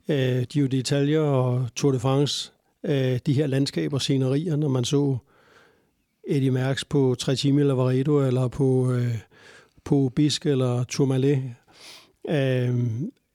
øh, 0.09 0.43
Giro 0.43 0.67
d'Italia 0.67 1.19
og 1.19 1.69
Tour 1.77 1.93
de 1.93 1.99
France, 2.01 2.53
øh, 2.85 3.19
de 3.27 3.33
her 3.33 3.47
landskaber, 3.47 3.99
scenerier, 3.99 4.57
når 4.57 4.69
man 4.69 4.85
så 4.85 5.17
Eddie 6.29 6.51
Merckx 6.51 6.85
på 6.89 7.17
Trecime 7.19 7.61
eller 7.61 7.75
Varedo, 7.75 8.19
eller 8.21 8.49
på, 8.49 8.93
øh, 8.93 9.19
på 9.85 10.13
Bisk 10.17 10.47
eller 10.47 10.85
Tourmalet, 10.85 11.55
øh, 12.29 12.79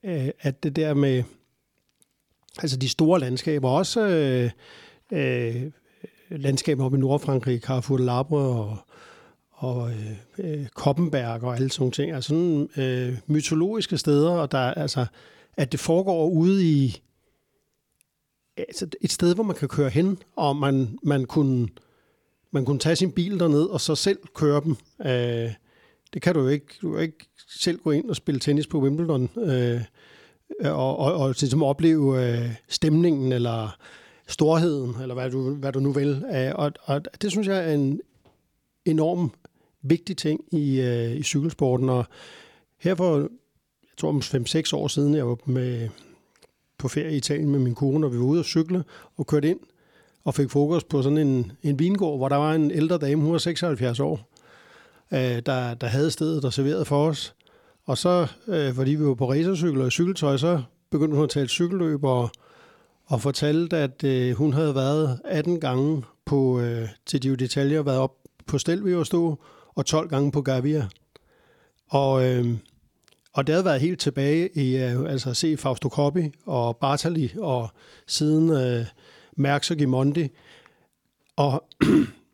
øh, 0.04 0.28
at 0.40 0.62
det 0.62 0.76
der 0.76 0.94
med 0.94 1.22
altså 2.58 2.76
de 2.76 2.88
store 2.88 3.20
landskaber, 3.20 3.68
også 3.68 4.00
øh, 4.06 4.50
øh, 5.12 5.70
landskaber 6.38 6.84
oppe 6.84 6.96
i 6.96 7.00
Nordfrankrig, 7.00 7.60
Carrefour 7.60 7.96
de 7.96 8.04
Labre 8.04 8.38
og, 8.38 8.76
og 9.50 9.90
øh, 9.90 10.10
øh, 10.38 10.66
Koppenberg 10.66 11.42
og 11.42 11.56
alle 11.56 11.70
sådan 11.70 11.92
ting. 11.92 12.12
Altså 12.12 12.28
sådan 12.28 12.68
øh, 12.76 13.18
mytologiske 13.26 13.98
steder, 13.98 14.30
og 14.30 14.52
der 14.52 14.58
altså, 14.58 15.06
at 15.56 15.72
det 15.72 15.80
foregår 15.80 16.28
ude 16.28 16.64
i 16.64 17.02
altså 18.56 18.86
et 19.00 19.12
sted, 19.12 19.34
hvor 19.34 19.44
man 19.44 19.56
kan 19.56 19.68
køre 19.68 19.90
hen, 19.90 20.18
og 20.36 20.56
man, 20.56 20.98
man 21.02 21.24
kunne 21.24 21.68
man 22.50 22.64
kunne 22.64 22.78
tage 22.78 22.96
sin 22.96 23.12
bil 23.12 23.40
derned 23.40 23.62
og 23.62 23.80
så 23.80 23.94
selv 23.94 24.18
køre 24.34 24.60
dem. 24.64 24.76
Øh, 25.06 25.52
det 26.14 26.22
kan 26.22 26.34
du 26.34 26.40
jo 26.40 26.48
ikke. 26.48 26.66
Du 26.82 26.92
kan 26.92 27.02
ikke 27.02 27.28
selv 27.48 27.78
gå 27.78 27.90
ind 27.90 28.10
og 28.10 28.16
spille 28.16 28.40
tennis 28.40 28.66
på 28.66 28.80
Wimbledon 28.80 29.30
øh, 29.36 29.80
øh 30.60 30.78
og, 30.78 30.98
og, 30.98 31.14
og 31.14 31.34
ligesom 31.40 31.62
opleve 31.62 32.28
øh, 32.28 32.50
stemningen 32.68 33.32
eller 33.32 33.76
storheden, 34.26 34.96
eller 35.02 35.14
hvad 35.14 35.30
du, 35.30 35.54
hvad 35.54 35.72
du 35.72 35.80
nu 35.80 35.92
vil. 35.92 36.24
Og, 36.54 36.72
og 36.82 37.02
det 37.22 37.30
synes 37.30 37.48
jeg 37.48 37.70
er 37.70 37.74
en 37.74 38.00
enorm 38.84 39.32
vigtig 39.82 40.16
ting 40.16 40.40
i, 40.52 40.80
øh, 40.80 41.16
i 41.16 41.22
cykelsporten. 41.22 41.88
Og 41.88 42.04
her 42.78 42.94
for, 42.94 43.18
jeg 43.18 43.28
tror 43.96 44.08
om 44.08 44.18
5-6 44.18 44.76
år 44.76 44.88
siden, 44.88 45.14
jeg 45.14 45.28
var 45.28 45.38
med, 45.44 45.88
på 46.78 46.88
ferie 46.88 47.14
i 47.14 47.16
Italien 47.16 47.50
med 47.50 47.58
min 47.58 47.74
kone, 47.74 48.06
og 48.06 48.12
vi 48.12 48.18
var 48.18 48.24
ude 48.24 48.40
og 48.40 48.44
cykle 48.44 48.84
og 49.16 49.26
kørte 49.26 49.50
ind 49.50 49.60
og 50.24 50.34
fik 50.34 50.50
fokus 50.50 50.84
på 50.84 51.02
sådan 51.02 51.18
en, 51.18 51.52
en 51.62 51.78
vingård, 51.78 52.18
hvor 52.18 52.28
der 52.28 52.36
var 52.36 52.52
en 52.52 52.70
ældre 52.70 52.98
dame, 52.98 53.22
hun 53.22 53.32
var 53.32 53.38
76 53.38 54.00
år, 54.00 54.30
øh, 55.12 55.42
der, 55.46 55.74
der 55.74 55.86
havde 55.86 56.10
stedet 56.10 56.44
og 56.44 56.52
serverede 56.52 56.84
for 56.84 57.08
os. 57.08 57.34
Og 57.84 57.98
så, 57.98 58.26
øh, 58.48 58.74
fordi 58.74 58.90
vi 58.90 59.04
var 59.04 59.14
på 59.14 59.30
racercykler 59.30 59.84
og 59.84 59.92
cykeltøj, 59.92 60.36
så 60.36 60.62
begyndte 60.90 61.14
hun 61.14 61.24
at 61.24 61.30
tale 61.30 61.48
cykelløb 61.48 62.04
og 62.04 62.30
og 63.06 63.20
fortalte, 63.20 63.76
at 63.76 64.04
øh, 64.04 64.36
hun 64.36 64.52
havde 64.52 64.74
været 64.74 65.20
18 65.24 65.60
gange 65.60 66.02
på, 66.24 66.60
øh, 66.60 66.88
til 67.06 67.22
de 67.22 67.36
detaljer, 67.36 67.82
været 67.82 67.98
op 67.98 68.16
på 68.46 68.58
Stelvio 68.58 68.98
og 68.98 69.06
stå, 69.06 69.38
og 69.74 69.86
12 69.86 70.08
gange 70.08 70.32
på 70.32 70.42
Gavia. 70.42 70.88
Og, 71.88 72.24
øh, 72.24 72.56
og 73.32 73.46
det 73.46 73.52
havde 73.52 73.64
været 73.64 73.80
helt 73.80 74.00
tilbage 74.00 74.48
i 74.54 74.76
øh, 74.76 75.12
altså 75.12 75.30
at 75.30 75.36
se 75.36 75.56
Fausto 75.56 75.88
Coppi 75.88 76.30
og 76.46 76.76
Bartali, 76.76 77.32
og 77.38 77.68
siden 78.06 78.50
øh, 78.50 78.86
Merckx 79.36 79.70
og 79.70 79.76
Gimondi. 79.76 80.28
Og, 81.36 81.64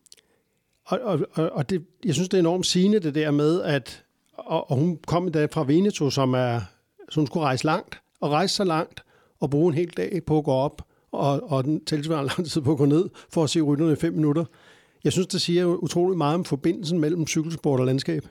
og, 0.86 1.00
og, 1.32 1.50
og 1.52 1.70
det, 1.70 1.84
jeg 2.04 2.14
synes, 2.14 2.28
det 2.28 2.36
er 2.38 2.42
enormt 2.42 2.66
sigende 2.66 3.00
det 3.00 3.14
der 3.14 3.30
med, 3.30 3.62
at 3.62 4.04
og, 4.36 4.70
og 4.70 4.76
hun 4.76 4.98
kom 5.06 5.26
i 5.26 5.30
dag 5.30 5.50
fra 5.50 5.64
Veneto, 5.64 6.10
som 6.10 6.34
er, 6.34 6.60
så 7.10 7.20
hun 7.20 7.26
skulle 7.26 7.46
rejse 7.46 7.64
langt, 7.64 8.00
og 8.20 8.30
rejse 8.30 8.54
så 8.54 8.64
langt, 8.64 9.02
og 9.40 9.50
bruge 9.50 9.72
en 9.72 9.78
hel 9.78 9.90
dag 9.96 10.20
på 10.26 10.38
at 10.38 10.44
gå 10.44 10.50
op, 10.50 10.82
og, 11.12 11.50
og 11.52 11.64
den 11.64 11.84
tilsvarende 11.84 12.32
lang 12.36 12.50
tid 12.50 12.60
på 12.60 12.72
at 12.72 12.78
gå 12.78 12.84
ned, 12.84 13.08
for 13.32 13.44
at 13.44 13.50
se 13.50 13.60
rytterne 13.60 13.92
i 13.92 13.96
fem 13.96 14.12
minutter. 14.12 14.44
Jeg 15.04 15.12
synes, 15.12 15.26
det 15.26 15.40
siger 15.40 15.66
utrolig 15.66 16.18
meget 16.18 16.34
om 16.34 16.44
forbindelsen 16.44 17.00
mellem 17.00 17.26
cykelsport 17.26 17.80
og 17.80 17.86
landskab. 17.86 18.26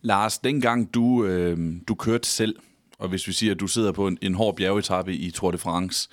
Lars, 0.00 0.38
dengang 0.38 0.94
du, 0.94 1.24
øh, 1.24 1.58
du 1.88 1.94
kørte 1.94 2.28
selv, 2.28 2.56
og 2.98 3.08
hvis 3.08 3.28
vi 3.28 3.32
siger, 3.32 3.54
at 3.54 3.60
du 3.60 3.66
sidder 3.66 3.92
på 3.92 4.06
en, 4.06 4.18
en 4.22 4.34
hård 4.34 4.56
bjergetappe 4.56 5.14
i 5.14 5.30
Tour 5.30 5.50
de 5.50 5.58
France, 5.58 6.08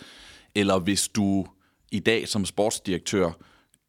eller 0.56 0.80
hvis 0.80 1.08
du 1.08 1.46
i 1.92 2.00
dag 2.00 2.28
som 2.28 2.46
sportsdirektør 2.46 3.32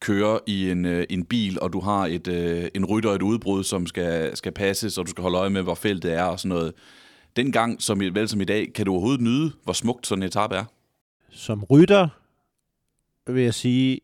kører 0.00 0.38
i 0.46 0.70
en, 0.70 0.84
øh, 0.84 1.06
en 1.10 1.24
bil, 1.24 1.60
og 1.60 1.72
du 1.72 1.80
har 1.80 2.06
et, 2.06 2.28
øh, 2.28 2.68
en 2.74 2.84
rytter 2.84 3.10
og 3.10 3.16
et 3.16 3.22
udbrud, 3.22 3.64
som 3.64 3.86
skal, 3.86 4.36
skal 4.36 4.52
passes, 4.52 4.98
og 4.98 5.06
du 5.06 5.10
skal 5.10 5.22
holde 5.22 5.38
øje 5.38 5.50
med, 5.50 5.62
hvor 5.62 5.74
feltet 5.74 6.12
er 6.12 6.22
og 6.22 6.40
sådan 6.40 6.48
noget. 6.48 6.72
Dengang, 7.36 7.82
som, 7.82 8.00
vel 8.00 8.28
som 8.28 8.40
i 8.40 8.44
dag, 8.44 8.72
kan 8.72 8.86
du 8.86 8.92
overhovedet 8.92 9.20
nyde, 9.20 9.52
hvor 9.64 9.72
smukt 9.72 10.06
sådan 10.06 10.22
en 10.22 10.26
etape 10.26 10.54
er? 10.54 10.64
Som 11.30 11.64
rytter 11.64 12.08
vil 13.26 13.42
jeg 13.42 13.54
sige, 13.54 14.00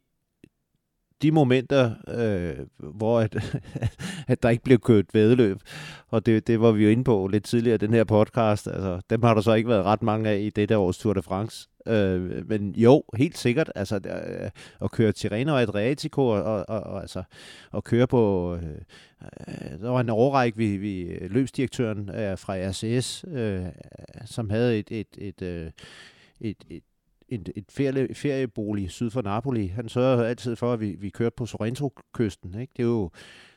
de 1.23 1.31
momenter, 1.31 1.95
øh, 2.09 2.67
hvor 2.79 3.21
at, 3.21 3.63
at 4.29 4.43
der 4.43 4.49
ikke 4.49 4.65
blev 4.65 4.79
kørt 4.79 5.15
vedløb, 5.15 5.61
og 6.09 6.27
det, 6.27 6.47
det 6.47 6.61
var 6.61 6.73
vi 6.73 6.85
jo 6.85 6.91
inde 6.91 7.05
på 7.05 7.27
lidt 7.27 7.45
tidligere 7.45 7.75
i 7.75 7.79
den 7.79 7.95
her 7.95 8.05
podcast, 8.05 8.67
altså, 8.67 9.01
dem 9.11 9.23
har 9.23 9.35
der 9.35 9.41
så 9.41 9.53
ikke 9.55 9.69
været 9.69 9.85
ret 9.85 10.03
mange 10.03 10.31
af 10.31 10.39
i 10.39 10.51
dette 10.51 10.77
års 10.77 10.99
Tour 10.99 11.15
de 11.15 11.23
France. 11.23 11.69
Øh, 11.89 12.49
men 12.49 12.75
jo, 12.75 13.05
helt 13.17 13.39
sikkert, 13.39 13.73
altså 13.75 13.97
øh, 13.97 14.51
at 14.83 14.91
køre 14.91 15.13
Tirreno 15.13 15.53
og 15.53 15.63
Adriatico, 15.63 16.27
og, 16.27 16.43
og, 16.43 16.65
og, 16.69 16.81
og 16.81 17.01
altså 17.01 17.23
at 17.75 17.85
køre 17.85 18.07
på, 18.07 18.55
øh, 18.55 19.81
der 19.81 19.91
var 19.91 20.01
en 20.01 20.09
overrække, 20.09 20.59
vi, 20.59 20.77
vi 20.77 21.19
løbsdirektøren 21.29 22.11
øh, 22.11 22.39
fra 22.39 22.55
RCS, 22.57 23.25
øh, 23.29 23.65
som 24.25 24.51
havde 24.51 24.79
et, 24.79 24.91
et, 24.91 25.19
et, 25.19 25.43
øh, 25.43 25.71
et, 26.41 26.65
et 26.71 26.83
et, 27.29 27.53
et 27.57 27.65
ferie, 27.71 28.15
feriebolig 28.15 28.91
syd 28.91 29.11
for 29.11 29.23
Napoli. 29.23 29.67
Han 29.67 29.89
sørger 29.89 30.25
altid 30.25 30.57
for, 30.57 30.73
at 30.73 30.81
vi, 30.81 30.97
vi 30.99 31.11
kørte 31.11 31.35
på 31.37 31.47
Sorrento-kysten. 31.47 32.61
Ikke? 32.61 32.73
Det, 32.77 32.83
er 32.83 32.87
jo, 32.87 33.11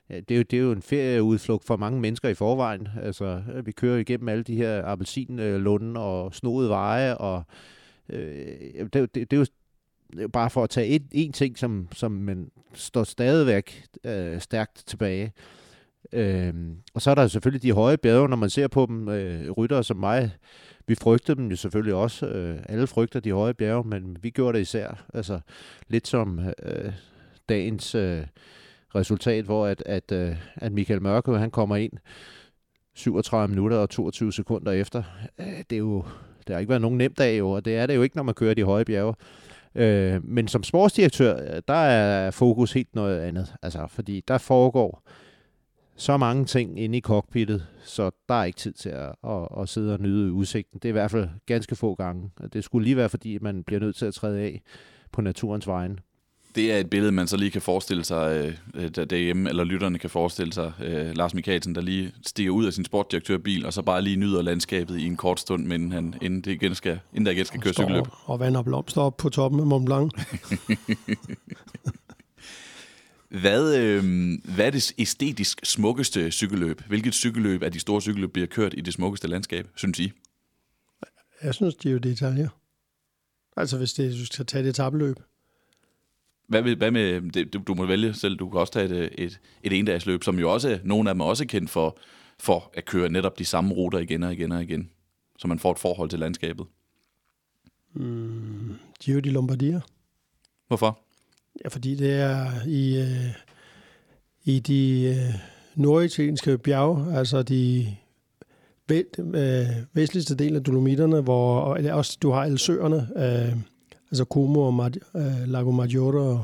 det, 0.10 0.32
er 0.32 0.38
jo, 0.38 0.44
det 0.44 0.54
er 0.54 0.62
jo 0.62 0.72
en 0.72 0.82
ferieudflugt 0.82 1.66
for 1.66 1.78
mange 1.78 2.00
mennesker 2.00 2.30
i 2.30 2.34
forvejen. 2.34 2.88
Altså, 3.02 3.42
vi 3.66 3.72
kører 3.72 3.98
igennem 3.98 4.30
alle 4.30 4.44
de 4.44 4.56
her 4.56 4.86
appelsinlunde 4.86 6.02
og 6.02 6.36
snoede 6.36 6.70
veje, 6.70 7.18
og 7.18 7.44
øh, 8.10 8.90
det, 8.94 9.16
det, 9.16 9.32
det, 9.32 9.34
er 9.34 9.38
jo 9.38 9.46
bare 10.28 10.50
for 10.50 10.64
at 10.64 10.70
tage 10.70 10.88
et, 10.88 11.04
en 11.12 11.32
ting, 11.32 11.58
som, 11.58 11.88
som 11.92 12.12
man 12.12 12.52
står 12.74 13.04
stadigvæk 13.04 13.86
øh, 14.04 14.40
stærkt 14.42 14.84
tilbage. 14.88 15.34
Øh, 16.14 16.54
og 16.94 17.02
så 17.02 17.12
er 17.12 17.16
der 17.16 17.28
selvfølgelig 17.28 17.64
de 17.64 17.72
høje 17.72 17.98
bjerge, 17.98 18.30
når 18.30 18.38
man 18.38 18.50
ser 18.50 18.68
på 18.68 18.86
dem, 18.86 19.10
øh, 19.10 19.52
ryttere 19.52 19.84
som 19.84 19.98
mig, 19.98 20.32
vi 20.88 20.96
frygtede 20.96 21.38
dem 21.38 21.48
jo 21.48 21.56
selvfølgelig 21.56 21.94
også. 21.94 22.28
Øh, 22.28 22.60
alle 22.70 22.88
frygter 22.88 23.20
de 23.20 23.32
høje 23.32 23.54
bjerge, 23.54 23.84
men 23.88 24.18
vi 24.22 24.30
gjorde 24.30 24.58
det 24.58 24.62
især. 24.62 25.06
Altså 25.14 25.40
lidt 25.88 26.08
som 26.08 26.40
øh, 26.64 26.94
dagens 27.50 27.96
øh, 27.96 28.24
resultat, 28.96 29.46
hvor 29.46 29.68
at, 29.68 29.84
at, 29.86 30.12
øh, 30.12 30.36
at 30.56 30.72
Michael 30.72 31.02
Mørke, 31.02 31.38
han 31.38 31.52
kommer 31.52 31.76
ind 31.76 31.94
37 32.94 33.48
minutter 33.48 33.78
og 33.78 33.90
22 33.90 34.34
sekunder 34.34 34.72
efter. 34.72 35.04
Øh, 35.40 35.64
det 35.70 35.76
er 35.76 35.78
jo 35.78 36.04
det 36.50 36.56
har 36.56 36.60
ikke 36.60 36.70
været 36.70 36.82
nogen 36.82 36.98
nem 36.98 37.14
dag 37.14 37.40
jo, 37.40 37.50
og 37.50 37.66
det 37.66 37.76
er 37.76 37.86
det 37.86 37.96
jo 37.96 38.02
ikke, 38.02 38.16
når 38.16 38.24
man 38.24 38.36
kører 38.36 38.54
de 38.54 38.64
høje 38.64 38.86
bjerge. 38.86 39.14
Øh, 39.76 40.26
men 40.26 40.48
som 40.48 40.64
sportsdirektør, 40.64 41.60
der 41.60 41.74
er 41.74 42.32
fokus 42.32 42.74
helt 42.74 42.96
noget 42.96 43.20
andet. 43.20 43.54
Altså, 43.62 43.88
fordi 43.90 44.24
der 44.28 44.38
foregår 44.38 45.04
så 45.96 46.18
mange 46.18 46.46
ting 46.46 46.80
inde 46.80 46.98
i 46.98 47.02
cockpittet, 47.02 47.68
så 47.84 48.12
der 48.30 48.36
er 48.36 48.44
ikke 48.44 48.58
tid 48.58 48.74
til 48.74 48.90
at, 48.90 49.16
at, 49.28 49.48
at 49.62 49.70
sidde 49.70 49.94
og 49.94 50.00
nyde 50.00 50.32
udsigten. 50.32 50.80
Det 50.80 50.86
er 50.86 50.90
i 50.90 50.92
hvert 50.92 51.12
fald 51.12 51.30
ganske 51.46 51.76
få 51.76 51.96
gange. 51.96 52.32
Det 52.54 52.64
skulle 52.64 52.84
lige 52.84 52.98
være, 52.98 53.10
fordi 53.10 53.38
man 53.42 53.64
bliver 53.64 53.80
nødt 53.80 53.96
til 53.96 54.06
at 54.06 54.14
træde 54.14 54.40
af 54.40 54.62
på 55.12 55.22
naturens 55.22 55.68
vegne. 55.68 55.98
Det 56.60 56.72
er 56.72 56.78
et 56.78 56.90
billede, 56.90 57.12
man 57.12 57.28
så 57.28 57.38
lige 57.38 57.52
kan 57.52 57.62
forestille 57.62 58.04
sig 58.04 58.56
øh, 58.74 58.90
derhjemme, 58.90 59.50
eller 59.50 59.64
lytterne 59.64 60.00
kan 60.00 60.10
forestille 60.10 60.54
sig. 60.54 60.74
Øh, 60.82 61.16
Lars 61.16 61.34
Mikkelsen, 61.34 61.76
der 61.76 61.82
lige 61.82 62.14
stiger 62.26 62.52
ud 62.52 62.66
af 62.66 62.74
sin 62.74 62.86
sportdirektørbil, 62.86 63.66
og 63.66 63.74
så 63.74 63.82
bare 63.82 64.02
lige 64.02 64.16
nyder 64.16 64.42
landskabet 64.42 64.98
i 65.00 65.06
en 65.06 65.18
kort 65.18 65.40
stund, 65.40 65.74
inden, 65.74 65.92
han, 65.92 66.14
inden, 66.22 66.42
det 66.42 66.52
igen 66.52 66.76
skal, 66.76 67.00
inden 67.14 67.26
der 67.26 67.32
igen 67.32 67.46
skal 67.46 67.62
køre 67.62 67.74
cykelløb. 67.74 68.04
Og 68.24 68.40
vand 68.40 68.58
og 68.58 68.66
blomster 68.66 69.02
op 69.02 69.18
på 69.18 69.30
toppen 69.30 69.60
af 69.60 69.66
Mont 69.66 69.86
Blanc. 69.86 70.12
Hvad, 73.42 73.78
øh, 73.78 74.04
hvad 74.56 74.66
er 74.66 74.70
det 74.70 74.94
æstetisk 74.98 75.60
smukkeste 75.64 76.32
cykelløb? 76.32 76.82
Hvilket 76.88 77.14
cykelløb 77.14 77.64
af 77.64 77.72
de 77.72 77.80
store 77.80 78.02
cykelløb 78.02 78.34
bliver 78.34 78.48
kørt 78.48 78.74
i 78.78 78.82
det 78.82 78.94
smukkeste 78.94 79.28
landskab, 79.28 79.68
synes 79.76 80.00
I? 80.00 80.12
Jeg 81.44 81.56
synes, 81.56 81.76
det 81.76 81.90
er 81.90 81.94
jo 81.94 82.00
det 82.00 82.12
Italien. 82.12 82.50
Altså, 83.58 83.78
hvis 83.78 83.94
det, 83.94 84.12
du 84.12 84.26
skal 84.26 84.46
tage 84.46 84.64
det 84.64 84.70
etabløb. 84.70 85.16
Hvad 86.50 86.64
med, 86.64 86.76
hvad 86.76 86.92
med 86.92 87.32
det, 87.32 87.54
du, 87.54 87.60
du 87.68 87.74
må 87.74 87.86
vælge 87.86 88.14
selv, 88.14 88.36
du 88.36 88.50
kan 88.50 88.60
også 88.60 88.74
tage 88.74 88.86
et, 88.86 89.10
et, 89.18 89.40
et 89.64 89.74
endagsløb, 89.74 90.24
som 90.24 90.40
jo 90.40 90.54
også, 90.54 90.80
nogle 90.84 91.10
af 91.10 91.16
dem 91.16 91.22
er 91.22 91.26
også 91.26 91.46
kendt 91.46 91.70
for, 91.70 91.98
for 92.40 92.72
at 92.74 92.86
køre 92.86 93.10
netop 93.10 93.40
de 93.40 93.46
samme 93.46 93.74
ruter 93.74 94.00
igen 94.00 94.24
og 94.24 94.34
igen 94.34 94.52
og 94.52 94.64
igen, 94.64 94.90
så 95.40 95.48
man 95.48 95.60
får 95.60 95.72
et 95.72 95.80
forhold 95.80 96.10
til 96.10 96.20
landskabet. 96.20 96.66
Mm, 97.94 98.76
Giro 99.00 99.20
di 99.20 99.30
Lombardia. 99.30 99.82
Hvorfor? 100.68 101.00
Ja, 101.64 101.70
fordi 101.70 101.96
det 101.96 102.14
er 102.14 102.66
i, 102.68 103.00
øh, 103.00 103.36
i 104.44 104.60
de 104.60 105.04
øh, 105.04 105.36
norditalienske 105.76 106.58
bjerge, 106.58 107.18
altså 107.18 107.44
de 107.44 107.96
væ, 108.88 109.04
øh, 109.20 109.66
vestligste 109.94 110.36
del 110.36 110.56
af 110.56 110.64
Dolomitterne, 110.64 111.22
hvor 111.22 111.60
og 111.60 111.80
også 111.92 112.18
du 112.22 112.32
har 112.32 112.42
alle 112.42 112.58
søerne, 112.58 113.10
øh, 113.18 113.58
altså 114.12 114.26
Como 114.26 114.62
og 114.62 114.74
Mad, 114.74 114.92
øh, 115.16 115.48
Lago 115.48 115.72
Maggiore 115.72 116.22
og, 116.22 116.44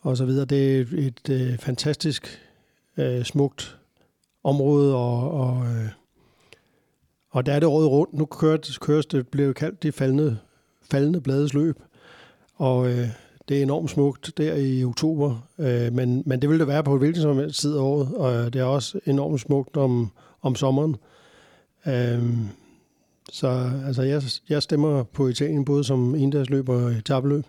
og 0.00 0.16
så 0.16 0.24
videre. 0.24 0.44
Det 0.44 0.76
er 0.76 0.80
et, 0.80 0.92
et 0.92 1.30
øh, 1.30 1.58
fantastisk 1.58 2.40
øh, 2.96 3.24
smukt 3.24 3.78
område, 4.44 4.96
og, 4.96 5.30
og, 5.30 5.66
øh, 5.66 5.88
og 7.30 7.46
der 7.46 7.52
er 7.52 7.60
det 7.60 7.68
året 7.68 7.90
rundt. 7.90 8.14
Nu 8.14 8.24
køres, 8.24 8.78
køres 8.78 9.06
det, 9.06 9.28
blev 9.28 9.54
kaldt 9.54 9.82
det 9.82 9.94
faldende, 9.94 10.38
faldende 10.90 11.20
blades 11.20 11.54
løb. 11.54 11.78
Og 12.54 12.90
øh, 12.90 13.08
det 13.48 13.58
er 13.58 13.62
enormt 13.62 13.90
smukt 13.90 14.32
der 14.36 14.54
i 14.54 14.84
oktober, 14.84 15.48
øh, 15.58 15.92
men, 15.92 16.22
men 16.26 16.42
det 16.42 16.50
vil 16.50 16.58
det 16.58 16.68
være 16.68 16.84
på 16.84 16.98
hvilken 16.98 17.22
som 17.22 17.38
helst 17.38 17.60
tid 17.60 17.76
af 17.76 17.80
året, 17.80 18.14
og 18.14 18.52
det 18.52 18.60
er 18.60 18.64
også 18.64 19.00
enormt 19.06 19.40
smukt 19.40 19.76
om, 19.76 20.10
om 20.42 20.54
sommeren. 20.54 20.96
Øh, 21.86 22.22
så 23.32 23.70
altså, 23.86 24.02
jeg, 24.02 24.22
jeg 24.48 24.62
stemmer 24.62 25.02
på 25.02 25.28
Italien 25.28 25.64
både 25.64 25.84
som 25.84 26.14
endagsløb 26.14 26.68
og 26.68 26.90
etabløb. 26.92 27.44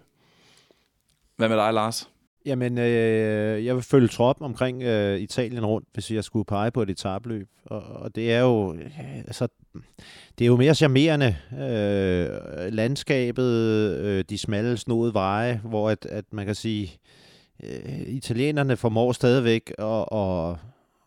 Hvad 1.38 1.50
med 1.50 1.58
dig, 1.58 1.74
Lars? 1.74 2.10
Jamen, 2.46 2.78
øh, 2.78 3.66
jeg 3.66 3.76
vil 3.76 3.84
følge 3.84 4.08
trop 4.08 4.36
omkring 4.40 4.84
øh, 4.84 5.20
Italien 5.20 5.66
rundt, 5.66 5.88
hvis 5.94 6.12
jeg 6.12 6.24
skulle 6.24 6.46
pege 6.46 6.72
på 6.72 6.82
et 6.82 6.90
etabløb. 6.90 7.48
Og, 7.66 7.84
og 7.84 8.16
det 8.16 8.34
er 8.34 8.40
jo, 8.40 8.74
øh, 8.74 9.18
altså, 9.18 9.48
det 10.40 10.46
er 10.46 10.48
jo 10.48 10.56
mere 10.56 10.76
charmerende. 10.76 11.36
Øh, 11.52 12.74
landskabet, 12.74 13.52
øh, 14.00 14.24
de 14.30 14.38
smalle, 14.38 14.78
snodede 14.78 15.14
veje, 15.14 15.62
hvor 15.64 15.90
at, 15.90 16.06
at 16.06 16.26
man 16.32 16.46
kan 16.46 16.56
sige, 16.56 17.00
øh, 17.64 18.02
italienerne 18.08 18.78
formår 18.78 19.12
stadigvæk 19.12 19.74
at, 19.78 20.06
at, 20.12 20.56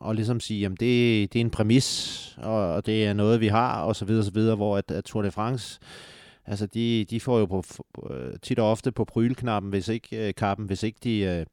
og 0.00 0.14
ligesom 0.14 0.40
sige, 0.40 0.66
at 0.66 0.70
det, 0.70 1.32
det 1.32 1.36
er 1.36 1.44
en 1.44 1.50
præmis, 1.50 2.38
og, 2.38 2.74
og 2.74 2.86
det 2.86 3.06
er 3.06 3.12
noget, 3.12 3.40
vi 3.40 3.48
har, 3.48 3.82
og 3.82 3.96
så 3.96 4.04
videre, 4.04 4.20
og 4.20 4.24
så 4.24 4.32
videre, 4.32 4.56
hvor 4.56 4.76
at, 4.76 4.90
at 4.90 5.04
Tour 5.04 5.22
de 5.22 5.30
France 5.30 5.80
Altså, 6.46 6.66
de, 6.66 7.04
de 7.10 7.20
får 7.20 7.38
jo 7.38 7.46
på, 7.46 7.64
øh, 8.10 8.34
tit 8.42 8.58
og 8.58 8.70
ofte 8.70 8.92
på 8.92 9.04
prylknappen, 9.04 9.70
hvis 9.70 9.88
ikke 9.88 10.28
øh, 10.28 10.34
kappen, 10.34 10.66
hvis 10.66 10.82
ikke 10.82 10.98
de... 11.04 11.20
Øh, 11.20 11.46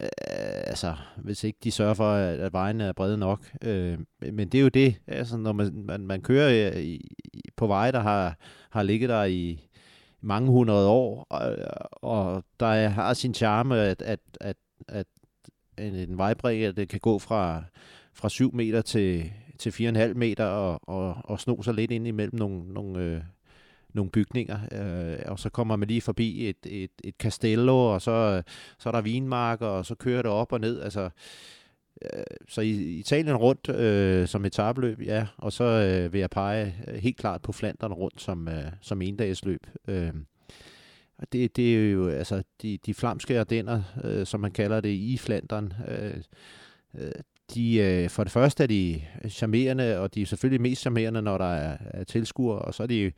øh, 0.00 0.08
altså, 0.64 0.94
hvis 1.16 1.44
ikke 1.44 1.58
de 1.64 1.70
sørger 1.70 1.94
for, 1.94 2.12
at, 2.12 2.40
at 2.40 2.52
vejene 2.52 2.84
er 2.84 2.92
brede 2.92 3.18
nok. 3.18 3.50
Øh, 3.62 3.98
men 4.32 4.48
det 4.48 4.58
er 4.58 4.62
jo 4.62 4.68
det, 4.68 4.96
altså, 5.06 5.36
når 5.36 5.52
man, 5.52 5.72
man, 5.84 6.00
man 6.00 6.22
kører 6.22 6.72
øh, 6.74 6.80
i, 6.80 6.94
i, 7.34 7.42
på 7.56 7.66
veje, 7.66 7.92
der 7.92 8.00
har, 8.00 8.36
har 8.70 8.82
ligget 8.82 9.08
der 9.08 9.24
i 9.24 9.68
mange 10.20 10.50
hundrede 10.50 10.88
år, 10.88 11.26
og, 11.30 11.56
og 11.92 12.44
der 12.60 12.88
har 12.88 13.14
sin 13.14 13.34
charme, 13.34 13.78
at, 13.78 14.02
at, 14.02 14.20
at, 14.40 14.56
at 14.88 15.06
en, 15.80 15.94
en 15.94 16.20
at 16.20 16.76
det 16.76 16.88
kan 16.88 17.00
gå 17.00 17.18
fra, 17.18 17.62
fra 18.14 18.28
7 18.28 18.54
meter 18.54 18.82
til, 18.82 19.32
til 19.58 19.70
4,5 19.70 20.14
meter 20.14 20.44
og, 20.44 20.80
og, 20.82 21.16
og 21.24 21.40
sno 21.40 21.62
sig 21.62 21.74
lidt 21.74 21.90
ind 21.90 22.06
imellem 22.06 22.38
nogle, 22.38 22.72
nogle 22.72 23.00
øh, 23.00 23.20
nogle 23.94 24.10
bygninger, 24.10 24.58
øh, 24.72 25.18
og 25.26 25.38
så 25.38 25.50
kommer 25.50 25.76
man 25.76 25.88
lige 25.88 26.00
forbi 26.00 26.48
et, 26.48 26.56
et, 26.66 26.90
et 27.04 27.14
castello, 27.18 27.94
og 27.94 28.02
så, 28.02 28.42
så 28.78 28.88
er 28.88 28.92
der 28.92 29.00
vinmarker, 29.00 29.66
og 29.66 29.86
så 29.86 29.94
kører 29.94 30.22
det 30.22 30.30
op 30.30 30.52
og 30.52 30.60
ned. 30.60 30.80
Altså, 30.80 31.10
øh, 32.02 32.22
så 32.48 32.60
i 32.60 32.70
Italien 32.98 33.36
rundt 33.36 33.68
øh, 33.68 34.28
som 34.28 34.44
etabløb, 34.44 35.00
ja, 35.02 35.26
og 35.36 35.52
så 35.52 35.64
øh, 35.64 36.12
vil 36.12 36.18
jeg 36.18 36.30
pege 36.30 36.74
helt 36.94 37.16
klart 37.16 37.42
på 37.42 37.52
Flandern 37.52 37.92
rundt 37.92 38.20
som, 38.20 38.48
øh, 38.48 38.64
som 38.80 39.02
endagsløb. 39.02 39.66
Øh, 39.88 40.12
det, 41.32 41.56
det 41.56 41.76
er 41.76 41.90
jo 41.90 42.08
altså 42.08 42.42
de, 42.62 42.78
de 42.86 42.94
flamske 42.94 43.40
ardenner, 43.40 43.82
øh, 44.04 44.26
som 44.26 44.40
man 44.40 44.50
kalder 44.50 44.80
det 44.80 44.88
i 44.88 45.18
Flandern. 45.18 45.72
Øh, 45.88 46.14
øh, 46.98 47.12
de, 47.54 47.76
øh, 47.76 48.10
for 48.10 48.24
det 48.24 48.32
første 48.32 48.62
er 48.62 48.66
de 48.66 49.00
charmerende, 49.28 49.98
og 49.98 50.14
de 50.14 50.22
er 50.22 50.26
selvfølgelig 50.26 50.60
mest 50.60 50.80
charmerende, 50.80 51.22
når 51.22 51.38
der 51.38 51.52
er, 51.52 51.76
er 51.80 52.04
tilskuere, 52.04 52.58
og 52.58 52.74
så 52.74 52.82
er 52.82 52.86
de 52.86 53.12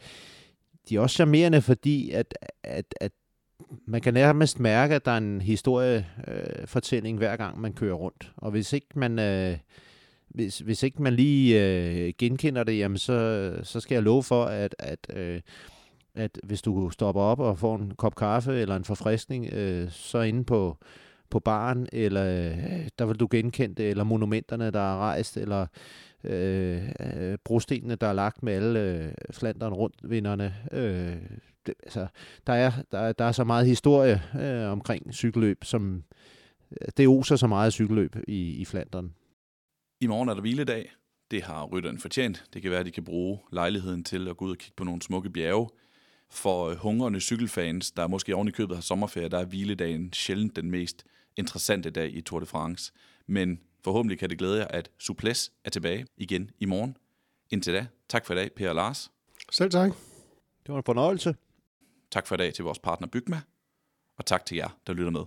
de 0.89 0.97
er 0.97 1.01
også 1.01 1.15
charmerende, 1.15 1.63
fordi 1.63 2.11
at, 2.11 2.35
at, 2.63 2.95
at 3.01 3.13
man 3.87 4.01
kan 4.01 4.15
nærmest 4.15 4.61
mærke, 4.61 4.95
at 4.95 5.05
der 5.05 5.11
er 5.11 5.17
en 5.17 5.41
historiefortælling 5.41 7.17
øh, 7.17 7.19
hver 7.19 7.37
gang 7.37 7.61
man 7.61 7.73
kører 7.73 7.95
rundt. 7.95 8.33
Og 8.37 8.51
hvis 8.51 8.73
ikke 8.73 8.87
man, 8.95 9.19
øh, 9.19 9.59
hvis, 10.29 10.59
hvis 10.59 10.83
ikke 10.83 11.03
man 11.03 11.15
lige 11.15 11.63
øh, 11.65 12.13
genkender 12.19 12.65
det, 12.65 12.79
jamen 12.79 12.99
så, 12.99 13.53
så 13.63 13.81
skal 13.81 13.95
jeg 13.95 14.03
love 14.03 14.23
for, 14.23 14.45
at, 14.45 14.75
at 14.79 15.07
øh, 15.17 15.41
at 16.15 16.39
hvis 16.45 16.63
du 16.63 16.91
stopper 16.91 17.21
op 17.21 17.41
og 17.41 17.59
får 17.59 17.77
en 17.77 17.95
kop 17.95 18.15
kaffe 18.15 18.53
eller 18.53 18.77
en 18.77 18.85
forfriskning, 18.85 19.53
øh, 19.53 19.91
så 19.91 20.21
inde 20.21 20.45
på, 20.45 20.79
på 21.31 21.41
baren, 21.41 21.89
eller 21.93 22.25
øh, 22.25 22.89
der 22.99 23.05
vil 23.05 23.17
du 23.17 23.29
genkende 23.31 23.75
det, 23.75 23.91
eller 23.91 24.05
monumenterne, 24.05 24.71
der 24.71 24.81
er 24.81 24.97
rejst, 24.97 25.37
eller 25.37 25.67
øh, 26.25 26.89
øh, 27.01 27.39
brostenene, 27.45 27.95
der 27.95 28.07
er 28.07 28.13
lagt 28.13 28.43
med 28.43 28.53
alle 28.53 28.81
øh, 28.81 29.13
flanderen 29.31 29.75
rundt 29.75 30.11
vinderne. 30.11 30.55
Øh, 30.73 31.17
det, 31.67 31.75
altså, 31.83 32.07
der, 32.47 32.53
er, 32.53 32.71
der, 32.93 32.99
er, 32.99 33.13
der 33.13 33.25
er 33.25 33.33
så 33.33 33.45
meget 33.45 33.67
historie 33.67 34.23
øh, 34.41 34.73
omkring 34.73 35.15
cykelløb, 35.15 35.65
som 35.65 36.05
øh, 36.71 36.89
det 36.97 37.09
oser 37.09 37.37
så 37.37 37.47
meget 37.47 37.73
cykelløb 37.73 38.17
i, 38.29 38.51
i 38.61 38.65
Flandern. 38.65 39.15
I 40.01 40.07
morgen 40.07 40.29
er 40.29 40.35
der 40.35 40.41
hviledag. 40.41 40.93
Det 41.31 41.43
har 41.43 41.65
rytteren 41.65 41.99
fortjent. 41.99 42.45
Det 42.55 42.63
kan 42.63 42.71
være, 42.71 42.81
at 42.81 42.87
de 42.87 42.91
kan 42.91 43.05
bruge 43.05 43.39
lejligheden 43.53 44.05
til 44.05 44.29
at 44.29 44.37
gå 44.37 44.45
ud 44.45 44.51
og 44.51 44.59
kigge 44.59 44.75
på 44.77 44.85
nogle 44.85 45.03
smukke 45.03 45.31
bjerge. 45.31 45.69
For 46.33 46.69
øh, 46.69 46.77
hungrende 46.77 47.21
cykelfans, 47.21 47.91
der 47.91 48.07
måske 48.07 48.35
oven 48.37 48.49
i 48.49 48.51
købet 48.51 48.77
har 48.77 48.83
sommerferie, 48.83 49.29
der 49.29 49.39
er 49.39 49.45
hviledagen 49.45 50.13
sjældent 50.13 50.57
den 50.57 50.71
mest 50.71 51.05
interessante 51.37 51.91
dag 51.91 52.15
i 52.15 52.21
Tour 52.21 52.41
de 52.41 52.47
France. 52.47 52.93
Men 53.27 53.61
forhåbentlig 53.85 54.19
kan 54.19 54.31
det 54.31 54.39
glæde 54.39 54.59
jer, 54.59 54.67
at 54.71 54.91
Suples 54.99 55.53
er 55.65 55.71
tilbage 55.71 56.07
igen 56.17 56.51
i 56.61 56.65
morgen. 56.65 56.97
Indtil 57.51 57.75
da, 57.75 57.87
tak 58.09 58.27
for 58.27 58.35
i 58.35 58.37
dag, 58.37 58.53
Per 58.53 58.69
og 58.69 58.75
Lars. 58.75 59.11
Selv 59.51 59.71
tak. 59.71 59.91
Det 60.67 60.73
var 60.73 60.77
en 60.77 60.83
fornøjelse. 60.87 61.35
Tak 62.11 62.27
for 62.27 62.35
i 62.35 62.39
dag 62.39 62.55
til 62.55 62.65
vores 62.65 62.79
partner 62.79 63.09
Bygma. 63.09 63.41
Og 64.19 64.27
tak 64.27 64.47
til 64.47 64.57
jer, 64.57 64.69
der 64.87 64.93
lytter 64.93 65.11
med. 65.11 65.25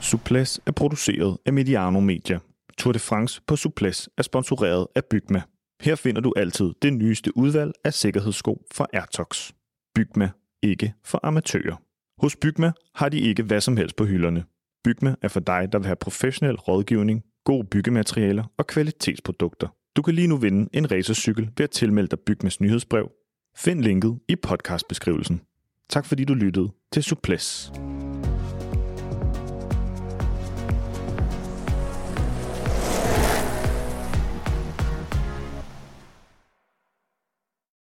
Suples 0.00 0.60
er 0.66 0.72
produceret 0.72 1.38
af 1.46 1.52
Mediano 1.52 2.00
Media. 2.00 2.38
Tour 2.80 2.92
de 2.92 2.98
France 2.98 3.40
på 3.46 3.56
Suples 3.56 4.08
er 4.16 4.22
sponsoreret 4.22 4.86
af 4.94 5.04
Bygma. 5.04 5.42
Her 5.80 5.94
finder 5.94 6.20
du 6.20 6.32
altid 6.36 6.70
det 6.82 6.92
nyeste 6.92 7.36
udvalg 7.36 7.72
af 7.84 7.94
sikkerhedssko 7.94 8.66
fra 8.74 8.86
Airtox. 8.92 9.52
Bygma, 9.94 10.30
ikke 10.62 10.94
for 11.04 11.20
amatører. 11.22 11.76
Hos 12.18 12.36
Bygma 12.36 12.72
har 12.94 13.08
de 13.08 13.20
ikke 13.20 13.42
hvad 13.42 13.60
som 13.60 13.76
helst 13.76 13.96
på 13.96 14.04
hylderne. 14.04 14.44
Bygma 14.84 15.14
er 15.22 15.28
for 15.28 15.40
dig, 15.40 15.68
der 15.72 15.78
vil 15.78 15.86
have 15.86 15.96
professionel 15.96 16.56
rådgivning, 16.56 17.22
gode 17.44 17.66
byggematerialer 17.66 18.44
og 18.58 18.66
kvalitetsprodukter. 18.66 19.68
Du 19.96 20.02
kan 20.02 20.14
lige 20.14 20.28
nu 20.28 20.36
vinde 20.36 20.68
en 20.72 20.90
racercykel 20.90 21.50
ved 21.56 21.64
at 21.64 21.70
tilmelde 21.70 22.08
dig 22.08 22.18
Bygmas 22.26 22.60
nyhedsbrev. 22.60 23.10
Find 23.56 23.80
linket 23.80 24.18
i 24.28 24.36
podcastbeskrivelsen. 24.36 25.40
Tak 25.88 26.06
fordi 26.06 26.24
du 26.24 26.34
lyttede 26.34 26.68
til 26.92 27.02
Suples. 27.02 27.72